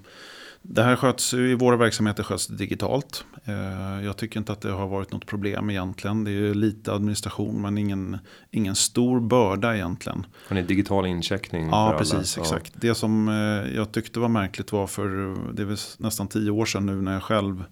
det 0.66 0.84
här 0.84 0.96
sköts 0.96 1.34
i 1.34 1.54
våra 1.54 1.78
verksamheter 1.78 2.24
sköts 2.24 2.48
digitalt. 2.48 3.26
Eh, 3.46 4.06
jag 4.06 4.18
tycker 4.18 4.40
inte 4.40 4.52
att 4.52 4.62
det 4.62 4.72
har 4.72 4.88
varit 4.88 5.12
något 5.12 5.26
problem 5.26 5.70
egentligen. 5.70 6.24
Det 6.24 6.32
är 6.32 6.54
lite 6.54 6.94
administration 6.94 7.62
men 7.62 7.78
ingen, 7.78 8.18
ingen 8.52 8.76
stor 8.76 9.20
börda 9.20 9.76
egentligen. 9.76 10.26
Har 10.48 10.56
ni 10.56 10.62
digital 10.62 11.06
incheckning? 11.06 11.68
Ja, 11.70 11.96
precis. 11.98 12.38
Alla? 12.38 12.46
Exakt. 12.46 12.74
Det 12.76 12.96
som 12.96 13.28
eh, 13.28 13.76
jag 13.76 13.92
tyckte 13.92 14.20
var 14.20 14.30
märkligt 14.30 14.72
var 14.72 14.88
för 14.88 15.08
det 15.54 15.62
är 15.64 16.02
nästan 16.04 16.28
tio 16.28 16.52
år 16.52 16.66
sedan 16.66 16.86
nu 16.86 17.02
när 17.02 17.14
jag 17.14 17.24
själv 17.24 17.64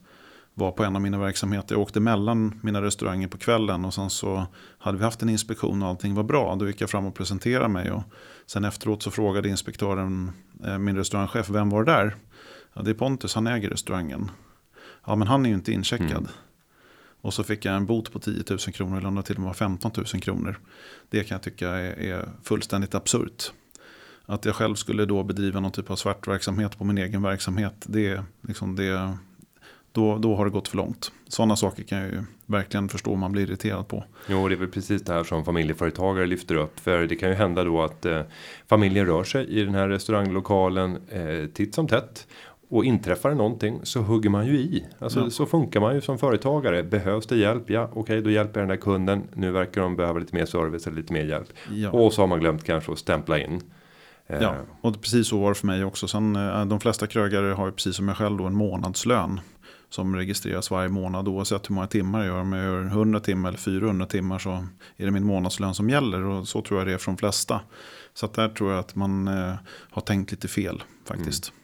var 0.53 0.71
på 0.71 0.83
en 0.83 0.95
av 0.95 1.01
mina 1.01 1.17
verksamheter. 1.17 1.75
Jag 1.75 1.81
åkte 1.81 1.99
mellan 1.99 2.59
mina 2.63 2.81
restauranger 2.81 3.27
på 3.27 3.37
kvällen 3.37 3.85
och 3.85 3.93
sen 3.93 4.09
så 4.09 4.45
hade 4.77 4.97
vi 4.97 5.03
haft 5.03 5.21
en 5.21 5.29
inspektion 5.29 5.83
och 5.83 5.89
allting 5.89 6.15
var 6.15 6.23
bra. 6.23 6.55
Då 6.55 6.67
gick 6.67 6.81
jag 6.81 6.89
fram 6.89 7.05
och 7.05 7.15
presenterade 7.15 7.67
mig 7.67 7.91
och 7.91 8.03
sen 8.45 8.65
efteråt 8.65 9.03
så 9.03 9.11
frågade 9.11 9.49
inspektören 9.49 10.31
eh, 10.65 10.77
min 10.77 10.97
restaurangchef, 10.97 11.49
vem 11.49 11.69
var 11.69 11.83
det 11.83 11.91
där? 11.91 12.15
Ja, 12.73 12.81
det 12.81 12.89
är 12.89 12.93
Pontus, 12.93 13.35
han 13.35 13.47
äger 13.47 13.69
restaurangen. 13.69 14.31
Ja, 15.05 15.15
men 15.15 15.27
han 15.27 15.45
är 15.45 15.49
ju 15.49 15.55
inte 15.55 15.71
incheckad. 15.71 16.11
Mm. 16.11 16.31
Och 17.21 17.33
så 17.33 17.43
fick 17.43 17.65
jag 17.65 17.75
en 17.75 17.85
bot 17.85 18.11
på 18.11 18.19
10 18.19 18.43
000 18.49 18.59
kronor 18.59 18.97
eller 18.97 19.07
om 19.07 19.15
det 19.15 19.23
till 19.23 19.35
och 19.35 19.41
med 19.41 19.47
var 19.47 19.53
15 19.53 19.91
000 19.97 20.05
kronor. 20.05 20.59
Det 21.09 21.23
kan 21.23 21.35
jag 21.35 21.43
tycka 21.43 21.69
är, 21.69 21.99
är 21.99 22.29
fullständigt 22.43 22.95
absurt. 22.95 23.51
Att 24.25 24.45
jag 24.45 24.55
själv 24.55 24.75
skulle 24.75 25.05
då 25.05 25.23
bedriva 25.23 25.59
någon 25.59 25.71
typ 25.71 25.91
av 25.91 25.95
svartverksamhet 25.95 26.77
på 26.77 26.83
min 26.83 26.97
egen 26.97 27.21
verksamhet. 27.21 27.73
Det, 27.85 28.23
liksom 28.41 28.75
det, 28.75 29.17
då, 29.91 30.17
då 30.17 30.35
har 30.35 30.45
det 30.45 30.51
gått 30.51 30.67
för 30.67 30.77
långt. 30.77 31.11
Sådana 31.27 31.55
saker 31.55 31.83
kan 31.83 31.97
jag 31.97 32.09
ju 32.11 32.23
verkligen 32.45 32.89
förstå 32.89 33.13
om 33.13 33.19
man 33.19 33.31
blir 33.31 33.43
irriterad 33.43 33.87
på. 33.87 34.03
Jo, 34.27 34.47
det 34.47 34.55
är 34.55 34.57
väl 34.57 34.67
precis 34.67 35.01
det 35.01 35.13
här 35.13 35.23
som 35.23 35.45
familjeföretagare 35.45 36.25
lyfter 36.25 36.55
upp. 36.55 36.79
För 36.79 37.07
det 37.07 37.15
kan 37.15 37.29
ju 37.29 37.35
hända 37.35 37.63
då 37.63 37.81
att 37.81 38.05
eh, 38.05 38.21
familjen 38.67 39.05
rör 39.05 39.23
sig 39.23 39.47
i 39.47 39.63
den 39.63 39.75
här 39.75 39.89
restauranglokalen 39.89 40.99
eh, 41.09 41.45
titt 41.53 41.75
som 41.75 41.87
tätt. 41.87 42.27
Och 42.71 42.85
inträffar 42.85 43.29
det 43.29 43.35
någonting 43.35 43.79
så 43.83 44.01
hugger 44.01 44.29
man 44.29 44.47
ju 44.47 44.57
i. 44.57 44.85
Alltså 44.99 45.19
ja. 45.19 45.29
så 45.29 45.45
funkar 45.45 45.79
man 45.79 45.95
ju 45.95 46.01
som 46.01 46.17
företagare. 46.17 46.83
Behövs 46.83 47.27
det 47.27 47.35
hjälp? 47.35 47.69
Ja, 47.69 47.83
okej, 47.83 48.01
okay, 48.01 48.21
då 48.21 48.29
hjälper 48.29 48.59
jag 48.59 48.69
den 48.69 48.77
där 48.77 48.83
kunden. 48.83 49.23
Nu 49.33 49.51
verkar 49.51 49.81
de 49.81 49.95
behöva 49.95 50.19
lite 50.19 50.35
mer 50.35 50.45
service 50.45 50.87
eller 50.87 50.97
lite 50.97 51.13
mer 51.13 51.23
hjälp. 51.23 51.47
Ja. 51.71 51.89
Och 51.89 52.13
så 52.13 52.21
har 52.21 52.27
man 52.27 52.39
glömt 52.39 52.63
kanske 52.63 52.91
att 52.91 52.99
stämpla 52.99 53.39
in. 53.39 53.61
Ja, 54.27 54.35
eh. 54.37 54.51
och 54.81 55.01
precis 55.01 55.27
så 55.27 55.39
var 55.39 55.49
det 55.49 55.55
för 55.55 55.67
mig 55.67 55.83
också. 55.83 56.07
Sen, 56.07 56.35
eh, 56.35 56.65
de 56.65 56.79
flesta 56.79 57.07
krögare 57.07 57.53
har 57.53 57.65
ju 57.65 57.71
precis 57.71 57.95
som 57.95 58.07
jag 58.07 58.17
själv 58.17 58.37
då 58.37 58.43
en 58.43 58.55
månadslön 58.55 59.39
som 59.89 60.15
registreras 60.15 60.71
varje 60.71 60.89
månad 60.89 61.27
oavsett 61.27 61.69
hur 61.69 61.75
många 61.75 61.87
timmar 61.87 62.19
jag 62.19 62.27
gör. 62.27 62.41
Om 62.41 62.53
jag 62.53 62.65
gör 62.65 62.85
100 62.85 63.19
timmar 63.19 63.49
eller 63.49 63.59
400 63.59 64.05
timmar 64.05 64.39
så 64.39 64.65
är 64.97 65.05
det 65.05 65.11
min 65.11 65.25
månadslön 65.25 65.73
som 65.73 65.89
gäller 65.89 66.23
och 66.23 66.47
så 66.47 66.61
tror 66.61 66.79
jag 66.79 66.87
det 66.87 66.93
är 66.93 66.97
från 66.97 67.15
de 67.15 67.19
flesta. 67.19 67.61
Så 68.13 68.25
att 68.25 68.33
där 68.33 68.49
tror 68.49 68.71
jag 68.71 68.79
att 68.79 68.95
man 68.95 69.27
eh, 69.27 69.53
har 69.89 70.01
tänkt 70.01 70.31
lite 70.31 70.47
fel 70.47 70.83
faktiskt. 71.05 71.49
Mm. 71.49 71.60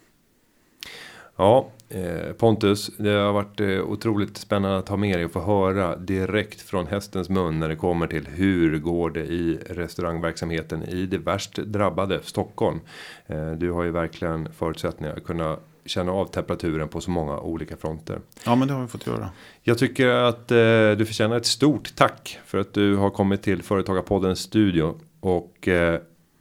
Ja, 1.37 1.67
eh, 1.89 2.33
Pontus, 2.33 2.91
det 2.97 3.09
har 3.09 3.33
varit 3.33 3.59
eh, 3.59 3.67
otroligt 3.67 4.37
spännande 4.37 4.77
att 4.77 4.89
ha 4.89 4.97
med 4.97 5.17
dig 5.17 5.25
och 5.25 5.31
få 5.31 5.39
höra 5.39 5.95
direkt 5.95 6.61
från 6.61 6.87
hästens 6.87 7.29
mun 7.29 7.59
när 7.59 7.69
det 7.69 7.75
kommer 7.75 8.07
till 8.07 8.27
hur 8.27 8.79
går 8.79 9.09
det 9.09 9.25
i 9.25 9.59
restaurangverksamheten 9.69 10.83
i 10.83 11.05
det 11.05 11.17
värst 11.17 11.55
drabbade 11.55 12.19
Stockholm. 12.23 12.79
Eh, 13.27 13.51
du 13.51 13.71
har 13.71 13.83
ju 13.83 13.91
verkligen 13.91 14.51
förutsättningar 14.53 15.15
att 15.15 15.23
kunna 15.23 15.57
känna 15.85 16.11
av 16.11 16.25
temperaturen 16.25 16.87
på 16.87 17.01
så 17.01 17.11
många 17.11 17.39
olika 17.39 17.77
fronter. 17.77 18.19
Ja, 18.45 18.55
men 18.55 18.67
det 18.67 18.73
har 18.73 18.81
vi 18.81 18.87
fått 18.87 19.07
göra. 19.07 19.29
Jag 19.63 19.77
tycker 19.77 20.07
att 20.07 20.51
eh, 20.51 20.57
du 20.97 21.05
förtjänar 21.05 21.37
ett 21.37 21.45
stort 21.45 21.95
tack 21.95 22.39
för 22.45 22.57
att 22.57 22.73
du 22.73 22.95
har 22.95 23.09
kommit 23.09 23.41
till 23.41 23.63
Företagarpoddens 23.63 24.39
studio 24.39 24.99
och 25.19 25.69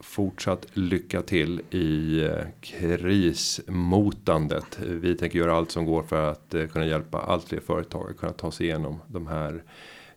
fortsatt 0.07 0.67
lycka 0.73 1.23
till 1.23 1.61
i 1.71 2.25
eh, 2.25 2.47
krismotandet. 2.61 4.79
Vi 4.79 5.17
tänker 5.17 5.39
göra 5.39 5.57
allt 5.57 5.71
som 5.71 5.87
går 5.87 6.03
för 6.03 6.31
att 6.31 6.55
eh, 6.55 6.67
kunna 6.67 6.87
hjälpa 6.87 7.19
allt 7.19 7.45
fler 7.45 7.61
företag 7.61 8.11
att 8.11 8.17
kunna 8.17 8.33
ta 8.33 8.51
sig 8.51 8.67
igenom 8.67 9.01
de 9.07 9.27
här 9.27 9.63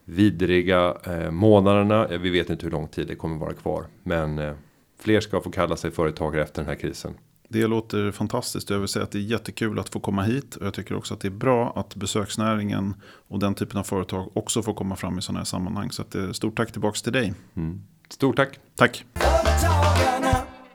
vidriga 0.06 0.98
eh, 1.04 1.32
månaderna. 1.32 2.08
Vi 2.08 2.30
vet 2.30 2.50
inte 2.50 2.66
hur 2.66 2.72
lång 2.72 2.88
tid 2.88 3.08
det 3.08 3.16
kommer 3.16 3.38
vara 3.38 3.54
kvar, 3.54 3.86
men 4.04 4.56
fler 5.00 5.22
ska 5.22 5.42
få 5.42 5.52
kalla 5.52 5.76
sig 5.76 5.92
företagare 5.92 6.44
efter 6.44 6.62
den 6.62 6.70
här 6.70 6.76
krisen. 6.76 7.14
Det 7.48 7.68
låter 7.68 8.12
fantastiskt. 8.12 8.70
Jag 8.70 8.80
vill 8.80 8.88
säga 8.88 9.04
att 9.04 9.12
det 9.12 9.18
är 9.18 9.22
jättekul 9.22 9.80
att 9.80 9.90
få 9.90 10.00
komma 10.00 10.24
hit. 10.24 10.56
Och 10.56 10.66
jag 10.66 10.74
tycker 10.74 10.96
också 10.96 11.14
att 11.14 11.20
det 11.20 11.28
är 11.28 11.30
bra 11.30 11.74
att 11.76 11.96
besöksnäringen 11.96 12.94
och 13.04 13.40
den 13.40 13.56
typen 13.56 13.80
av 13.80 13.84
företag 13.84 14.30
också 14.34 14.62
får 14.62 14.74
komma 14.74 14.96
fram 14.96 15.20
i 15.20 15.22
sådana 15.22 15.40
här 15.40 15.46
sammanhang. 15.46 15.92
Så 15.92 16.02
att, 16.02 16.36
stort 16.36 16.58
tack 16.58 16.72
tillbaka 16.72 16.98
till 17.04 17.14
dig. 17.14 17.34
Mm. 17.56 17.82
Stort 18.10 18.36
tack. 18.36 18.60
Tack. 18.76 19.06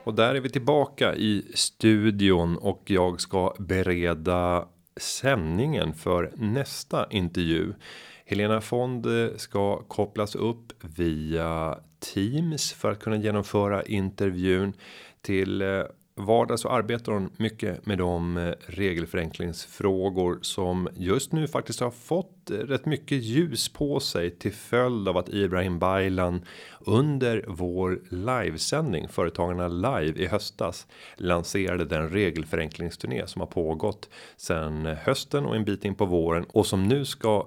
Och 0.05 0.14
där 0.14 0.35
är 0.35 0.40
vi 0.40 0.51
tillbaka 0.51 1.14
i 1.14 1.44
studion 1.55 2.57
och 2.57 2.83
jag 2.87 3.20
ska 3.20 3.55
bereda 3.59 4.68
sändningen 4.97 5.94
för 5.94 6.33
nästa 6.37 7.07
intervju. 7.11 7.73
Helena 8.27 8.61
Fond 8.61 9.07
eh, 9.07 9.37
ska 9.37 9.83
kopplas 9.83 10.35
upp 10.35 10.73
via 10.97 11.79
Teams 12.14 12.73
för 12.73 12.90
att 12.90 13.01
kunna 13.01 13.16
genomföra 13.16 13.83
intervjun 13.83 14.73
till 15.23 15.62
eh, 15.62 15.83
vardag 16.16 16.59
så 16.59 16.68
arbetar 16.68 17.12
hon 17.12 17.31
mycket 17.37 17.87
med 17.87 17.98
de 17.98 18.37
eh, 18.37 18.53
regelförenklingsfrågor 18.66 20.38
som 20.42 20.88
just 20.94 21.33
nu 21.33 21.48
faktiskt 21.48 21.81
har 21.81 21.90
fått 21.90 22.50
eh, 22.50 22.55
rätt 22.55 22.87
mycket 22.87 23.22
ljus 23.22 23.68
på 23.68 24.00
sig 24.00 24.31
till 24.31 24.53
följd 24.53 25.09
av 25.09 25.16
att 25.16 25.29
Ibrahim 25.29 25.79
Baylan 25.79 26.44
under 26.81 27.44
vår 27.48 28.00
livesändning 28.09 29.09
Företagarna 29.09 29.68
live 29.68 30.20
i 30.20 30.27
höstas 30.27 30.87
lanserade 31.16 31.85
den 31.85 32.09
regelförenklingsturné 32.09 33.27
som 33.27 33.40
har 33.40 33.46
pågått 33.46 34.09
sedan 34.37 34.87
hösten 34.87 35.46
och 35.46 35.57
en 35.57 35.64
bit 35.64 35.85
in 35.85 35.94
på 35.94 36.07
våren 36.07 36.46
och 36.53 36.66
som 36.66 36.88
nu 36.88 37.05
ska 37.05 37.46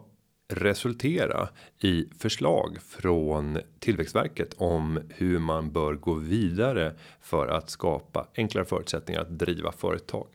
resultera 0.53 1.49
i 1.79 2.05
förslag 2.19 2.77
från 2.89 3.59
Tillväxtverket 3.79 4.53
om 4.57 4.99
hur 5.09 5.39
man 5.39 5.71
bör 5.71 5.93
gå 5.93 6.13
vidare 6.13 6.93
för 7.21 7.47
att 7.47 7.69
skapa 7.69 8.27
enklare 8.35 8.65
förutsättningar 8.65 9.21
att 9.21 9.39
driva 9.39 9.71
företag. 9.71 10.27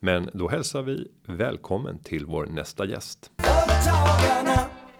Men 0.00 0.30
då 0.32 0.48
hälsar 0.48 0.82
vi 0.82 1.08
välkommen 1.26 1.98
till 1.98 2.26
vår 2.26 2.46
nästa 2.46 2.86
gäst. 2.86 3.30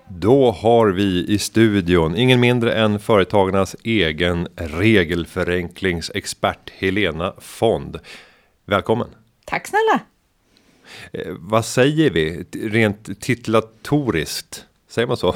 Då 0.09 0.50
har 0.50 0.88
vi 0.88 1.27
i 1.29 1.38
studion 1.38 2.16
ingen 2.16 2.40
mindre 2.40 2.74
än 2.74 2.98
företagarnas 2.98 3.77
egen 3.85 4.48
regelförenklingsexpert 4.57 6.70
Helena 6.70 7.35
Fond. 7.38 7.98
Välkommen! 8.64 9.09
Tack 9.44 9.66
snälla! 9.66 10.00
Eh, 11.12 11.20
vad 11.38 11.64
säger 11.64 12.11
vi 12.11 12.44
rent 12.52 13.20
titulatoriskt? 13.20 14.64
Säger 14.90 15.09
man 15.09 15.16
så? 15.16 15.26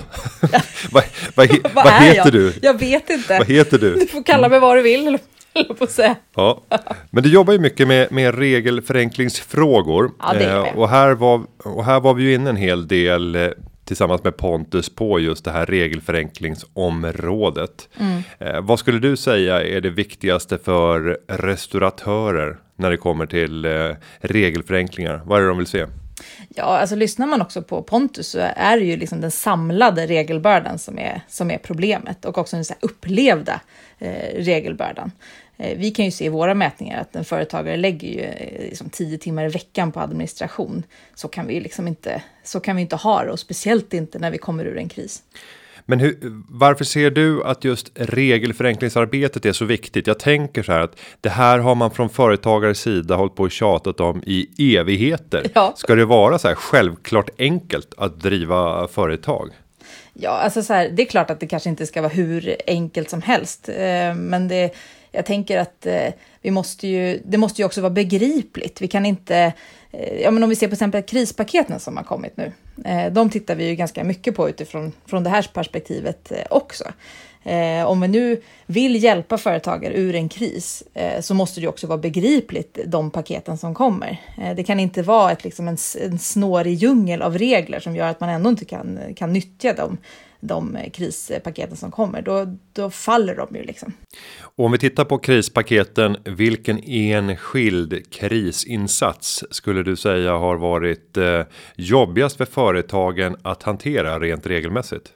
vad, 0.91 1.05
vad, 1.35 1.49
vad, 1.75 1.85
vad 1.85 1.93
heter 1.93 2.17
jag? 2.17 2.33
du? 2.33 2.53
Jag 2.63 2.79
vet 2.79 3.11
inte. 3.11 3.39
Vad 3.39 3.47
heter 3.47 3.79
du? 3.79 3.95
Du 4.01 4.07
får 4.07 4.23
kalla 4.23 4.49
mig 4.49 4.61
vad 4.61 4.77
du 4.77 4.83
vill. 4.83 5.19
På 5.79 5.87
säga. 5.87 6.17
Ja, 6.35 6.63
men 7.11 7.23
du 7.23 7.33
jobbar 7.33 7.53
ju 7.53 7.59
mycket 7.59 7.89
med, 7.89 8.13
med 8.13 8.39
regelförenklingsfrågor. 8.39 10.11
Ja, 10.19 10.33
det 10.33 10.43
gör 10.45 10.57
jag. 10.57 10.67
eh, 10.67 10.79
och, 10.79 10.89
här 10.89 11.13
var, 11.13 11.43
och 11.65 11.85
här 11.85 12.01
var 12.01 12.15
vi 12.15 12.23
ju 12.23 12.35
inne 12.35 12.51
en 12.51 12.57
hel 12.57 12.89
del 12.89 13.35
eh, 13.35 13.49
tillsammans 13.85 14.25
med 14.25 14.37
Pontus 14.37 14.95
på 14.95 15.21
just 15.21 15.45
det 15.45 15.51
här 15.51 15.67
regelförenklingsområdet. 15.67 17.89
Mm. 18.01 18.23
Eh, 18.39 18.61
vad 18.61 18.79
skulle 18.79 18.99
du 18.99 19.17
säga 19.17 19.63
är 19.65 19.81
det 19.81 19.91
viktigaste 19.91 20.59
för 20.59 21.19
restauratörer 21.29 22.57
när 22.79 22.91
det 22.91 22.97
kommer 22.97 23.27
till 23.27 23.65
eh, 23.65 23.91
regelförenklingar? 24.21 25.23
Vad 25.25 25.39
är 25.39 25.43
det 25.43 25.49
de 25.49 25.59
vill 25.59 25.67
se? 25.67 25.87
Ja, 26.49 26.65
alltså 26.65 26.97
lyssnar 26.97 27.27
man 27.27 27.43
också 27.43 27.63
på 27.63 27.83
Pontus 27.83 28.29
så 28.29 28.39
är 28.57 28.79
det 28.79 28.85
ju 28.85 28.97
liksom 28.97 29.21
den 29.21 29.31
samlade 29.31 30.07
regelbördan 30.07 30.79
som 30.79 30.99
är, 30.99 31.21
som 31.29 31.51
är 31.51 31.59
problemet 31.59 32.25
och 32.25 32.39
också 32.39 32.57
den 32.57 32.65
så 32.65 32.73
här 32.73 32.89
upplevda 32.89 33.61
eh, 33.99 34.35
regelbördan. 34.35 35.13
Eh, 35.57 35.79
vi 35.79 35.91
kan 35.91 36.05
ju 36.05 36.11
se 36.11 36.25
i 36.25 36.29
våra 36.29 36.55
mätningar 36.55 37.01
att 37.01 37.17
en 37.17 37.25
företagare 37.25 37.77
lägger 37.77 38.09
ju 38.09 38.21
eh, 38.21 38.63
liksom 38.63 38.91
tio 38.91 39.19
timmar 39.19 39.45
i 39.45 39.49
veckan 39.49 39.93
på 39.93 40.01
administration. 40.01 40.83
Så 41.15 41.29
kan 41.29 41.47
vi 41.47 41.55
ju 41.55 41.61
liksom 41.61 41.89
inte, 41.89 42.23
så 42.45 42.61
kan 42.61 42.77
vi 42.77 42.83
inte 42.83 42.97
ha 42.97 43.25
det 43.25 43.31
och 43.31 43.41
speciellt 43.41 43.95
inte 43.95 44.19
när 44.19 44.31
vi 44.31 44.39
kommer 44.39 44.65
ur 44.65 44.79
en 44.79 44.89
kris. 44.89 45.23
Men 45.91 46.01
hur, 46.01 46.19
varför 46.49 46.85
ser 46.85 47.11
du 47.11 47.45
att 47.45 47.65
just 47.65 47.91
regelförenklingsarbetet 47.95 49.47
är 49.47 49.53
så 49.53 49.65
viktigt? 49.65 50.07
Jag 50.07 50.19
tänker 50.19 50.63
så 50.63 50.73
här 50.73 50.81
att 50.81 50.99
det 51.21 51.29
här 51.29 51.59
har 51.59 51.75
man 51.75 51.91
från 51.91 52.09
företagares 52.09 52.81
sida 52.81 53.17
hållit 53.17 53.35
på 53.35 53.43
och 53.43 53.51
tjatat 53.51 54.01
om 54.01 54.23
i 54.27 54.77
evigheter. 54.77 55.47
Ja. 55.55 55.73
Ska 55.77 55.95
det 55.95 56.05
vara 56.05 56.39
så 56.39 56.49
här 56.49 56.55
självklart 56.55 57.31
enkelt 57.39 57.95
att 57.97 58.21
driva 58.21 58.89
företag? 58.89 59.51
Ja, 60.13 60.31
alltså 60.31 60.63
så 60.63 60.73
här, 60.73 60.89
det 60.89 61.03
är 61.03 61.07
klart 61.07 61.31
att 61.31 61.41
det 61.41 61.47
kanske 61.47 61.69
inte 61.69 61.87
ska 61.87 62.03
vara 62.03 62.13
hur 62.13 62.57
enkelt 62.67 63.11
som 63.11 63.23
helst, 63.23 63.69
eh, 63.69 64.15
men 64.15 64.49
det, 64.49 64.75
jag 65.13 65.27
tänker 65.27 65.59
att 65.59 65.87
eh, 65.87 66.13
vi 66.43 66.51
måste 66.51 66.89
ju, 66.89 67.21
det 67.25 67.39
måste 67.39 67.63
ju 67.63 67.67
också 67.67 67.81
vara 67.81 67.91
begripligt. 67.91 68.83
Vi 68.83 68.89
kan 68.89 69.07
inte, 69.07 69.53
eh, 69.91 70.21
ja 70.23 70.31
men 70.31 70.43
om 70.43 70.49
vi 70.49 70.57
ser 70.57 70.69
på 70.69 70.73
exempel 70.73 71.03
krispaketen 71.03 71.81
som 71.81 71.97
har 71.97 72.05
kommit 72.05 72.37
nu, 72.37 72.53
Eh, 72.85 73.13
de 73.13 73.31
tittar 73.31 73.55
vi 73.55 73.69
ju 73.69 73.75
ganska 73.75 74.05
mycket 74.05 74.37
på 74.37 74.49
utifrån 74.49 74.93
från 75.07 75.25
det 75.25 75.31
här 75.31 75.51
perspektivet 75.53 76.33
eh, 76.33 76.45
också. 76.51 76.85
Eh, 77.49 77.87
om 77.87 78.01
vi 78.01 78.09
nu 78.09 78.43
vill 78.67 79.03
hjälpa 79.05 79.39
företagare 79.39 79.95
ur 79.95 80.15
en 80.15 80.29
kris 80.29 80.83
eh, 80.95 81.21
så 81.21 81.35
måste 81.35 81.61
det 81.61 81.63
ju 81.63 81.69
också 81.69 81.87
vara 81.87 81.99
begripligt 81.99 82.79
de 82.87 83.11
paketen 83.11 83.59
som 83.59 83.75
kommer. 83.75 84.21
Eh, 84.39 84.55
det 84.55 84.65
kan 84.65 84.81
inte 84.81 85.03
vara 85.03 85.33
ett, 85.33 85.45
liksom 85.45 85.69
en, 85.69 85.77
en 86.01 86.19
snårig 86.19 86.75
djungel 86.75 87.23
av 87.23 87.39
regler 87.39 87.81
som 87.81 87.97
gör 87.97 88.09
att 88.09 88.21
man 88.21 88.31
ändå 88.31 88.51
inte 88.51 88.65
kan, 88.65 88.99
kan 89.17 89.33
nyttja 89.33 89.73
dem 89.73 89.99
de 90.41 90.77
eh, 90.77 90.91
krispaketen 90.91 91.77
som 91.77 91.91
kommer. 91.91 92.23
Då, 92.23 92.57
då 92.73 92.91
faller 92.91 93.37
de 93.37 93.57
ju 93.57 93.63
liksom. 93.63 93.93
Och 94.41 94.65
om 94.65 94.73
vi 94.73 94.79
tittar 94.79 95.05
på 95.05 95.19
krispaketen, 95.19 96.17
vilken 96.25 96.83
enskild 96.85 98.13
krisinsats 98.13 99.45
skulle 99.51 99.83
du 99.83 99.97
säga 99.97 100.33
har 100.33 100.57
varit 100.57 101.17
eh, 101.17 101.43
jobbigast 101.77 102.37
för 102.37 102.45
företagen 102.45 103.37
att 103.43 103.63
hantera 103.63 104.19
rent 104.19 104.47
regelmässigt? 104.47 105.13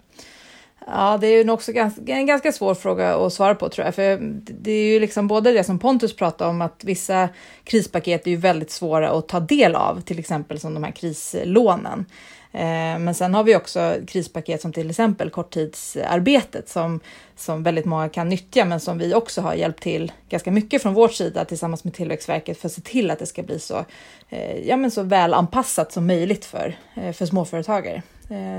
Ja, 0.86 1.18
det 1.20 1.26
är 1.26 1.44
ju 1.44 1.50
också 1.50 1.72
ganska, 1.72 2.02
en 2.06 2.26
ganska 2.26 2.52
svår 2.52 2.74
fråga 2.74 3.14
att 3.14 3.32
svara 3.32 3.54
på 3.54 3.68
tror 3.68 3.84
jag. 3.84 3.94
För 3.94 4.18
det 4.60 4.70
är 4.70 4.92
ju 4.92 5.00
liksom 5.00 5.28
både 5.28 5.52
det 5.52 5.64
som 5.64 5.78
Pontus 5.78 6.16
pratade 6.16 6.50
om, 6.50 6.62
att 6.62 6.84
vissa 6.84 7.28
krispaket 7.64 8.26
är 8.26 8.30
ju 8.30 8.36
väldigt 8.36 8.70
svåra 8.70 9.10
att 9.10 9.28
ta 9.28 9.40
del 9.40 9.74
av, 9.74 10.00
till 10.00 10.18
exempel 10.18 10.60
som 10.60 10.74
de 10.74 10.84
här 10.84 10.92
krislånen. 10.92 12.04
Eh, 12.52 12.98
men 12.98 13.14
sen 13.14 13.34
har 13.34 13.44
vi 13.44 13.56
också 13.56 13.96
krispaket 14.06 14.60
som 14.60 14.72
till 14.72 14.90
exempel 14.90 15.30
korttidsarbetet 15.30 16.68
som, 16.68 17.00
som 17.36 17.62
väldigt 17.62 17.84
många 17.84 18.08
kan 18.08 18.28
nyttja, 18.28 18.64
men 18.64 18.80
som 18.80 18.98
vi 18.98 19.14
också 19.14 19.40
har 19.40 19.54
hjälpt 19.54 19.82
till 19.82 20.12
ganska 20.28 20.50
mycket 20.50 20.82
från 20.82 20.94
vår 20.94 21.08
sida 21.08 21.44
tillsammans 21.44 21.84
med 21.84 21.94
Tillväxtverket 21.94 22.58
för 22.58 22.68
att 22.68 22.72
se 22.72 22.80
till 22.80 23.10
att 23.10 23.18
det 23.18 23.26
ska 23.26 23.42
bli 23.42 23.58
så, 23.58 23.84
eh, 24.28 24.68
ja, 24.68 24.76
men 24.76 24.90
så 24.90 25.02
väl 25.02 25.34
anpassat 25.34 25.92
som 25.92 26.06
möjligt 26.06 26.44
för, 26.44 26.76
eh, 26.94 27.12
för 27.12 27.26
småföretagare. 27.26 28.02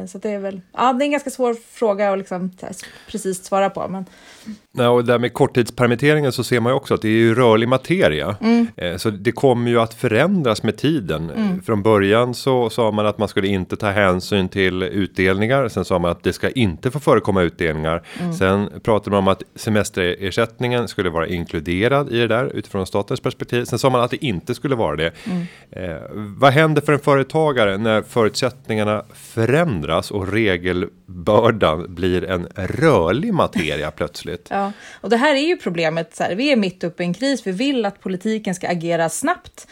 Så 0.08 0.18
det 0.18 0.30
är 0.30 0.40
väl, 0.40 0.62
ja, 0.72 0.94
det 0.94 1.04
är 1.04 1.06
en 1.06 1.12
ganska 1.12 1.30
svår 1.30 1.54
fråga 1.54 2.12
att 2.12 2.18
liksom 2.18 2.52
precis 3.08 3.46
svara 3.46 3.70
på. 3.70 3.88
Men 3.88 4.06
Nej, 4.72 4.88
och 4.88 5.06
där 5.06 5.20
med 5.20 5.34
korttidspermitteringen 5.34 6.32
så 6.32 6.44
ser 6.44 6.60
man 6.60 6.72
ju 6.72 6.76
också 6.76 6.94
att 6.94 7.02
det 7.02 7.08
är 7.08 7.12
ju 7.12 7.36
rörlig 7.36 7.68
materia. 7.68 8.36
Eh, 8.78 8.98
Så 8.98 9.10
det 9.10 9.32
kommer 9.32 9.72
ju 9.72 9.80
att 9.82 9.94
förändras 9.94 10.64
med 10.64 10.78
tiden. 10.78 11.30
Eh, 11.30 11.64
Från 11.66 11.84
början 11.84 12.34
så 12.34 12.70
sa 12.70 12.92
man 12.92 13.06
att 13.06 13.18
man 13.18 13.28
skulle 13.28 13.48
inte 13.48 13.76
ta 13.76 13.90
hänsyn 13.90 14.50
till 14.50 14.84
utdelningar. 14.84 15.68
Sen 15.70 15.86
sa 15.86 16.00
man 16.00 16.12
att 16.12 16.24
det 16.24 16.34
ska 16.34 16.50
inte 16.50 16.92
få 16.92 17.00
förekomma 17.00 17.42
utdelningar. 17.42 18.04
Sen 18.40 18.70
pratade 18.84 19.10
man 19.12 19.20
om 19.20 19.28
att 19.28 19.44
semesterersättningen 19.56 20.88
skulle 20.88 21.10
vara 21.10 21.28
inkluderad 21.28 22.10
i 22.12 22.20
det 22.20 22.28
där 22.28 22.46
utifrån 22.46 22.86
statens 22.86 23.20
perspektiv. 23.20 23.66
Sen 23.66 23.80
sa 23.80 23.90
man 23.90 24.02
att 24.02 24.12
det 24.12 24.26
inte 24.26 24.56
skulle 24.56 24.76
vara 24.76 24.96
det. 24.96 25.12
Eh, 25.72 25.98
vad 26.38 26.54
händer 26.54 26.82
för 26.82 26.94
en 26.94 27.00
företagare 27.00 27.78
när 27.78 28.02
förutsättningarna 28.02 29.04
förändras 29.14 30.12
och 30.12 30.28
regelbördan 31.08 31.96
blir 31.96 32.24
en 32.24 32.48
rörlig 32.56 33.34
materia 33.34 33.92
plötsligt? 33.92 34.33
Ja, 34.50 34.72
och 35.02 35.10
det 35.10 35.18
här 35.18 35.36
är 35.36 35.48
ju 35.48 35.58
problemet. 35.58 36.16
Så 36.16 36.24
här, 36.24 36.36
vi 36.36 36.52
är 36.52 36.56
mitt 36.56 36.84
uppe 36.84 37.04
i 37.04 37.06
en 37.06 37.14
kris. 37.14 37.48
Vi 37.48 37.52
vill 37.52 37.86
att 37.86 38.02
politiken 38.02 38.56
ska 38.56 38.68
agera 38.68 39.10
snabbt. 39.10 39.68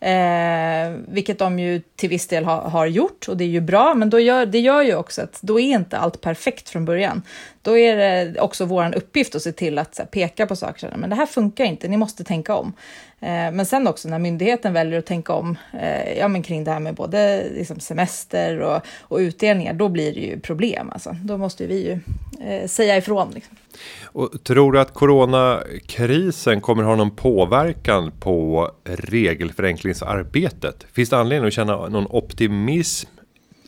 Eh, 0.00 0.92
vilket 1.08 1.38
de 1.38 1.58
ju 1.58 1.80
till 1.96 2.08
viss 2.08 2.26
del 2.28 2.44
ha, 2.44 2.68
har 2.68 2.86
gjort 2.86 3.28
och 3.28 3.36
det 3.36 3.44
är 3.44 3.48
ju 3.48 3.60
bra, 3.60 3.94
men 3.94 4.10
då 4.10 4.20
gör, 4.20 4.46
det 4.46 4.58
gör 4.58 4.82
ju 4.82 4.94
också 4.94 5.22
att 5.22 5.38
då 5.42 5.60
är 5.60 5.74
inte 5.74 5.98
allt 5.98 6.20
perfekt 6.20 6.68
från 6.68 6.84
början. 6.84 7.22
Då 7.62 7.78
är 7.78 7.96
det 7.96 8.40
också 8.40 8.64
vår 8.64 8.96
uppgift 8.96 9.34
att 9.34 9.42
se 9.42 9.52
till 9.52 9.78
att 9.78 9.94
så 9.94 10.02
här, 10.02 10.06
peka 10.06 10.46
på 10.46 10.56
saker, 10.56 10.80
så 10.80 10.86
här, 10.86 10.96
men 10.96 11.10
det 11.10 11.16
här 11.16 11.26
funkar 11.26 11.64
inte, 11.64 11.88
ni 11.88 11.96
måste 11.96 12.24
tänka 12.24 12.54
om. 12.54 12.72
Eh, 13.20 13.28
men 13.28 13.66
sen 13.66 13.88
också 13.88 14.08
när 14.08 14.18
myndigheten 14.18 14.72
väljer 14.72 14.98
att 14.98 15.06
tänka 15.06 15.32
om 15.32 15.58
eh, 15.80 16.18
ja, 16.18 16.28
men 16.28 16.42
kring 16.42 16.64
det 16.64 16.70
här 16.70 16.80
med 16.80 16.94
både 16.94 17.48
liksom, 17.54 17.80
semester 17.80 18.60
och, 18.60 18.82
och 19.00 19.18
utdelningar, 19.18 19.74
då 19.74 19.88
blir 19.88 20.14
det 20.14 20.20
ju 20.20 20.40
problem. 20.40 20.90
Alltså. 20.90 21.16
Då 21.24 21.36
måste 21.36 21.66
vi 21.66 21.86
ju 21.86 21.98
eh, 22.46 22.66
säga 22.66 22.96
ifrån. 22.96 23.30
Liksom. 23.34 23.56
Och 24.04 24.44
tror 24.44 24.72
du 24.72 24.80
att 24.80 24.94
coronakrisen 24.94 26.60
kommer 26.60 26.82
ha 26.82 26.96
någon 26.96 27.16
påverkan 27.16 28.12
på 28.20 28.70
regelförenklingsarbetet? 28.84 30.86
Finns 30.92 31.10
det 31.10 31.18
anledning 31.18 31.48
att 31.48 31.54
känna 31.54 31.88
någon 31.88 32.06
optimism 32.06 33.08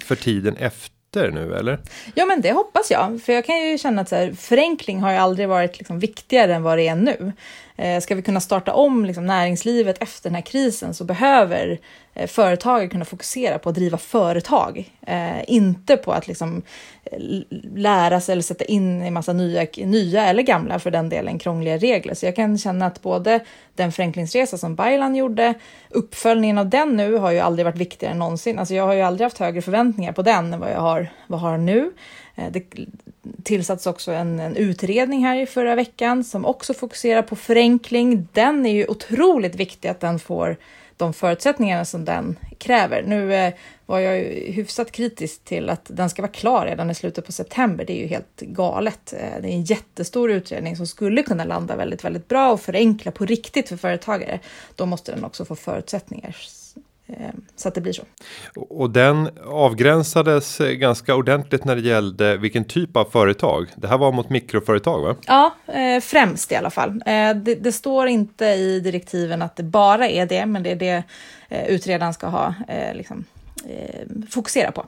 för 0.05 0.14
tiden 0.14 0.57
efter 0.57 1.31
nu 1.31 1.55
eller? 1.55 1.81
Ja, 2.14 2.27
men 2.27 2.40
det 2.40 2.53
hoppas 2.53 2.90
jag. 2.90 3.23
För 3.23 3.33
jag 3.33 3.44
kan 3.44 3.59
ju 3.59 3.79
känna 3.79 4.03
att 4.03 4.09
så 4.09 4.16
här, 4.16 4.33
förenkling 4.33 5.01
har 5.01 5.12
ju 5.12 5.18
aldrig 5.18 5.49
varit 5.49 5.79
liksom, 5.79 5.99
viktigare 5.99 6.55
än 6.55 6.62
vad 6.62 6.79
det 6.79 6.88
är 6.88 6.97
nu. 6.97 7.33
Eh, 7.79 8.01
ska 8.01 8.14
vi 8.14 8.23
kunna 8.23 8.41
starta 8.41 8.75
om 8.75 9.05
liksom, 9.05 9.27
näringslivet 9.27 10.03
efter 10.03 10.31
den 10.31 10.35
här 10.35 10.43
krisen 10.43 10.95
så 10.95 11.05
behöver 11.05 11.79
eh, 12.14 12.27
företagare 12.27 12.88
kunna 12.88 13.05
fokusera 13.05 13.59
på 13.59 13.69
att 13.69 13.75
driva 13.75 13.99
företag. 13.99 14.93
Eh, 15.07 15.51
inte 15.51 15.97
på 15.97 16.12
att 16.12 16.29
liksom, 16.29 16.62
lära 17.74 18.20
sig 18.20 18.33
eller 18.33 18.43
sätta 18.43 18.64
in 18.64 19.03
en 19.03 19.14
massa 19.14 19.33
nya, 19.33 19.66
nya 19.76 20.26
eller 20.26 20.43
gamla 20.43 20.79
för 20.79 20.91
den 20.91 21.09
delen 21.09 21.39
krångliga 21.39 21.76
regler. 21.76 22.14
Så 22.14 22.26
jag 22.26 22.37
kan 22.37 22.59
känna 22.59 22.87
att 22.87 23.03
både 23.03 23.41
den 23.74 23.93
förenklingsresa 23.93 24.59
som 24.59 24.74
Baylan 24.74 25.14
gjorde, 25.14 25.55
uppföljningen 25.91 26.59
av 26.59 26.68
den 26.68 26.97
nu 26.97 27.14
har 27.14 27.31
ju 27.31 27.39
aldrig 27.39 27.66
varit 27.66 27.79
viktigare 27.79 28.12
än 28.12 28.18
någonsin. 28.18 28.59
Alltså 28.59 28.74
jag 28.74 28.87
har 28.87 28.95
ju 28.95 29.03
aldrig 29.03 29.24
haft 29.24 29.39
högre 29.39 29.62
förväntningar 29.62 30.12
på 30.12 30.22
den 30.22 30.53
än 30.53 30.61
vad 30.61 30.70
jag 30.70 30.81
har, 30.81 31.09
vad 31.26 31.41
jag 31.41 31.45
har 31.45 31.59
nu. 31.59 31.93
Det, 32.51 32.62
tillsatts 33.43 33.87
också 33.87 34.12
en, 34.12 34.41
en, 34.41 34.57
utredning 34.57 35.24
här 35.24 35.37
i 35.37 35.47
förra 35.47 35.74
veckan 35.74 36.24
som 36.24 36.47
också 36.47 36.74
fokuserar 36.74 37.22
på 37.22 37.37
förenkling. 37.37 38.29
Den 38.33 38.66
är 38.66 38.72
ju 38.72 38.87
otroligt 38.87 39.55
viktig 39.55 39.89
att 39.89 40.01
den 40.01 40.18
får 40.18 40.57
de 40.97 41.12
förutsättningarna 41.12 41.85
som 41.85 42.05
den 42.05 42.39
kräver. 42.59 43.03
Nu 43.07 43.35
eh, 43.35 43.55
var 43.87 43.99
jag 43.99 44.16
ju 44.18 44.53
hyfsat 44.53 44.93
kritisk 44.93 45.45
till 45.45 45.70
att 45.70 45.83
den 45.89 46.11
ska 46.11 46.22
vara 46.22 46.33
klar 46.33 46.66
redan 46.66 46.91
i 46.91 46.95
slutet 46.95 47.26
på 47.26 47.33
september. 47.33 47.85
Det 47.85 47.93
är 47.93 48.03
ju 48.03 48.07
helt 48.07 48.41
galet. 48.41 49.12
Eh, 49.12 49.43
det 49.43 49.49
är 49.49 49.53
en 49.53 49.64
jättestor 49.64 50.31
utredning 50.31 50.76
som 50.76 50.87
skulle 50.87 51.22
kunna 51.22 51.45
landa 51.45 51.76
väldigt, 51.76 52.05
väldigt 52.05 52.29
bra 52.29 52.53
och 52.53 52.61
förenkla 52.61 53.12
på 53.12 53.24
riktigt 53.24 53.68
för 53.68 53.76
företagare. 53.76 54.41
Då 54.74 54.87
måste 54.87 55.12
den 55.12 55.24
också 55.24 55.45
få 55.45 55.57
förutsättningar 55.57 56.37
så 57.56 57.68
att 57.68 57.74
det 57.74 57.80
blir 57.80 57.92
så. 57.92 58.02
Och 58.54 58.90
den 58.90 59.30
avgränsades 59.46 60.61
eh, 60.61 60.70
ganska 60.70 61.14
ordentligt 61.14 61.64
när 61.64 61.76
det 61.76 61.82
gällde 61.82 62.36
vilken 62.36 62.64
typ 62.64 62.96
av 62.96 63.04
företag. 63.04 63.66
Det 63.76 63.88
här 63.88 63.98
var 63.98 64.12
mot 64.12 64.30
mikroföretag 64.30 65.02
va? 65.02 65.16
Ja, 65.26 65.54
eh, 65.66 66.00
främst 66.00 66.52
i 66.52 66.54
alla 66.54 66.70
fall. 66.70 67.02
Det, 67.44 67.54
det, 67.54 67.72
står 67.72 68.06
inte 68.06 68.44
i 68.44 68.80
direktiven 68.80 69.42
att 69.42 69.56
det 69.56 69.62
bara 69.62 70.09
är 70.09 70.26
det, 70.26 70.46
men 70.46 70.62
det 70.62 70.70
är 70.70 70.76
det 70.76 71.02
utredaren 71.68 72.14
ska 72.14 72.26
ha 72.26 72.54
liksom, 72.94 73.24
fokusera 74.30 74.72
på. 74.72 74.86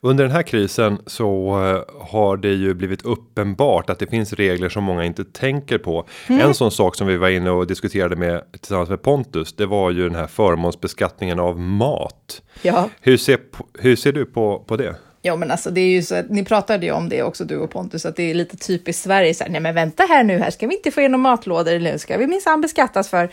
Under 0.00 0.24
den 0.24 0.32
här 0.32 0.42
krisen 0.42 0.98
så 1.06 1.48
eh, 1.48 2.04
har 2.04 2.36
det 2.36 2.52
ju 2.52 2.74
blivit 2.74 3.02
uppenbart 3.02 3.90
att 3.90 3.98
det 3.98 4.06
finns 4.06 4.32
regler 4.32 4.68
som 4.68 4.84
många 4.84 5.04
inte 5.04 5.24
tänker 5.24 5.78
på. 5.78 6.06
Mm. 6.26 6.40
En 6.40 6.54
sån 6.54 6.70
sak 6.70 6.96
som 6.96 7.06
vi 7.06 7.16
var 7.16 7.28
inne 7.28 7.50
och 7.50 7.66
diskuterade 7.66 8.16
med 8.16 8.42
tillsammans 8.52 8.88
med 8.88 9.02
Pontus. 9.02 9.52
Det 9.52 9.66
var 9.66 9.90
ju 9.90 10.02
den 10.02 10.14
här 10.14 10.26
förmånsbeskattningen 10.26 11.40
av 11.40 11.60
mat. 11.60 12.42
Ja. 12.62 12.88
Hur 13.00 13.16
ser, 13.16 13.38
hur 13.78 13.96
ser 13.96 14.12
du 14.12 14.24
på, 14.24 14.64
på 14.66 14.76
det? 14.76 14.94
Ja, 15.24 15.36
men 15.36 15.50
alltså 15.50 15.70
det 15.70 15.80
är 15.80 15.88
ju 15.88 16.02
så 16.02 16.14
att 16.14 16.30
ni 16.30 16.44
pratade 16.44 16.86
ju 16.86 16.92
om 16.92 17.08
det 17.08 17.22
också 17.22 17.44
du 17.44 17.56
och 17.56 17.70
Pontus, 17.70 18.06
att 18.06 18.16
det 18.16 18.30
är 18.30 18.34
lite 18.34 18.56
typiskt 18.56 19.02
Sverige. 19.02 19.34
Så 19.34 19.44
här, 19.44 19.50
nej, 19.50 19.60
men 19.60 19.74
vänta 19.74 20.02
här 20.02 20.24
nu, 20.24 20.38
här 20.38 20.50
ska 20.50 20.66
vi 20.66 20.76
inte 20.76 20.90
få 20.90 21.00
igenom 21.00 21.20
matlådor, 21.20 21.78
nu 21.78 21.98
ska 21.98 22.16
vi 22.16 22.26
minsann 22.26 22.60
beskattas 22.60 23.08
för. 23.08 23.24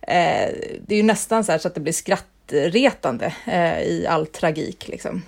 Eh, 0.00 0.50
det 0.86 0.94
är 0.94 0.96
ju 0.96 1.02
nästan 1.02 1.44
så 1.44 1.52
här 1.52 1.58
så 1.58 1.68
att 1.68 1.74
det 1.74 1.80
blir 1.80 1.92
skrattretande 1.92 3.34
eh, 3.46 3.82
i 3.82 4.06
all 4.08 4.26
tragik 4.26 4.88
liksom 4.88 5.22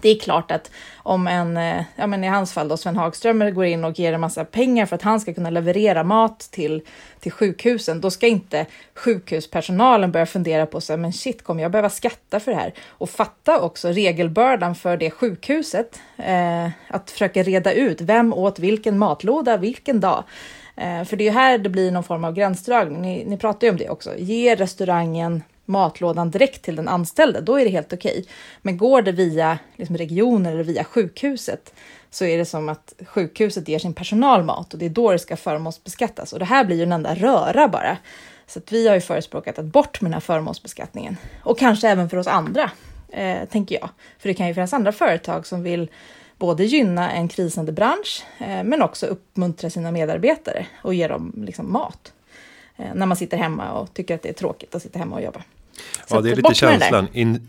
det 0.00 0.08
är 0.08 0.18
klart 0.18 0.50
att 0.50 0.70
om 0.96 1.26
en, 1.26 1.56
eh, 1.56 1.84
ja 1.96 2.06
men 2.06 2.24
i 2.24 2.26
hans 2.26 2.52
fall 2.52 2.68
då 2.68 2.76
Sven 2.76 2.96
Hagström 2.96 3.54
går 3.54 3.64
in 3.64 3.84
och 3.84 3.98
ger 3.98 4.12
en 4.12 4.20
massa 4.20 4.44
pengar 4.44 4.86
för 4.86 4.96
att 4.96 5.02
han 5.02 5.20
ska 5.20 5.34
kunna 5.34 5.50
leverera 5.50 6.04
mat 6.04 6.38
till, 6.38 6.82
till 7.20 7.32
sjukhusen, 7.32 8.00
då 8.00 8.10
ska 8.10 8.26
inte 8.26 8.66
sjukhuspersonalen 8.94 10.12
börja 10.12 10.26
fundera 10.26 10.66
på 10.66 10.80
så 10.80 10.96
men 10.96 11.12
shit, 11.12 11.44
kommer 11.44 11.62
jag 11.62 11.72
behöva 11.72 11.90
skatta 11.90 12.40
för 12.40 12.50
det 12.50 12.58
här? 12.58 12.74
Och 12.88 13.10
fatta 13.10 13.60
också 13.60 13.88
regelbördan 13.88 14.74
för 14.74 14.96
det 14.96 15.10
sjukhuset, 15.10 16.00
eh, 16.16 16.68
att 16.88 17.10
försöka 17.10 17.42
reda 17.42 17.72
ut 17.72 18.00
vem 18.00 18.32
åt 18.32 18.58
vilken 18.58 18.98
matlåda 18.98 19.56
vilken 19.56 20.00
dag. 20.00 20.24
Eh, 20.76 21.04
för 21.04 21.16
det 21.16 21.28
är 21.28 21.32
här 21.32 21.58
det 21.58 21.68
blir 21.68 21.90
någon 21.90 22.04
form 22.04 22.24
av 22.24 22.34
gränsdragning. 22.34 23.02
Ni, 23.02 23.24
ni 23.24 23.36
pratar 23.36 23.66
ju 23.66 23.70
om 23.70 23.76
det 23.76 23.88
också. 23.88 24.16
Ge 24.18 24.54
restaurangen 24.54 25.42
matlådan 25.66 26.30
direkt 26.30 26.62
till 26.62 26.76
den 26.76 26.88
anställde, 26.88 27.40
då 27.40 27.60
är 27.60 27.64
det 27.64 27.70
helt 27.70 27.92
okej. 27.92 28.18
Okay. 28.18 28.24
Men 28.62 28.76
går 28.76 29.02
det 29.02 29.12
via 29.12 29.58
liksom, 29.76 29.96
regionen 29.96 30.52
eller 30.52 30.64
via 30.64 30.84
sjukhuset 30.84 31.74
så 32.10 32.24
är 32.24 32.38
det 32.38 32.44
som 32.44 32.68
att 32.68 32.94
sjukhuset 33.06 33.68
ger 33.68 33.78
sin 33.78 33.94
personal 33.94 34.44
mat 34.44 34.72
och 34.72 34.78
det 34.78 34.86
är 34.86 34.90
då 34.90 35.12
det 35.12 35.18
ska 35.18 35.36
förmånsbeskattas. 35.36 36.32
Och 36.32 36.38
det 36.38 36.44
här 36.44 36.64
blir 36.64 36.76
ju 36.76 36.82
en 36.82 36.92
enda 36.92 37.14
röra 37.14 37.68
bara. 37.68 37.96
Så 38.46 38.58
att 38.58 38.72
vi 38.72 38.88
har 38.88 38.94
ju 38.94 39.00
förespråkat 39.00 39.58
att 39.58 39.64
bort 39.64 40.00
med 40.00 40.10
den 40.10 40.12
här 40.12 40.20
förmånsbeskattningen. 40.20 41.16
Och 41.42 41.58
kanske 41.58 41.88
även 41.88 42.10
för 42.10 42.16
oss 42.16 42.26
andra, 42.26 42.70
eh, 43.08 43.44
tänker 43.48 43.74
jag. 43.80 43.88
För 44.18 44.28
det 44.28 44.34
kan 44.34 44.48
ju 44.48 44.54
finnas 44.54 44.72
andra 44.72 44.92
företag 44.92 45.46
som 45.46 45.62
vill 45.62 45.90
både 46.38 46.64
gynna 46.64 47.12
en 47.12 47.28
krisande 47.28 47.72
bransch, 47.72 48.24
eh, 48.38 48.64
men 48.64 48.82
också 48.82 49.06
uppmuntra 49.06 49.70
sina 49.70 49.92
medarbetare 49.92 50.66
och 50.82 50.94
ge 50.94 51.08
dem 51.08 51.32
liksom, 51.36 51.72
mat. 51.72 52.12
Eh, 52.76 52.94
när 52.94 53.06
man 53.06 53.16
sitter 53.16 53.36
hemma 53.36 53.72
och 53.72 53.94
tycker 53.94 54.14
att 54.14 54.22
det 54.22 54.28
är 54.28 54.32
tråkigt 54.32 54.74
att 54.74 54.82
sitta 54.82 54.98
hemma 54.98 55.16
och 55.16 55.22
jobba. 55.22 55.42
Så 56.06 56.16
ja, 56.16 56.20
det 56.20 56.30
är 56.30 56.36
lite 56.36 56.54
känslan. 56.54 57.08
In, 57.12 57.48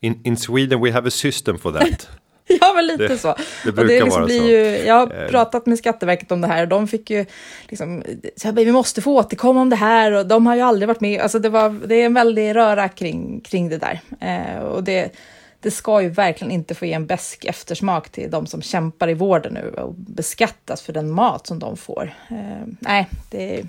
in, 0.00 0.20
in 0.24 0.36
Sweden 0.36 0.80
we 0.80 0.92
have 0.92 1.08
a 1.08 1.10
system 1.10 1.58
for 1.58 1.72
that. 1.72 2.08
ja, 2.60 2.72
men 2.74 2.86
lite 2.86 3.08
det, 3.08 3.18
så. 3.18 3.34
Det 3.64 3.72
brukar 3.72 3.82
och 3.82 3.88
det 3.88 4.04
liksom 4.04 4.20
vara 4.20 4.28
så. 4.28 4.34
Ju, 4.34 4.76
jag 4.86 4.94
har 4.94 5.22
eh. 5.22 5.28
pratat 5.28 5.66
med 5.66 5.78
Skatteverket 5.78 6.32
om 6.32 6.40
det 6.40 6.48
här 6.48 6.62
och 6.62 6.68
de 6.68 6.88
fick 6.88 7.10
ju 7.10 7.26
liksom, 7.68 8.02
så 8.36 8.52
vi 8.52 8.72
måste 8.72 9.02
få 9.02 9.18
återkomma 9.18 9.60
om 9.60 9.70
det 9.70 9.76
här 9.76 10.12
och 10.12 10.26
de 10.26 10.46
har 10.46 10.56
ju 10.56 10.62
aldrig 10.62 10.88
varit 10.88 11.00
med. 11.00 11.20
Alltså 11.20 11.38
det, 11.38 11.48
var, 11.48 11.70
det 11.86 11.94
är 11.94 12.06
en 12.06 12.14
väldig 12.14 12.54
röra 12.54 12.88
kring, 12.88 13.40
kring 13.40 13.68
det 13.68 13.78
där. 13.78 14.00
Eh, 14.20 14.62
och 14.62 14.84
det, 14.84 15.12
det 15.60 15.70
ska 15.70 16.02
ju 16.02 16.08
verkligen 16.08 16.50
inte 16.50 16.74
få 16.74 16.86
ge 16.86 16.92
en 16.92 17.06
besk 17.06 17.44
eftersmak 17.44 18.08
till 18.08 18.30
de 18.30 18.46
som 18.46 18.62
kämpar 18.62 19.10
i 19.10 19.14
vården 19.14 19.54
nu 19.54 19.74
och 19.82 19.94
beskattas 19.94 20.82
för 20.82 20.92
den 20.92 21.10
mat 21.10 21.46
som 21.46 21.58
de 21.58 21.76
får. 21.76 22.14
Eh, 22.30 22.66
nej, 22.80 23.08
det 23.30 23.58
är 23.58 23.66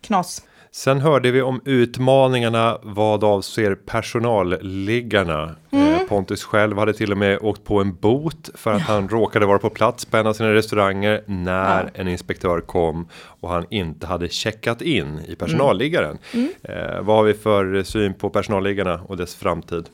knas. 0.00 0.42
Sen 0.74 1.00
hörde 1.00 1.30
vi 1.30 1.42
om 1.42 1.60
utmaningarna 1.64 2.78
vad 2.82 3.24
avser 3.24 3.74
personalliggarna. 3.74 5.54
Mm. 5.70 5.94
Eh, 5.94 6.00
Pontus 6.00 6.44
själv 6.44 6.78
hade 6.78 6.92
till 6.92 7.12
och 7.12 7.18
med 7.18 7.38
åkt 7.42 7.64
på 7.64 7.80
en 7.80 7.94
bot 7.94 8.50
för 8.54 8.72
att 8.72 8.82
ja. 8.88 8.94
han 8.94 9.08
råkade 9.08 9.46
vara 9.46 9.58
på 9.58 9.70
plats 9.70 10.04
på 10.04 10.16
en 10.16 10.26
av 10.26 10.32
sina 10.32 10.54
restauranger 10.54 11.22
när 11.26 11.82
ja. 11.82 12.00
en 12.00 12.08
inspektör 12.08 12.60
kom 12.60 13.08
och 13.14 13.48
han 13.48 13.66
inte 13.70 14.06
hade 14.06 14.28
checkat 14.28 14.82
in 14.82 15.20
i 15.28 15.34
personalliggaren. 15.34 16.18
Mm. 16.32 16.48
Mm. 16.62 16.88
Eh, 16.88 17.02
vad 17.02 17.16
har 17.16 17.24
vi 17.24 17.34
för 17.34 17.82
syn 17.82 18.14
på 18.14 18.30
personalliggarna 18.30 19.00
och 19.06 19.16
dess 19.16 19.34
framtid? 19.34 19.88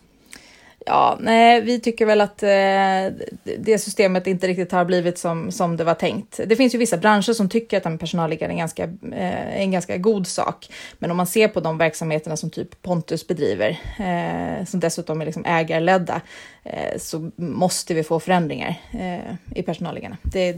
Ja, 0.87 1.19
nej, 1.21 1.61
vi 1.61 1.81
tycker 1.81 2.07
väl 2.07 2.21
att 2.21 2.43
eh, 2.43 2.49
det 3.59 3.79
systemet 3.79 4.27
inte 4.27 4.47
riktigt 4.47 4.73
har 4.73 4.85
blivit 4.85 5.19
som, 5.19 5.53
som 5.53 5.77
det 5.77 5.85
var 5.85 5.95
tänkt. 5.95 6.41
Det 6.47 6.57
finns 6.57 6.75
ju 6.75 6.79
vissa 6.79 6.97
branscher 6.97 7.33
som 7.33 7.49
tycker 7.49 7.77
att 7.77 8.01
personalliggare 8.01 8.49
är 8.49 8.53
en, 8.53 8.59
ganska, 8.59 8.85
eh, 9.13 9.61
en 9.61 9.71
ganska 9.71 9.97
god 9.97 10.27
sak. 10.27 10.71
Men 10.99 11.11
om 11.11 11.17
man 11.17 11.27
ser 11.27 11.49
på 11.49 11.61
de 11.61 11.79
verksamheterna 11.79 12.37
som 12.37 12.51
typ 12.51 12.83
Pontus 12.83 13.27
bedriver, 13.27 13.81
eh, 13.99 14.65
som 14.65 14.81
dessutom 14.81 15.21
är 15.21 15.27
liksom 15.27 15.45
ägarledda, 15.45 16.21
eh, 16.65 16.99
så 16.99 17.31
måste 17.37 17.95
vi 17.95 18.03
få 18.03 18.21
förändringar 18.21 18.81
eh, 18.91 19.35
i 19.55 19.63
personalliggarna. 19.63 20.17
Det, 20.23 20.57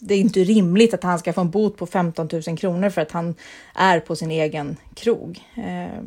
det 0.00 0.14
är 0.14 0.18
inte 0.18 0.40
rimligt 0.40 0.94
att 0.94 1.02
han 1.02 1.18
ska 1.18 1.32
få 1.32 1.40
en 1.40 1.50
bot 1.50 1.76
på 1.76 1.86
15 1.86 2.28
000 2.46 2.58
kronor 2.58 2.90
för 2.90 3.00
att 3.00 3.12
han 3.12 3.34
är 3.74 4.00
på 4.00 4.16
sin 4.16 4.30
egen 4.30 4.76
krog. 4.94 5.40
Eh, 5.56 6.02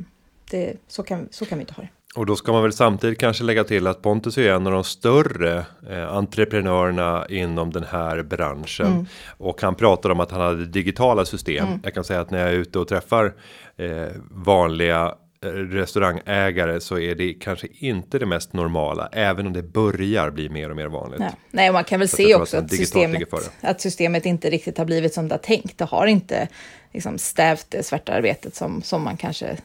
det, 0.52 0.74
så, 0.88 1.04
kan, 1.04 1.28
så 1.32 1.46
kan 1.46 1.58
vi 1.58 1.62
inte 1.62 1.74
ha 1.74 1.84
det. 1.84 1.90
Och 2.16 2.26
då 2.26 2.36
ska 2.36 2.52
man 2.52 2.64
väl 2.64 2.74
samtidigt 2.74 3.20
kanske 3.20 3.44
lägga 3.44 3.64
till 3.64 3.88
att 3.88 4.02
Pontus 4.02 4.38
är 4.38 4.52
en 4.54 4.68
av 4.68 4.74
de 4.74 4.84
större 4.84 5.66
eh, 5.90 6.14
entreprenörerna 6.14 7.26
inom 7.30 7.72
den 7.72 7.84
här 7.84 8.24
branschen. 8.24 8.88
Mm. 8.88 9.06
Och 9.38 9.62
han 9.62 9.76
pratar 9.76 10.10
om 10.10 10.20
att 10.20 10.32
han 10.32 10.42
hade 10.42 10.66
digitala 10.66 11.26
system. 11.26 11.68
Mm. 11.68 11.80
Jag 11.84 11.94
kan 11.94 12.04
säga 12.04 12.22
att 12.22 12.32
när 12.32 12.40
jag 12.40 12.50
är 12.50 12.54
ute 12.54 12.80
och 12.80 12.88
träffar 12.88 13.34
eh, 13.78 14.08
vanliga 14.32 15.16
restaurangägare 15.52 16.80
så 16.82 17.00
är 17.00 17.16
det 17.16 17.34
kanske 17.34 17.68
inte 17.78 18.20
det 18.20 18.26
mest 18.26 18.54
normala, 18.54 19.10
även 19.12 19.48
om 19.48 19.54
det 19.54 19.64
börjar 19.64 20.30
bli 20.30 20.50
mer 20.50 20.70
och 20.70 20.76
mer 20.76 20.88
vanligt. 20.88 21.20
Nej, 21.20 21.32
Nej 21.52 21.72
man 21.72 21.84
kan 21.84 22.00
väl 22.00 22.10
så 22.10 22.16
se 22.16 22.36
också 22.36 22.58
att 22.58 22.70
systemet, 22.70 23.34
att 23.62 23.82
systemet 23.82 24.26
inte 24.26 24.50
riktigt 24.50 24.78
har 24.78 24.86
blivit 24.86 25.14
som 25.14 25.28
det 25.28 25.34
har 25.34 25.40
tänkt. 25.40 25.78
Det 25.78 25.86
har 25.86 26.08
inte 26.08 26.48
liksom 26.92 27.18
stävt 27.18 27.66
det 27.70 27.84
svarta 27.84 28.14
arbetet 28.14 28.56
som, 28.56 28.82
som 28.82 29.04
man 29.04 29.18
kanske 29.18 29.48
eh, 29.48 29.58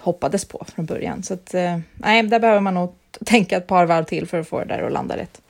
hoppades 0.00 0.44
på 0.44 0.66
från 0.74 0.86
början. 0.86 1.22
Så 1.22 1.34
att, 1.34 1.54
eh, 1.54 1.78
nej, 1.94 2.22
där 2.22 2.40
behöver 2.40 2.60
man 2.60 2.74
nog 2.74 2.94
tänka 3.24 3.56
ett 3.56 3.66
par 3.66 3.86
varv 3.86 4.04
till 4.04 4.26
för 4.26 4.38
att 4.38 4.48
få 4.48 4.58
det 4.58 4.64
där 4.64 4.82
att 4.82 4.92
landa 4.92 5.16
rätt. 5.16 5.40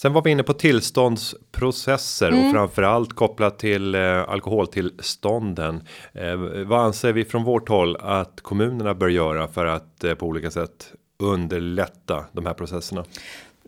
Sen 0.00 0.12
var 0.12 0.22
vi 0.22 0.30
inne 0.30 0.42
på 0.42 0.52
tillståndsprocesser 0.52 2.28
mm. 2.28 2.46
och 2.46 2.52
framförallt 2.52 3.12
kopplat 3.12 3.58
till 3.58 3.94
eh, 3.94 4.28
alkoholtillstånden. 4.28 5.82
Eh, 6.12 6.36
vad 6.66 6.80
anser 6.80 7.12
vi 7.12 7.24
från 7.24 7.44
vårt 7.44 7.68
håll 7.68 7.96
att 8.00 8.40
kommunerna 8.40 8.94
bör 8.94 9.08
göra 9.08 9.48
för 9.48 9.66
att 9.66 10.04
eh, 10.04 10.14
på 10.14 10.26
olika 10.26 10.50
sätt 10.50 10.92
underlätta 11.18 12.24
de 12.32 12.46
här 12.46 12.54
processerna? 12.54 13.04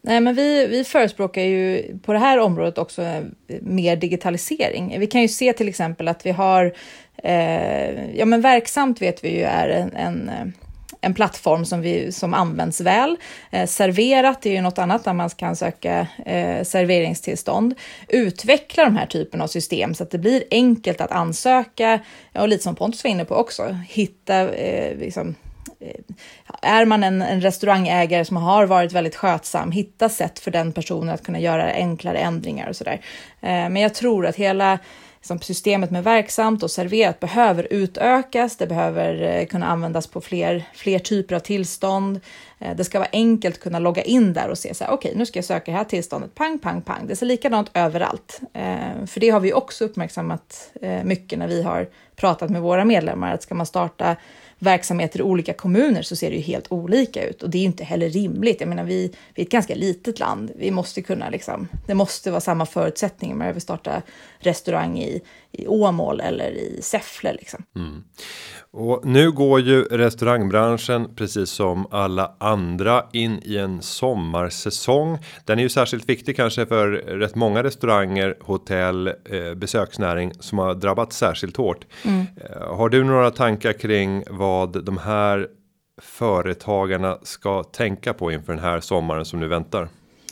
Nej, 0.02 0.20
men 0.20 0.34
vi, 0.34 0.66
vi 0.66 0.84
förespråkar 0.84 1.42
ju 1.42 1.82
på 2.02 2.12
det 2.12 2.18
här 2.18 2.38
området 2.38 2.78
också 2.78 3.02
eh, 3.02 3.22
mer 3.60 3.96
digitalisering. 3.96 4.96
Vi 5.00 5.06
kan 5.06 5.22
ju 5.22 5.28
se 5.28 5.52
till 5.52 5.68
exempel 5.68 6.08
att 6.08 6.26
vi 6.26 6.30
har, 6.30 6.74
eh, 7.16 8.16
ja 8.18 8.24
men 8.24 8.40
verksamt 8.40 9.02
vet 9.02 9.24
vi 9.24 9.36
ju 9.36 9.42
är 9.42 9.68
en, 9.68 9.96
en 9.96 10.28
eh, 10.28 10.46
en 11.00 11.14
plattform 11.14 11.64
som, 11.64 11.80
vi, 11.80 12.12
som 12.12 12.34
används 12.34 12.80
väl. 12.80 13.16
Eh, 13.50 13.66
serverat 13.66 14.46
är 14.46 14.50
ju 14.50 14.60
något 14.60 14.78
annat 14.78 15.04
där 15.04 15.12
man 15.12 15.30
kan 15.30 15.56
söka 15.56 16.06
eh, 16.26 16.64
serveringstillstånd. 16.64 17.74
Utveckla 18.08 18.84
de 18.84 18.96
här 18.96 19.06
typen 19.06 19.40
av 19.40 19.46
system 19.46 19.94
så 19.94 20.02
att 20.02 20.10
det 20.10 20.18
blir 20.18 20.44
enkelt 20.50 21.00
att 21.00 21.10
ansöka 21.10 22.00
och 22.34 22.48
lite 22.48 22.62
som 22.62 22.74
Pontus 22.74 23.04
var 23.04 23.10
inne 23.10 23.24
på 23.24 23.34
också, 23.34 23.76
hitta 23.88 24.54
eh, 24.54 24.98
liksom, 24.98 25.34
eh, 25.80 26.00
är 26.62 26.84
man 26.84 27.04
en, 27.04 27.22
en, 27.22 27.40
restaurangägare 27.40 28.24
som 28.24 28.36
har 28.36 28.66
varit 28.66 28.92
väldigt 28.92 29.16
skötsam, 29.16 29.72
hitta 29.72 30.08
sätt 30.08 30.38
för 30.38 30.50
den 30.50 30.72
personen 30.72 31.14
att 31.14 31.24
kunna 31.24 31.40
göra 31.40 31.72
enklare 31.72 32.18
ändringar 32.18 32.68
och 32.68 32.76
sådär. 32.76 33.00
Eh, 33.40 33.48
men 33.48 33.76
jag 33.76 33.94
tror 33.94 34.26
att 34.26 34.36
hela 34.36 34.78
liksom, 35.20 35.40
systemet 35.40 35.90
med 35.90 36.04
verksamt 36.04 36.62
och 36.62 36.70
serverat 36.70 37.20
behöver 37.20 37.66
utökas. 37.70 38.56
Det 38.56 38.66
behöver 38.66 39.22
eh, 39.22 39.46
kunna 39.46 39.66
användas 39.66 40.06
på 40.06 40.20
fler, 40.20 40.64
fler 40.74 40.98
typer 40.98 41.34
av 41.34 41.40
tillstånd. 41.40 42.20
Eh, 42.58 42.76
det 42.76 42.84
ska 42.84 42.98
vara 42.98 43.08
enkelt 43.12 43.56
att 43.56 43.62
kunna 43.62 43.78
logga 43.78 44.02
in 44.02 44.32
där 44.32 44.48
och 44.48 44.58
se 44.58 44.74
så 44.74 44.84
här, 44.84 44.92
okej, 44.92 45.08
okay, 45.08 45.18
nu 45.18 45.26
ska 45.26 45.38
jag 45.38 45.44
söka 45.44 45.70
det 45.70 45.76
här 45.76 45.84
tillståndet, 45.84 46.34
pang, 46.34 46.58
pang, 46.58 46.82
pang. 46.82 47.06
Det 47.06 47.16
ser 47.16 47.26
likadant 47.26 47.70
överallt. 47.74 48.40
Eh, 48.52 49.06
för 49.06 49.20
det 49.20 49.30
har 49.30 49.40
vi 49.40 49.52
också 49.52 49.84
uppmärksammat 49.84 50.72
mycket 51.04 51.38
när 51.38 51.48
vi 51.48 51.62
har 51.62 51.88
pratat 52.20 52.50
med 52.50 52.62
våra 52.62 52.84
medlemmar, 52.84 53.34
att 53.34 53.42
ska 53.42 53.54
man 53.54 53.66
starta 53.66 54.16
verksamheter 54.58 55.18
i 55.18 55.22
olika 55.22 55.52
kommuner 55.52 56.02
så 56.02 56.16
ser 56.16 56.30
det 56.30 56.36
ju 56.36 56.42
helt 56.42 56.72
olika 56.72 57.28
ut 57.28 57.42
och 57.42 57.50
det 57.50 57.58
är 57.58 57.60
ju 57.60 57.66
inte 57.66 57.84
heller 57.84 58.08
rimligt. 58.08 58.60
Jag 58.60 58.68
menar, 58.68 58.84
vi, 58.84 59.14
vi 59.34 59.42
är 59.42 59.46
ett 59.46 59.52
ganska 59.52 59.74
litet 59.74 60.18
land. 60.18 60.50
Vi 60.56 60.70
måste 60.70 61.02
kunna 61.02 61.28
liksom, 61.28 61.68
det 61.86 61.94
måste 61.94 62.30
vara 62.30 62.40
samma 62.40 62.66
förutsättningar 62.66 63.34
om 63.34 63.46
vi 63.46 63.52
vill 63.52 63.62
starta 63.62 64.02
restaurang 64.38 64.98
i, 64.98 65.22
i 65.52 65.66
Åmål 65.66 66.20
eller 66.20 66.50
i 66.50 66.78
Säffle 66.82 67.32
liksom. 67.32 67.64
Mm. 67.76 68.04
Och 68.72 69.00
nu 69.04 69.30
går 69.30 69.60
ju 69.60 69.84
restaurangbranschen 69.84 71.14
precis 71.14 71.50
som 71.50 71.86
alla 71.90 72.36
andra 72.38 73.04
in 73.12 73.40
i 73.44 73.56
en 73.56 73.82
sommarsäsong. 73.82 75.18
Den 75.44 75.58
är 75.58 75.62
ju 75.62 75.68
särskilt 75.68 76.08
viktig 76.08 76.36
kanske 76.36 76.66
för 76.66 76.90
rätt 76.90 77.34
många 77.34 77.62
restauranger, 77.62 78.36
hotell, 78.40 79.06
eh, 79.06 79.54
besöksnäring 79.56 80.32
som 80.40 80.58
har 80.58 80.74
drabbats 80.74 81.16
särskilt 81.16 81.56
hårt. 81.56 81.86
Mm. 82.04 82.26
Eh, 82.36 82.76
har 82.76 82.88
du 82.88 83.04
några 83.04 83.30
tankar 83.30 83.72
kring 83.72 84.24
vad 84.30 84.84
de 84.84 84.98
här 84.98 85.48
företagarna 86.02 87.18
ska 87.22 87.62
tänka 87.62 88.14
på 88.14 88.32
inför 88.32 88.52
den 88.52 88.62
här 88.62 88.80
sommaren 88.80 89.24
som 89.24 89.40
nu 89.40 89.48
väntar? 89.48 89.88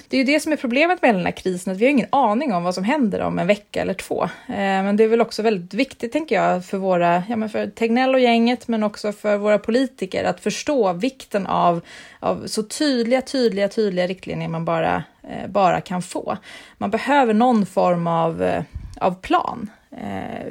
Det 0.09 0.17
är 0.17 0.19
ju 0.19 0.25
det 0.25 0.41
som 0.41 0.53
är 0.53 0.57
problemet 0.57 1.03
med 1.03 1.15
den 1.15 1.25
här 1.25 1.33
krisen, 1.33 1.73
att 1.73 1.79
vi 1.79 1.85
har 1.85 1.91
ingen 1.91 2.09
aning 2.11 2.53
om 2.53 2.65
vad 2.65 2.75
som 2.75 2.85
händer 2.85 3.21
om 3.21 3.39
en 3.39 3.47
vecka 3.47 3.83
eller 3.83 3.95
två. 3.95 4.23
Eh, 4.25 4.57
men 4.57 4.97
det 4.97 5.05
är 5.05 5.09
väl 5.09 5.21
också 5.21 5.43
väldigt 5.43 5.75
viktigt, 5.75 6.13
tänker 6.13 6.35
jag, 6.35 6.65
för 6.65 6.79
våra, 6.79 7.23
ja 7.29 7.37
men 7.37 7.51
för 7.51 7.67
Tegnell 7.67 8.15
och 8.15 8.21
gänget, 8.21 8.69
men 8.69 8.83
också 8.83 9.13
för 9.13 9.37
våra 9.37 9.59
politiker 9.59 10.25
att 10.25 10.41
förstå 10.41 10.93
vikten 10.93 11.47
av, 11.47 11.81
av 12.21 12.47
så 12.47 12.63
tydliga, 12.63 13.21
tydliga, 13.21 13.69
tydliga 13.69 14.07
riktlinjer 14.07 14.49
man 14.49 14.65
bara, 14.65 15.05
eh, 15.23 15.49
bara 15.49 15.81
kan 15.81 16.03
få. 16.03 16.37
Man 16.79 16.91
behöver 16.91 17.35
någon 17.35 17.67
form 17.67 18.07
av, 18.07 18.43
eh, 18.43 18.63
av 19.01 19.15
plan. 19.15 19.71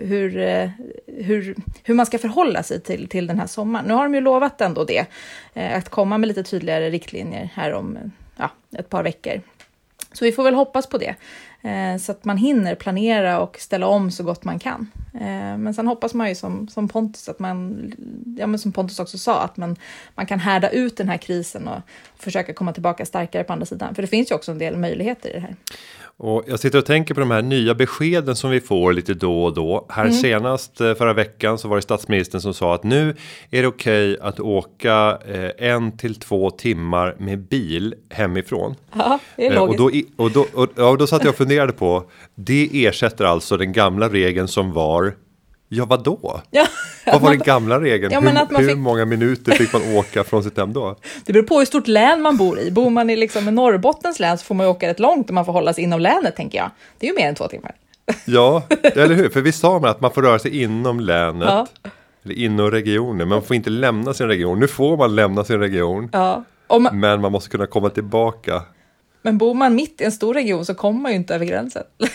hur, 0.02 0.30
hur, 1.24 1.56
hur 1.84 1.94
man 1.94 2.06
ska 2.06 2.18
förhålla 2.20 2.64
sig 2.64 2.82
till, 2.82 3.08
till 3.08 3.28
den 3.28 3.40
här 3.40 3.48
sommaren. 3.48 3.86
Nu 3.86 3.94
har 3.94 4.04
de 4.04 4.14
ju 4.14 4.22
lovat 4.22 4.62
ändå 4.62 4.84
det, 4.84 5.06
att 5.54 5.90
komma 5.90 6.18
med 6.18 6.28
lite 6.28 6.44
tydligare 6.44 6.90
riktlinjer 6.90 7.50
här 7.56 7.74
om 7.74 7.98
ett 8.78 8.90
par 8.90 9.04
veckor. 9.04 9.42
Så 10.14 10.26
vi 10.26 10.32
får 10.32 10.44
väl 10.44 10.54
hoppas 10.54 10.88
på 10.88 10.98
det, 10.98 11.16
eh, 11.62 11.98
så 11.98 12.12
att 12.12 12.26
man 12.26 12.38
hinner 12.38 12.76
planera 12.76 13.40
och 13.40 13.58
ställa 13.60 13.88
om 13.88 14.12
så 14.12 14.24
gott 14.24 14.44
man 14.44 14.60
kan. 14.60 14.92
Eh, 15.14 15.58
men 15.58 15.74
sen 15.74 15.88
hoppas 15.88 16.14
man 16.14 16.30
ju 16.30 16.36
som, 16.36 16.68
som 16.68 16.88
Pontus, 16.88 17.30
att 17.30 17.40
man, 17.40 17.92
ja 18.38 18.48
men 18.48 18.60
som 18.60 18.72
Pontus 18.72 19.00
också 19.00 19.18
sa, 19.18 19.42
att 19.42 19.58
man, 19.58 19.76
man 20.16 20.26
kan 20.26 20.40
härda 20.40 20.70
ut 20.70 20.98
den 20.98 21.10
här 21.10 21.18
krisen 21.18 21.68
och 21.68 21.82
försöka 22.18 22.54
komma 22.54 22.74
tillbaka 22.74 23.06
starkare 23.06 23.44
på 23.44 23.54
andra 23.54 23.66
sidan. 23.66 23.96
För 23.96 24.02
det 24.02 24.08
finns 24.08 24.32
ju 24.32 24.36
också 24.36 24.52
en 24.52 24.60
del 24.60 24.78
möjligheter 24.78 25.30
i 25.30 25.34
det 25.34 25.40
här. 25.40 25.56
Och 26.20 26.44
jag 26.48 26.60
sitter 26.60 26.80
och 26.80 26.86
tänker 26.86 27.14
på 27.14 27.20
de 27.20 27.32
här 27.32 27.42
nya 27.42 27.76
beskeden 27.76 28.36
som 28.36 28.50
vi 28.50 28.60
får 28.60 28.94
lite 28.94 29.14
då 29.14 29.44
och 29.44 29.54
då. 29.54 29.86
Här 29.90 30.06
mm. 30.06 30.14
senast 30.14 30.82
eh, 30.82 30.94
förra 30.94 31.14
veckan 31.14 31.58
så 31.58 31.68
var 31.68 31.76
det 31.76 31.82
statsministern 31.82 32.42
som 32.42 32.54
sa 32.54 32.76
att 32.76 32.84
nu 32.84 33.16
är 33.52 33.62
det 33.62 33.68
okej 33.68 34.14
okay 34.14 34.28
att 34.28 34.40
åka 34.40 35.20
eh, 35.28 35.70
en 35.70 35.98
till 35.98 36.16
två 36.16 36.50
timmar 36.50 37.16
med 37.20 37.40
bil 37.40 37.96
hemifrån. 38.10 38.76
Ja, 38.94 39.20
det 39.36 39.48
är 39.48 39.56
logiskt. 39.56 39.80
Eh, 40.20 40.24
och, 40.26 40.32
då, 40.32 40.42
och, 40.42 40.48
då, 40.54 40.62
och, 40.62 40.70
ja, 40.76 40.96
då 41.00 41.08
satt 41.08 41.24
jag 41.24 41.30
och 41.30 41.38
funderade 41.38 41.74
på. 41.74 42.04
Det 42.36 42.70
ersätter 42.74 43.26
alltså 43.26 43.58
den 43.58 43.74
gamla 43.74 44.10
regeln 44.10 44.48
som 44.48 44.74
var 44.74 45.14
Ja, 45.70 45.86
vadå? 45.86 46.42
Ja, 46.52 46.68
Vad 47.06 47.22
var 47.22 47.30
den 47.30 47.40
gamla 47.40 47.82
regeln? 47.82 48.14
Ja, 48.14 48.20
hur, 48.20 48.58
hur 48.58 48.68
fick... 48.68 48.78
många 48.78 49.06
minuter 49.06 49.52
fick 49.52 49.74
man 49.74 49.96
åka 49.96 50.24
från 50.24 50.44
sitt 50.44 50.58
hem 50.58 50.74
då? 50.74 50.96
Det 51.26 51.34
beror 51.34 51.44
på 51.44 51.60
hur 51.60 51.66
stort 51.66 51.88
län 51.88 52.22
man 52.22 52.38
bor 52.38 52.60
i. 52.60 52.72
Bor 52.72 52.90
man 52.90 53.10
i 53.10 53.16
liksom 53.16 53.46
Norrbottens 53.46 54.20
län 54.20 54.38
så 54.38 54.46
får 54.46 54.56
man 54.56 54.66
ju 54.66 54.70
åka 54.70 54.88
rätt 54.88 55.00
långt 55.00 55.28
och 55.28 55.34
man 55.34 55.46
får 55.46 55.54
hålla 55.54 55.74
sig 55.74 55.84
inom 55.84 56.00
länet, 56.00 56.36
tänker 56.36 56.58
jag. 56.58 56.70
Det 56.98 57.08
är 57.08 57.12
ju 57.12 57.16
mer 57.16 57.28
än 57.28 57.36
två 57.36 57.48
timmar. 57.48 57.76
Ja, 58.26 58.64
eller 58.84 59.16
hur? 59.16 59.30
För 59.30 59.42
vi 59.42 59.52
sa 59.52 59.78
att 59.78 60.02
man 60.02 60.12
får 60.12 60.22
röra 60.22 60.40
sig 60.40 60.62
inom 60.62 61.00
länet. 61.00 61.50
Ja. 61.50 61.68
Eller 62.26 62.36
inom 62.36 62.72
regionen. 62.72 63.28
Man 63.28 63.44
får 63.44 63.56
inte 63.56 63.70
lämna 63.70 64.14
sin 64.14 64.28
region. 64.28 64.60
Nu 64.60 64.68
får 64.68 64.98
man 64.98 65.16
lämna 65.16 65.44
sin 65.44 65.60
region. 65.60 66.10
Ja. 66.14 66.44
Man... 66.80 67.00
Men 67.00 67.22
man 67.22 67.32
måste 67.32 67.50
kunna 67.50 67.68
komma 67.68 67.90
tillbaka. 67.90 68.62
Men 69.22 69.38
bor 69.38 69.54
man 69.54 69.76
mitt 69.76 70.02
i 70.02 70.04
en 70.04 70.12
stor 70.12 70.34
region 70.34 70.66
så 70.66 70.74
kommer 70.74 71.00
man 71.00 71.12
ju 71.12 71.18
inte 71.18 71.36
över 71.36 71.46
gränsen. 71.46 71.84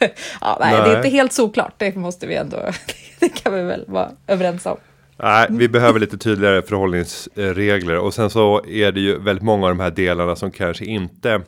ja, 0.40 0.56
nej, 0.60 0.72
nej, 0.72 0.82
det 0.82 0.92
är 0.92 0.96
inte 0.96 1.08
helt 1.08 1.32
såklart. 1.32 1.74
Det 1.76 1.96
måste 1.96 2.26
vi 2.26 2.34
ändå, 2.34 2.56
det 3.20 3.28
kan 3.28 3.54
vi 3.54 3.62
väl 3.62 3.84
vara 3.86 4.10
överens 4.26 4.66
om. 4.66 4.76
Nej, 5.22 5.46
vi 5.50 5.68
behöver 5.68 6.00
lite 6.00 6.18
tydligare 6.18 6.62
förhållningsregler 6.62 7.98
och 7.98 8.14
sen 8.14 8.30
så 8.30 8.64
är 8.66 8.92
det 8.92 9.00
ju 9.00 9.18
väldigt 9.18 9.44
många 9.44 9.66
av 9.66 9.70
de 9.70 9.80
här 9.80 9.90
delarna 9.90 10.36
som 10.36 10.50
kanske 10.50 10.84
inte 10.84 11.40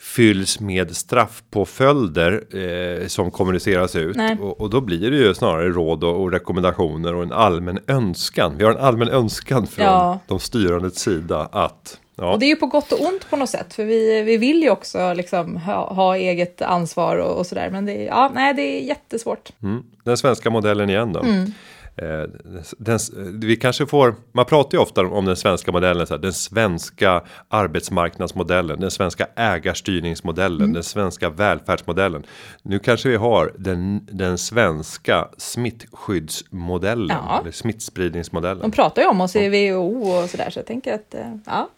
fylls 0.00 0.60
med 0.60 0.96
straffpåföljder 0.96 2.44
eh, 2.56 3.06
som 3.06 3.30
kommuniceras 3.30 3.96
ut 3.96 4.16
och, 4.40 4.60
och, 4.60 4.70
då 4.70 4.80
blir 4.80 5.10
det 5.10 5.16
ju 5.16 5.34
snarare 5.34 5.68
råd 5.68 6.04
och, 6.04 6.22
och, 6.22 6.32
rekommendationer 6.32 7.14
och 7.14 7.22
en 7.22 7.32
allmän 7.32 7.78
önskan. 7.86 8.54
Vi 8.56 8.64
har 8.64 8.72
en 8.72 8.78
allmän 8.78 9.08
önskan 9.08 9.66
från 9.66 9.84
ja. 9.86 10.20
de 10.26 10.40
styrandes 10.40 10.98
sida 10.98 11.48
att 11.52 11.98
Ja. 12.20 12.32
Och 12.32 12.38
det 12.38 12.46
är 12.46 12.48
ju 12.48 12.56
på 12.56 12.66
gott 12.66 12.92
och 12.92 13.00
ont 13.00 13.30
på 13.30 13.36
något 13.36 13.50
sätt, 13.50 13.74
för 13.74 13.84
vi, 13.84 14.22
vi 14.22 14.36
vill 14.36 14.62
ju 14.62 14.70
också 14.70 15.12
liksom 15.12 15.56
ha, 15.56 15.94
ha 15.94 16.16
eget 16.16 16.62
ansvar 16.62 17.16
och, 17.16 17.38
och 17.38 17.46
sådär. 17.46 17.70
Men 17.70 17.86
det, 17.86 18.04
ja, 18.04 18.30
nej, 18.34 18.54
det 18.54 18.62
är 18.62 18.80
jättesvårt. 18.80 19.52
Mm. 19.62 19.82
Den 20.04 20.16
svenska 20.16 20.50
modellen 20.50 20.90
igen 20.90 21.12
då. 21.12 21.20
Mm. 21.20 21.52
Eh, 21.96 22.30
den, 22.78 22.98
vi 23.40 23.56
kanske 23.56 23.86
får, 23.86 24.14
man 24.32 24.44
pratar 24.44 24.78
ju 24.78 24.82
ofta 24.82 25.06
om 25.06 25.24
den 25.24 25.36
svenska 25.36 25.72
modellen, 25.72 26.06
så 26.06 26.14
här, 26.14 26.20
den 26.20 26.32
svenska 26.32 27.22
arbetsmarknadsmodellen, 27.48 28.80
den 28.80 28.90
svenska 28.90 29.26
ägarstyrningsmodellen, 29.36 30.60
mm. 30.60 30.72
den 30.72 30.84
svenska 30.84 31.30
välfärdsmodellen. 31.30 32.26
Nu 32.62 32.78
kanske 32.78 33.08
vi 33.08 33.16
har 33.16 33.52
den, 33.58 34.06
den 34.12 34.38
svenska 34.38 35.28
smittskyddsmodellen, 35.36 37.16
ja. 37.28 37.40
eller 37.40 37.50
smittspridningsmodellen. 37.50 38.62
De 38.62 38.70
pratar 38.70 39.02
ju 39.02 39.08
om 39.08 39.20
oss 39.20 39.36
i 39.36 39.48
WHO 39.48 40.10
och 40.10 40.30
sådär, 40.30 40.50
så 40.50 40.58
jag 40.58 40.66
tänker 40.66 40.94
att, 40.94 41.14
eh, 41.14 41.34
ja. 41.46 41.68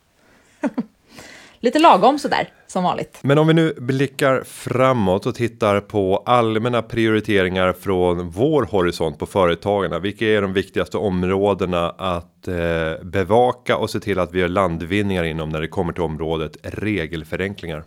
Lite 1.64 1.78
lagom 1.78 2.18
sådär, 2.18 2.48
som 2.66 2.84
vanligt. 2.84 3.18
Men 3.22 3.38
om 3.38 3.46
vi 3.46 3.54
nu 3.54 3.74
blickar 3.78 4.42
framåt 4.44 5.26
och 5.26 5.34
tittar 5.34 5.80
på 5.80 6.22
allmänna 6.26 6.82
prioriteringar 6.82 7.72
från 7.72 8.30
vår 8.30 8.62
horisont 8.62 9.18
på 9.18 9.26
företagarna. 9.26 9.98
Vilka 9.98 10.26
är 10.26 10.42
de 10.42 10.52
viktigaste 10.52 10.96
områdena 10.96 11.90
att 11.90 12.48
eh, 12.48 13.04
bevaka 13.04 13.76
och 13.76 13.90
se 13.90 14.00
till 14.00 14.18
att 14.18 14.32
vi 14.32 14.40
gör 14.40 14.48
landvinningar 14.48 15.24
inom 15.24 15.48
när 15.48 15.60
det 15.60 15.68
kommer 15.68 15.92
till 15.92 16.02
området 16.02 16.56
regelförenklingar? 16.62 17.84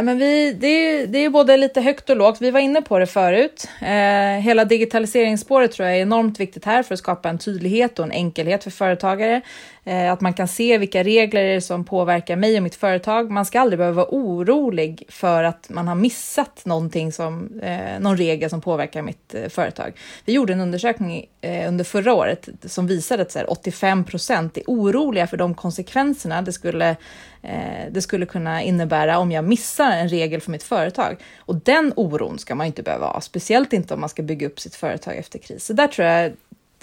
men 0.00 0.18
vi, 0.18 0.52
det, 0.52 0.66
är, 0.66 1.06
det 1.06 1.18
är 1.18 1.30
både 1.30 1.56
lite 1.56 1.80
högt 1.80 2.10
och 2.10 2.16
lågt. 2.16 2.40
Vi 2.40 2.50
var 2.50 2.60
inne 2.60 2.82
på 2.82 2.98
det 2.98 3.06
förut. 3.06 3.68
Eh, 3.80 4.40
hela 4.42 4.64
digitaliseringsspåret 4.64 5.72
tror 5.72 5.88
jag 5.88 5.98
är 5.98 6.02
enormt 6.02 6.40
viktigt 6.40 6.64
här 6.64 6.82
för 6.82 6.94
att 6.94 6.98
skapa 6.98 7.28
en 7.28 7.38
tydlighet 7.38 7.98
och 7.98 8.04
en 8.04 8.12
enkelhet 8.12 8.64
för 8.64 8.70
företagare. 8.70 9.40
Eh, 9.84 10.12
att 10.12 10.20
man 10.20 10.34
kan 10.34 10.48
se 10.48 10.78
vilka 10.78 11.02
regler 11.02 11.60
som 11.60 11.84
påverkar 11.84 12.36
mig 12.36 12.56
och 12.56 12.62
mitt 12.62 12.74
företag. 12.74 13.30
Man 13.30 13.44
ska 13.44 13.60
aldrig 13.60 13.78
behöva 13.78 13.96
vara 13.96 14.06
orolig 14.10 15.04
för 15.08 15.44
att 15.44 15.68
man 15.68 15.88
har 15.88 15.94
missat 15.94 16.64
någonting 16.64 17.12
som, 17.12 17.60
eh, 17.60 18.00
någon 18.00 18.16
regel 18.16 18.50
som 18.50 18.60
påverkar 18.60 19.02
mitt 19.02 19.34
eh, 19.34 19.48
företag. 19.48 19.92
Vi 20.24 20.32
gjorde 20.32 20.52
en 20.52 20.60
undersökning 20.60 21.26
eh, 21.40 21.68
under 21.68 21.84
förra 21.84 22.14
året 22.14 22.48
som 22.64 22.86
visade 22.86 23.22
att 23.22 23.32
så 23.32 23.38
här, 23.38 23.50
85 23.50 24.04
procent 24.04 24.56
är 24.56 24.62
oroliga 24.66 25.26
för 25.26 25.36
de 25.36 25.54
konsekvenserna 25.54 26.42
det 26.42 26.52
skulle, 26.52 26.96
eh, 27.42 27.90
det 27.90 28.02
skulle 28.02 28.26
kunna 28.26 28.62
innebära 28.62 29.18
om 29.18 29.32
jag 29.32 29.44
missar 29.44 29.90
en 29.90 30.08
regel 30.08 30.40
för 30.40 30.50
mitt 30.50 30.62
företag. 30.62 31.16
Och 31.38 31.56
den 31.56 31.92
oron 31.96 32.38
ska 32.38 32.54
man 32.54 32.66
inte 32.66 32.82
behöva 32.82 33.06
ha, 33.06 33.20
speciellt 33.20 33.72
inte 33.72 33.94
om 33.94 34.00
man 34.00 34.08
ska 34.08 34.22
bygga 34.22 34.46
upp 34.46 34.60
sitt 34.60 34.74
företag 34.74 35.16
efter 35.16 35.38
kris. 35.38 35.64
Så 35.64 35.72
där 35.72 35.88
tror 35.88 36.08
jag 36.08 36.32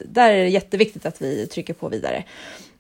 där 0.06 0.32
är 0.32 0.44
det 0.44 0.50
jätteviktigt 0.50 1.06
att 1.06 1.22
vi 1.22 1.48
trycker 1.48 1.74
på 1.74 1.90
vidare. 1.90 2.24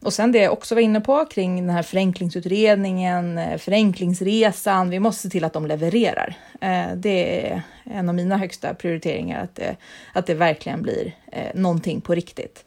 Och 0.01 0.13
sen 0.13 0.31
det 0.31 0.39
jag 0.39 0.53
också 0.53 0.75
var 0.75 0.81
inne 0.81 1.01
på 1.01 1.25
kring 1.25 1.55
den 1.67 1.75
här 1.75 1.83
förenklingsutredningen, 1.83 3.37
eh, 3.37 3.57
förenklingsresan. 3.57 4.89
Vi 4.89 4.99
måste 4.99 5.21
se 5.21 5.29
till 5.29 5.43
att 5.43 5.53
de 5.53 5.65
levererar. 5.65 6.35
Eh, 6.61 6.95
det 6.95 7.47
är 7.47 7.61
en 7.83 8.09
av 8.09 8.15
mina 8.15 8.37
högsta 8.37 8.73
prioriteringar, 8.73 9.43
att 9.43 9.55
det, 9.55 9.75
att 10.13 10.25
det 10.25 10.33
verkligen 10.33 10.81
blir 10.81 11.15
eh, 11.31 11.51
någonting 11.53 12.01
på 12.01 12.15
riktigt. 12.15 12.65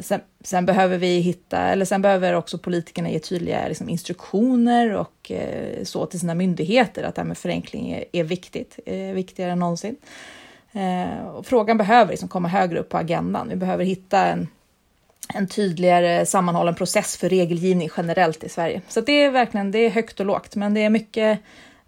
Sen, 0.00 0.20
sen, 0.40 0.66
behöver 0.66 0.98
vi 0.98 1.20
hitta, 1.20 1.58
eller 1.58 1.84
sen 1.84 2.02
behöver 2.02 2.34
också 2.34 2.58
politikerna 2.58 3.10
ge 3.10 3.18
tydliga 3.18 3.68
liksom, 3.68 3.88
instruktioner 3.88 4.92
och 4.92 5.32
så 5.82 6.06
till 6.06 6.20
sina 6.20 6.34
myndigheter 6.34 7.02
att 7.02 7.14
det 7.14 7.20
här 7.20 7.28
med 7.28 7.38
förenkling 7.38 7.90
är, 7.90 8.04
är 8.12 8.24
viktigt, 8.24 8.78
är 8.86 9.14
viktigare 9.14 9.52
än 9.52 9.58
någonsin. 9.58 9.96
och 11.34 11.46
frågan 11.46 11.78
behöver 11.78 12.10
liksom 12.10 12.28
komma 12.28 12.48
högre 12.48 12.78
upp 12.78 12.88
på 12.88 12.98
agendan. 12.98 13.48
Vi 13.48 13.56
behöver 13.56 13.84
hitta 13.84 14.26
en 14.26 14.48
en 15.34 15.46
tydligare 15.48 16.26
sammanhållen 16.26 16.74
process 16.74 17.16
för 17.16 17.28
regelgivning 17.28 17.90
generellt 17.96 18.44
i 18.44 18.48
Sverige. 18.48 18.80
Så 18.88 19.00
det 19.00 19.12
är 19.22 19.30
verkligen 19.30 19.70
det 19.70 19.78
är 19.78 19.90
högt 19.90 20.20
och 20.20 20.26
lågt, 20.26 20.56
men 20.56 20.74
det 20.74 20.80
är 20.82 20.90
mycket 20.90 21.38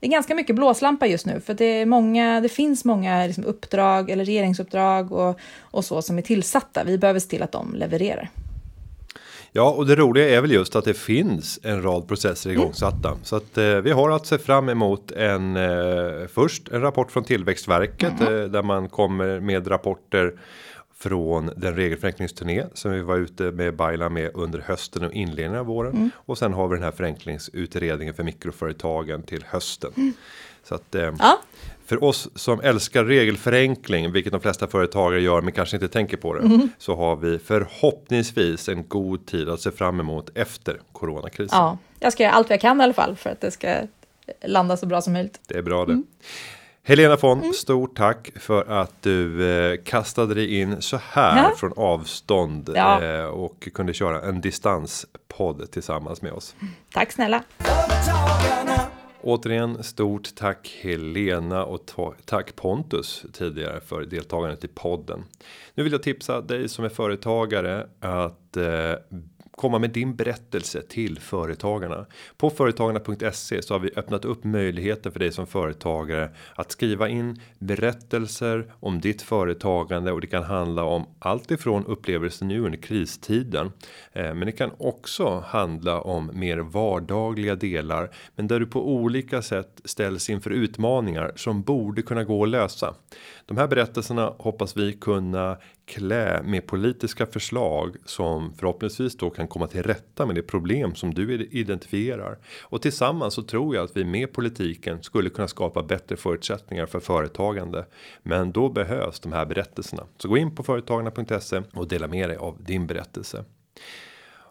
det 0.00 0.06
är 0.06 0.10
ganska 0.10 0.34
mycket 0.34 0.56
blåslampa 0.56 1.06
just 1.06 1.26
nu, 1.26 1.40
för 1.40 1.54
det, 1.54 1.64
är 1.64 1.86
många, 1.86 2.40
det 2.40 2.48
finns 2.48 2.84
många 2.84 3.26
liksom 3.26 3.44
uppdrag 3.44 4.10
eller 4.10 4.24
regeringsuppdrag 4.24 5.12
och, 5.12 5.38
och 5.60 5.84
så 5.84 6.02
som 6.02 6.18
är 6.18 6.22
tillsatta. 6.22 6.84
Vi 6.84 6.98
behöver 6.98 7.20
se 7.20 7.28
till 7.28 7.42
att 7.42 7.52
de 7.52 7.74
levererar. 7.74 8.30
Ja, 9.52 9.70
och 9.70 9.86
det 9.86 9.96
roliga 9.96 10.36
är 10.36 10.40
väl 10.40 10.52
just 10.52 10.76
att 10.76 10.84
det 10.84 10.94
finns 10.94 11.60
en 11.62 11.82
rad 11.82 12.08
processer 12.08 12.50
Mm. 12.50 12.62
igångsatta. 12.62 13.16
Så 13.22 13.36
att 13.36 13.58
eh, 13.58 13.64
vi 13.64 13.90
har 13.90 14.10
att 14.10 14.26
se 14.26 14.38
fram 14.38 14.68
emot 14.68 15.10
en 15.10 15.56
eh, 15.56 16.26
först 16.34 16.68
en 16.68 16.80
rapport 16.80 17.10
från 17.12 17.24
Tillväxtverket 17.24 18.20
Mm. 18.20 18.42
eh, 18.42 18.44
där 18.48 18.62
man 18.62 18.88
kommer 18.88 19.40
med 19.40 19.70
rapporter 19.70 20.32
från 21.03 21.50
den 21.57 21.76
regelförenklingsturné 21.76 22.64
som 22.74 22.92
vi 22.92 23.03
var 23.03 23.16
ute 23.16 23.42
med 23.42 23.76
Baila 23.76 24.09
med 24.09 24.30
under 24.34 24.59
hösten 24.59 25.05
och 25.05 25.12
inledningen 25.12 25.61
av 25.61 25.66
våren. 25.66 25.92
Mm. 25.92 26.11
Och 26.16 26.38
sen 26.38 26.53
har 26.53 26.68
vi 26.68 26.76
den 26.76 26.84
här 26.84 26.90
förenklingsutredningen 26.90 28.14
för 28.14 28.22
mikroföretagen 28.22 29.22
till 29.22 29.44
hösten. 29.48 30.14
Så 30.64 30.74
att 30.74 30.94
eh, 30.94 31.12
Ja, 31.18 31.40
för 31.86 32.05
oss 32.05 32.28
som 32.34 32.61
älskar 32.61 33.05
regelförenkling, 33.05 34.12
vilket 34.12 34.32
de 34.32 34.40
flesta 34.40 34.66
företagare 34.66 35.20
gör 35.20 35.40
men 35.40 35.53
kanske 35.53 35.76
inte 35.76 35.88
tänker 35.88 36.16
på 36.16 36.34
det. 36.34 36.40
Mm. 36.40 36.68
Så 36.78 36.96
har 36.96 37.16
vi 37.16 37.38
förhoppningsvis 37.38 38.68
en 38.68 38.88
god 38.88 39.26
tid 39.26 39.48
att 39.48 39.61
se 39.61 39.70
fram 39.70 40.00
emot 40.00 40.30
efter 40.34 40.80
coronakrisen. 40.92 41.59
ja, 41.59 41.78
jag 41.98 42.12
ska 42.12 42.22
göra 42.22 42.32
allt 42.32 42.50
jag 42.50 42.61
kan 42.61 42.80
i 42.80 42.84
alla 42.84 42.92
fall 42.92 43.16
för 43.16 43.30
att 43.30 43.40
det 43.40 43.50
ska 43.50 43.74
landa 44.44 44.76
så 44.76 44.86
bra 44.86 45.03
som 45.03 45.12
möjligt. 45.12 45.40
Det 45.46 45.59
är 45.59 45.62
bra 45.62 45.86
det. 45.86 46.03
Mm. 46.84 46.98
Helena 46.98 47.16
von, 47.16 47.52
stort 47.54 47.96
tack 47.96 48.30
för 48.36 48.64
att 48.64 49.02
du 49.02 49.46
eh, 49.50 49.76
kastade 49.84 50.34
dig 50.34 50.60
in 50.60 50.82
så 50.82 50.96
här 51.02 51.36
Ja. 51.36 51.52
från 51.56 51.72
avstånd 51.76 52.70
Ja. 52.74 53.02
eh, 53.04 53.24
och 53.24 53.68
kunde 53.74 53.94
köra 53.94 54.22
en 54.22 54.40
distanspodd 54.40 55.70
tillsammans 55.70 56.22
med 56.22 56.32
oss. 56.32 56.54
Tack 56.92 57.12
snälla. 57.12 57.42
Återigen 59.24 59.82
stort 59.82 60.34
tack 60.34 60.78
Helena 60.82 61.64
och 61.64 61.86
ta- 61.86 62.14
tack 62.24 62.56
Pontus 62.56 63.24
tidigare 63.32 63.80
för 63.80 64.02
deltagandet 64.02 64.64
i 64.64 64.68
podden. 64.68 65.24
Nu 65.74 65.82
vill 65.82 65.92
jag 65.92 66.02
tipsa 66.02 66.40
dig 66.40 66.68
som 66.68 66.84
är 66.84 66.88
företagare 66.88 67.86
att 68.00 68.56
eh, 68.56 68.92
komma 69.62 69.78
med 69.78 69.90
din 69.90 70.16
berättelse 70.16 70.82
till 70.82 71.18
företagarna. 71.18 72.06
På 72.36 72.50
företagarna.se 72.50 73.62
så 73.62 73.74
har 73.74 73.78
vi 73.78 73.90
öppnat 73.96 74.24
upp 74.24 74.44
möjligheten 74.44 75.12
för 75.12 75.18
dig 75.18 75.32
som 75.32 75.46
företagare 75.46 76.30
att 76.54 76.72
skriva 76.72 77.08
in 77.08 77.40
berättelser 77.58 78.72
om 78.80 79.00
ditt 79.00 79.22
företagande 79.22 80.12
och 80.12 80.20
det 80.20 80.26
kan 80.26 80.42
handla 80.42 80.84
om 80.84 81.06
allt 81.18 81.50
ifrån 81.50 81.86
upplevelser 81.86 82.46
nu 82.46 82.60
under 82.60 82.78
kristiden. 82.78 83.72
Eh, 84.12 84.34
men 84.34 84.46
det 84.46 84.52
kan 84.52 84.70
också 84.78 85.44
handla 85.46 86.00
om 86.00 86.30
mer 86.34 86.58
vardagliga 86.58 87.54
delar, 87.54 88.10
men 88.36 88.46
där 88.46 88.60
du 88.60 88.66
på 88.66 88.88
olika 88.88 89.42
sätt 89.42 89.80
ställs 89.84 90.30
inför 90.30 90.50
utmaningar 90.50 91.32
som 91.36 91.62
borde 91.62 92.02
kunna 92.02 92.24
gå 92.24 92.42
att 92.42 92.48
lösa. 92.48 92.94
De 93.46 93.56
här 93.56 93.66
berättelserna 93.66 94.34
hoppas 94.38 94.76
vi 94.76 94.92
kunna 94.92 95.56
klä 95.95 96.43
med 96.43 96.66
politiska 96.66 97.26
förslag 97.26 97.97
som 98.05 98.53
förhoppningsvis 98.55 99.16
då 99.16 99.30
kan 99.30 99.49
komma 99.49 99.66
till 99.66 99.82
rätta 99.82 100.26
med 100.26 100.34
det 100.34 100.43
problem 100.43 100.95
som 100.95 101.14
du 101.14 101.49
identifierar. 101.51 102.38
Och 102.62 102.82
tillsammans 102.82 103.34
så 103.34 103.43
tror 103.43 103.74
jag 103.74 103.84
att 103.84 103.97
vi 103.97 104.05
med 104.05 104.32
politiken 104.32 105.03
skulle 105.03 105.30
kunna 105.30 105.49
skapa 105.49 105.82
bättre 105.82 106.16
förutsättningar 106.16 106.86
för 106.86 107.01
företagande. 107.01 107.86
Men 108.22 108.53
då 108.53 108.68
behövs 108.68 109.20
de 109.20 109.32
här 109.32 109.47
berättelserna. 109.47 110.07
Så 110.18 110.28
gå 110.28 110.36
in 110.36 110.55
på 110.55 110.62
företagarna.se 110.62 111.62
och 111.74 111.88
dela 111.88 112.09
med 112.09 112.28
dig 112.28 112.36
av 112.36 112.57
din 112.64 112.86
berättelse. 112.86 113.45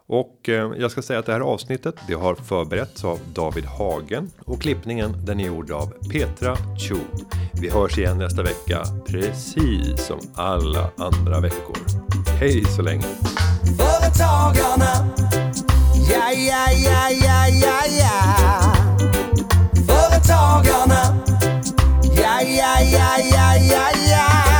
Och 0.06 0.48
eh, 0.48 0.72
jag 0.78 0.90
ska 0.90 1.02
säga 1.02 1.18
att 1.18 1.26
det 1.26 1.32
här 1.32 1.40
avsnittet 1.40 1.94
det 2.08 2.14
har 2.14 2.34
förberetts 2.34 3.04
av 3.04 3.18
David 3.34 3.64
Hagen 3.64 4.30
och 4.46 4.62
klippningen 4.62 5.26
den 5.26 5.40
är 5.40 5.46
gjord 5.46 5.70
av 5.70 5.86
Petra 6.10 6.56
Cho. 6.78 6.96
Vi 7.52 7.70
hörs 7.70 7.98
igen 7.98 8.18
nästa 8.18 8.42
vecka, 8.42 8.82
precis 9.06 10.06
som 10.06 10.18
alla 10.34 10.90
andra 10.96 11.40
veckor. 11.40 11.76
Hej 12.40 12.64
så 12.64 12.82
länge! 12.82 13.06
Företagarna, 13.78 15.08
ja, 16.10 16.32
ja, 16.32 16.72
ja, 16.72 17.10
ja, 17.10 17.48
ja, 17.48 17.80
ja. 17.98 18.72
Företagarna, 19.86 21.16
ja, 22.16 22.42
ja, 22.42 22.80
ja, 22.80 23.18
ja, 23.32 23.56
ja, 23.56 23.90
ja. 24.10 24.51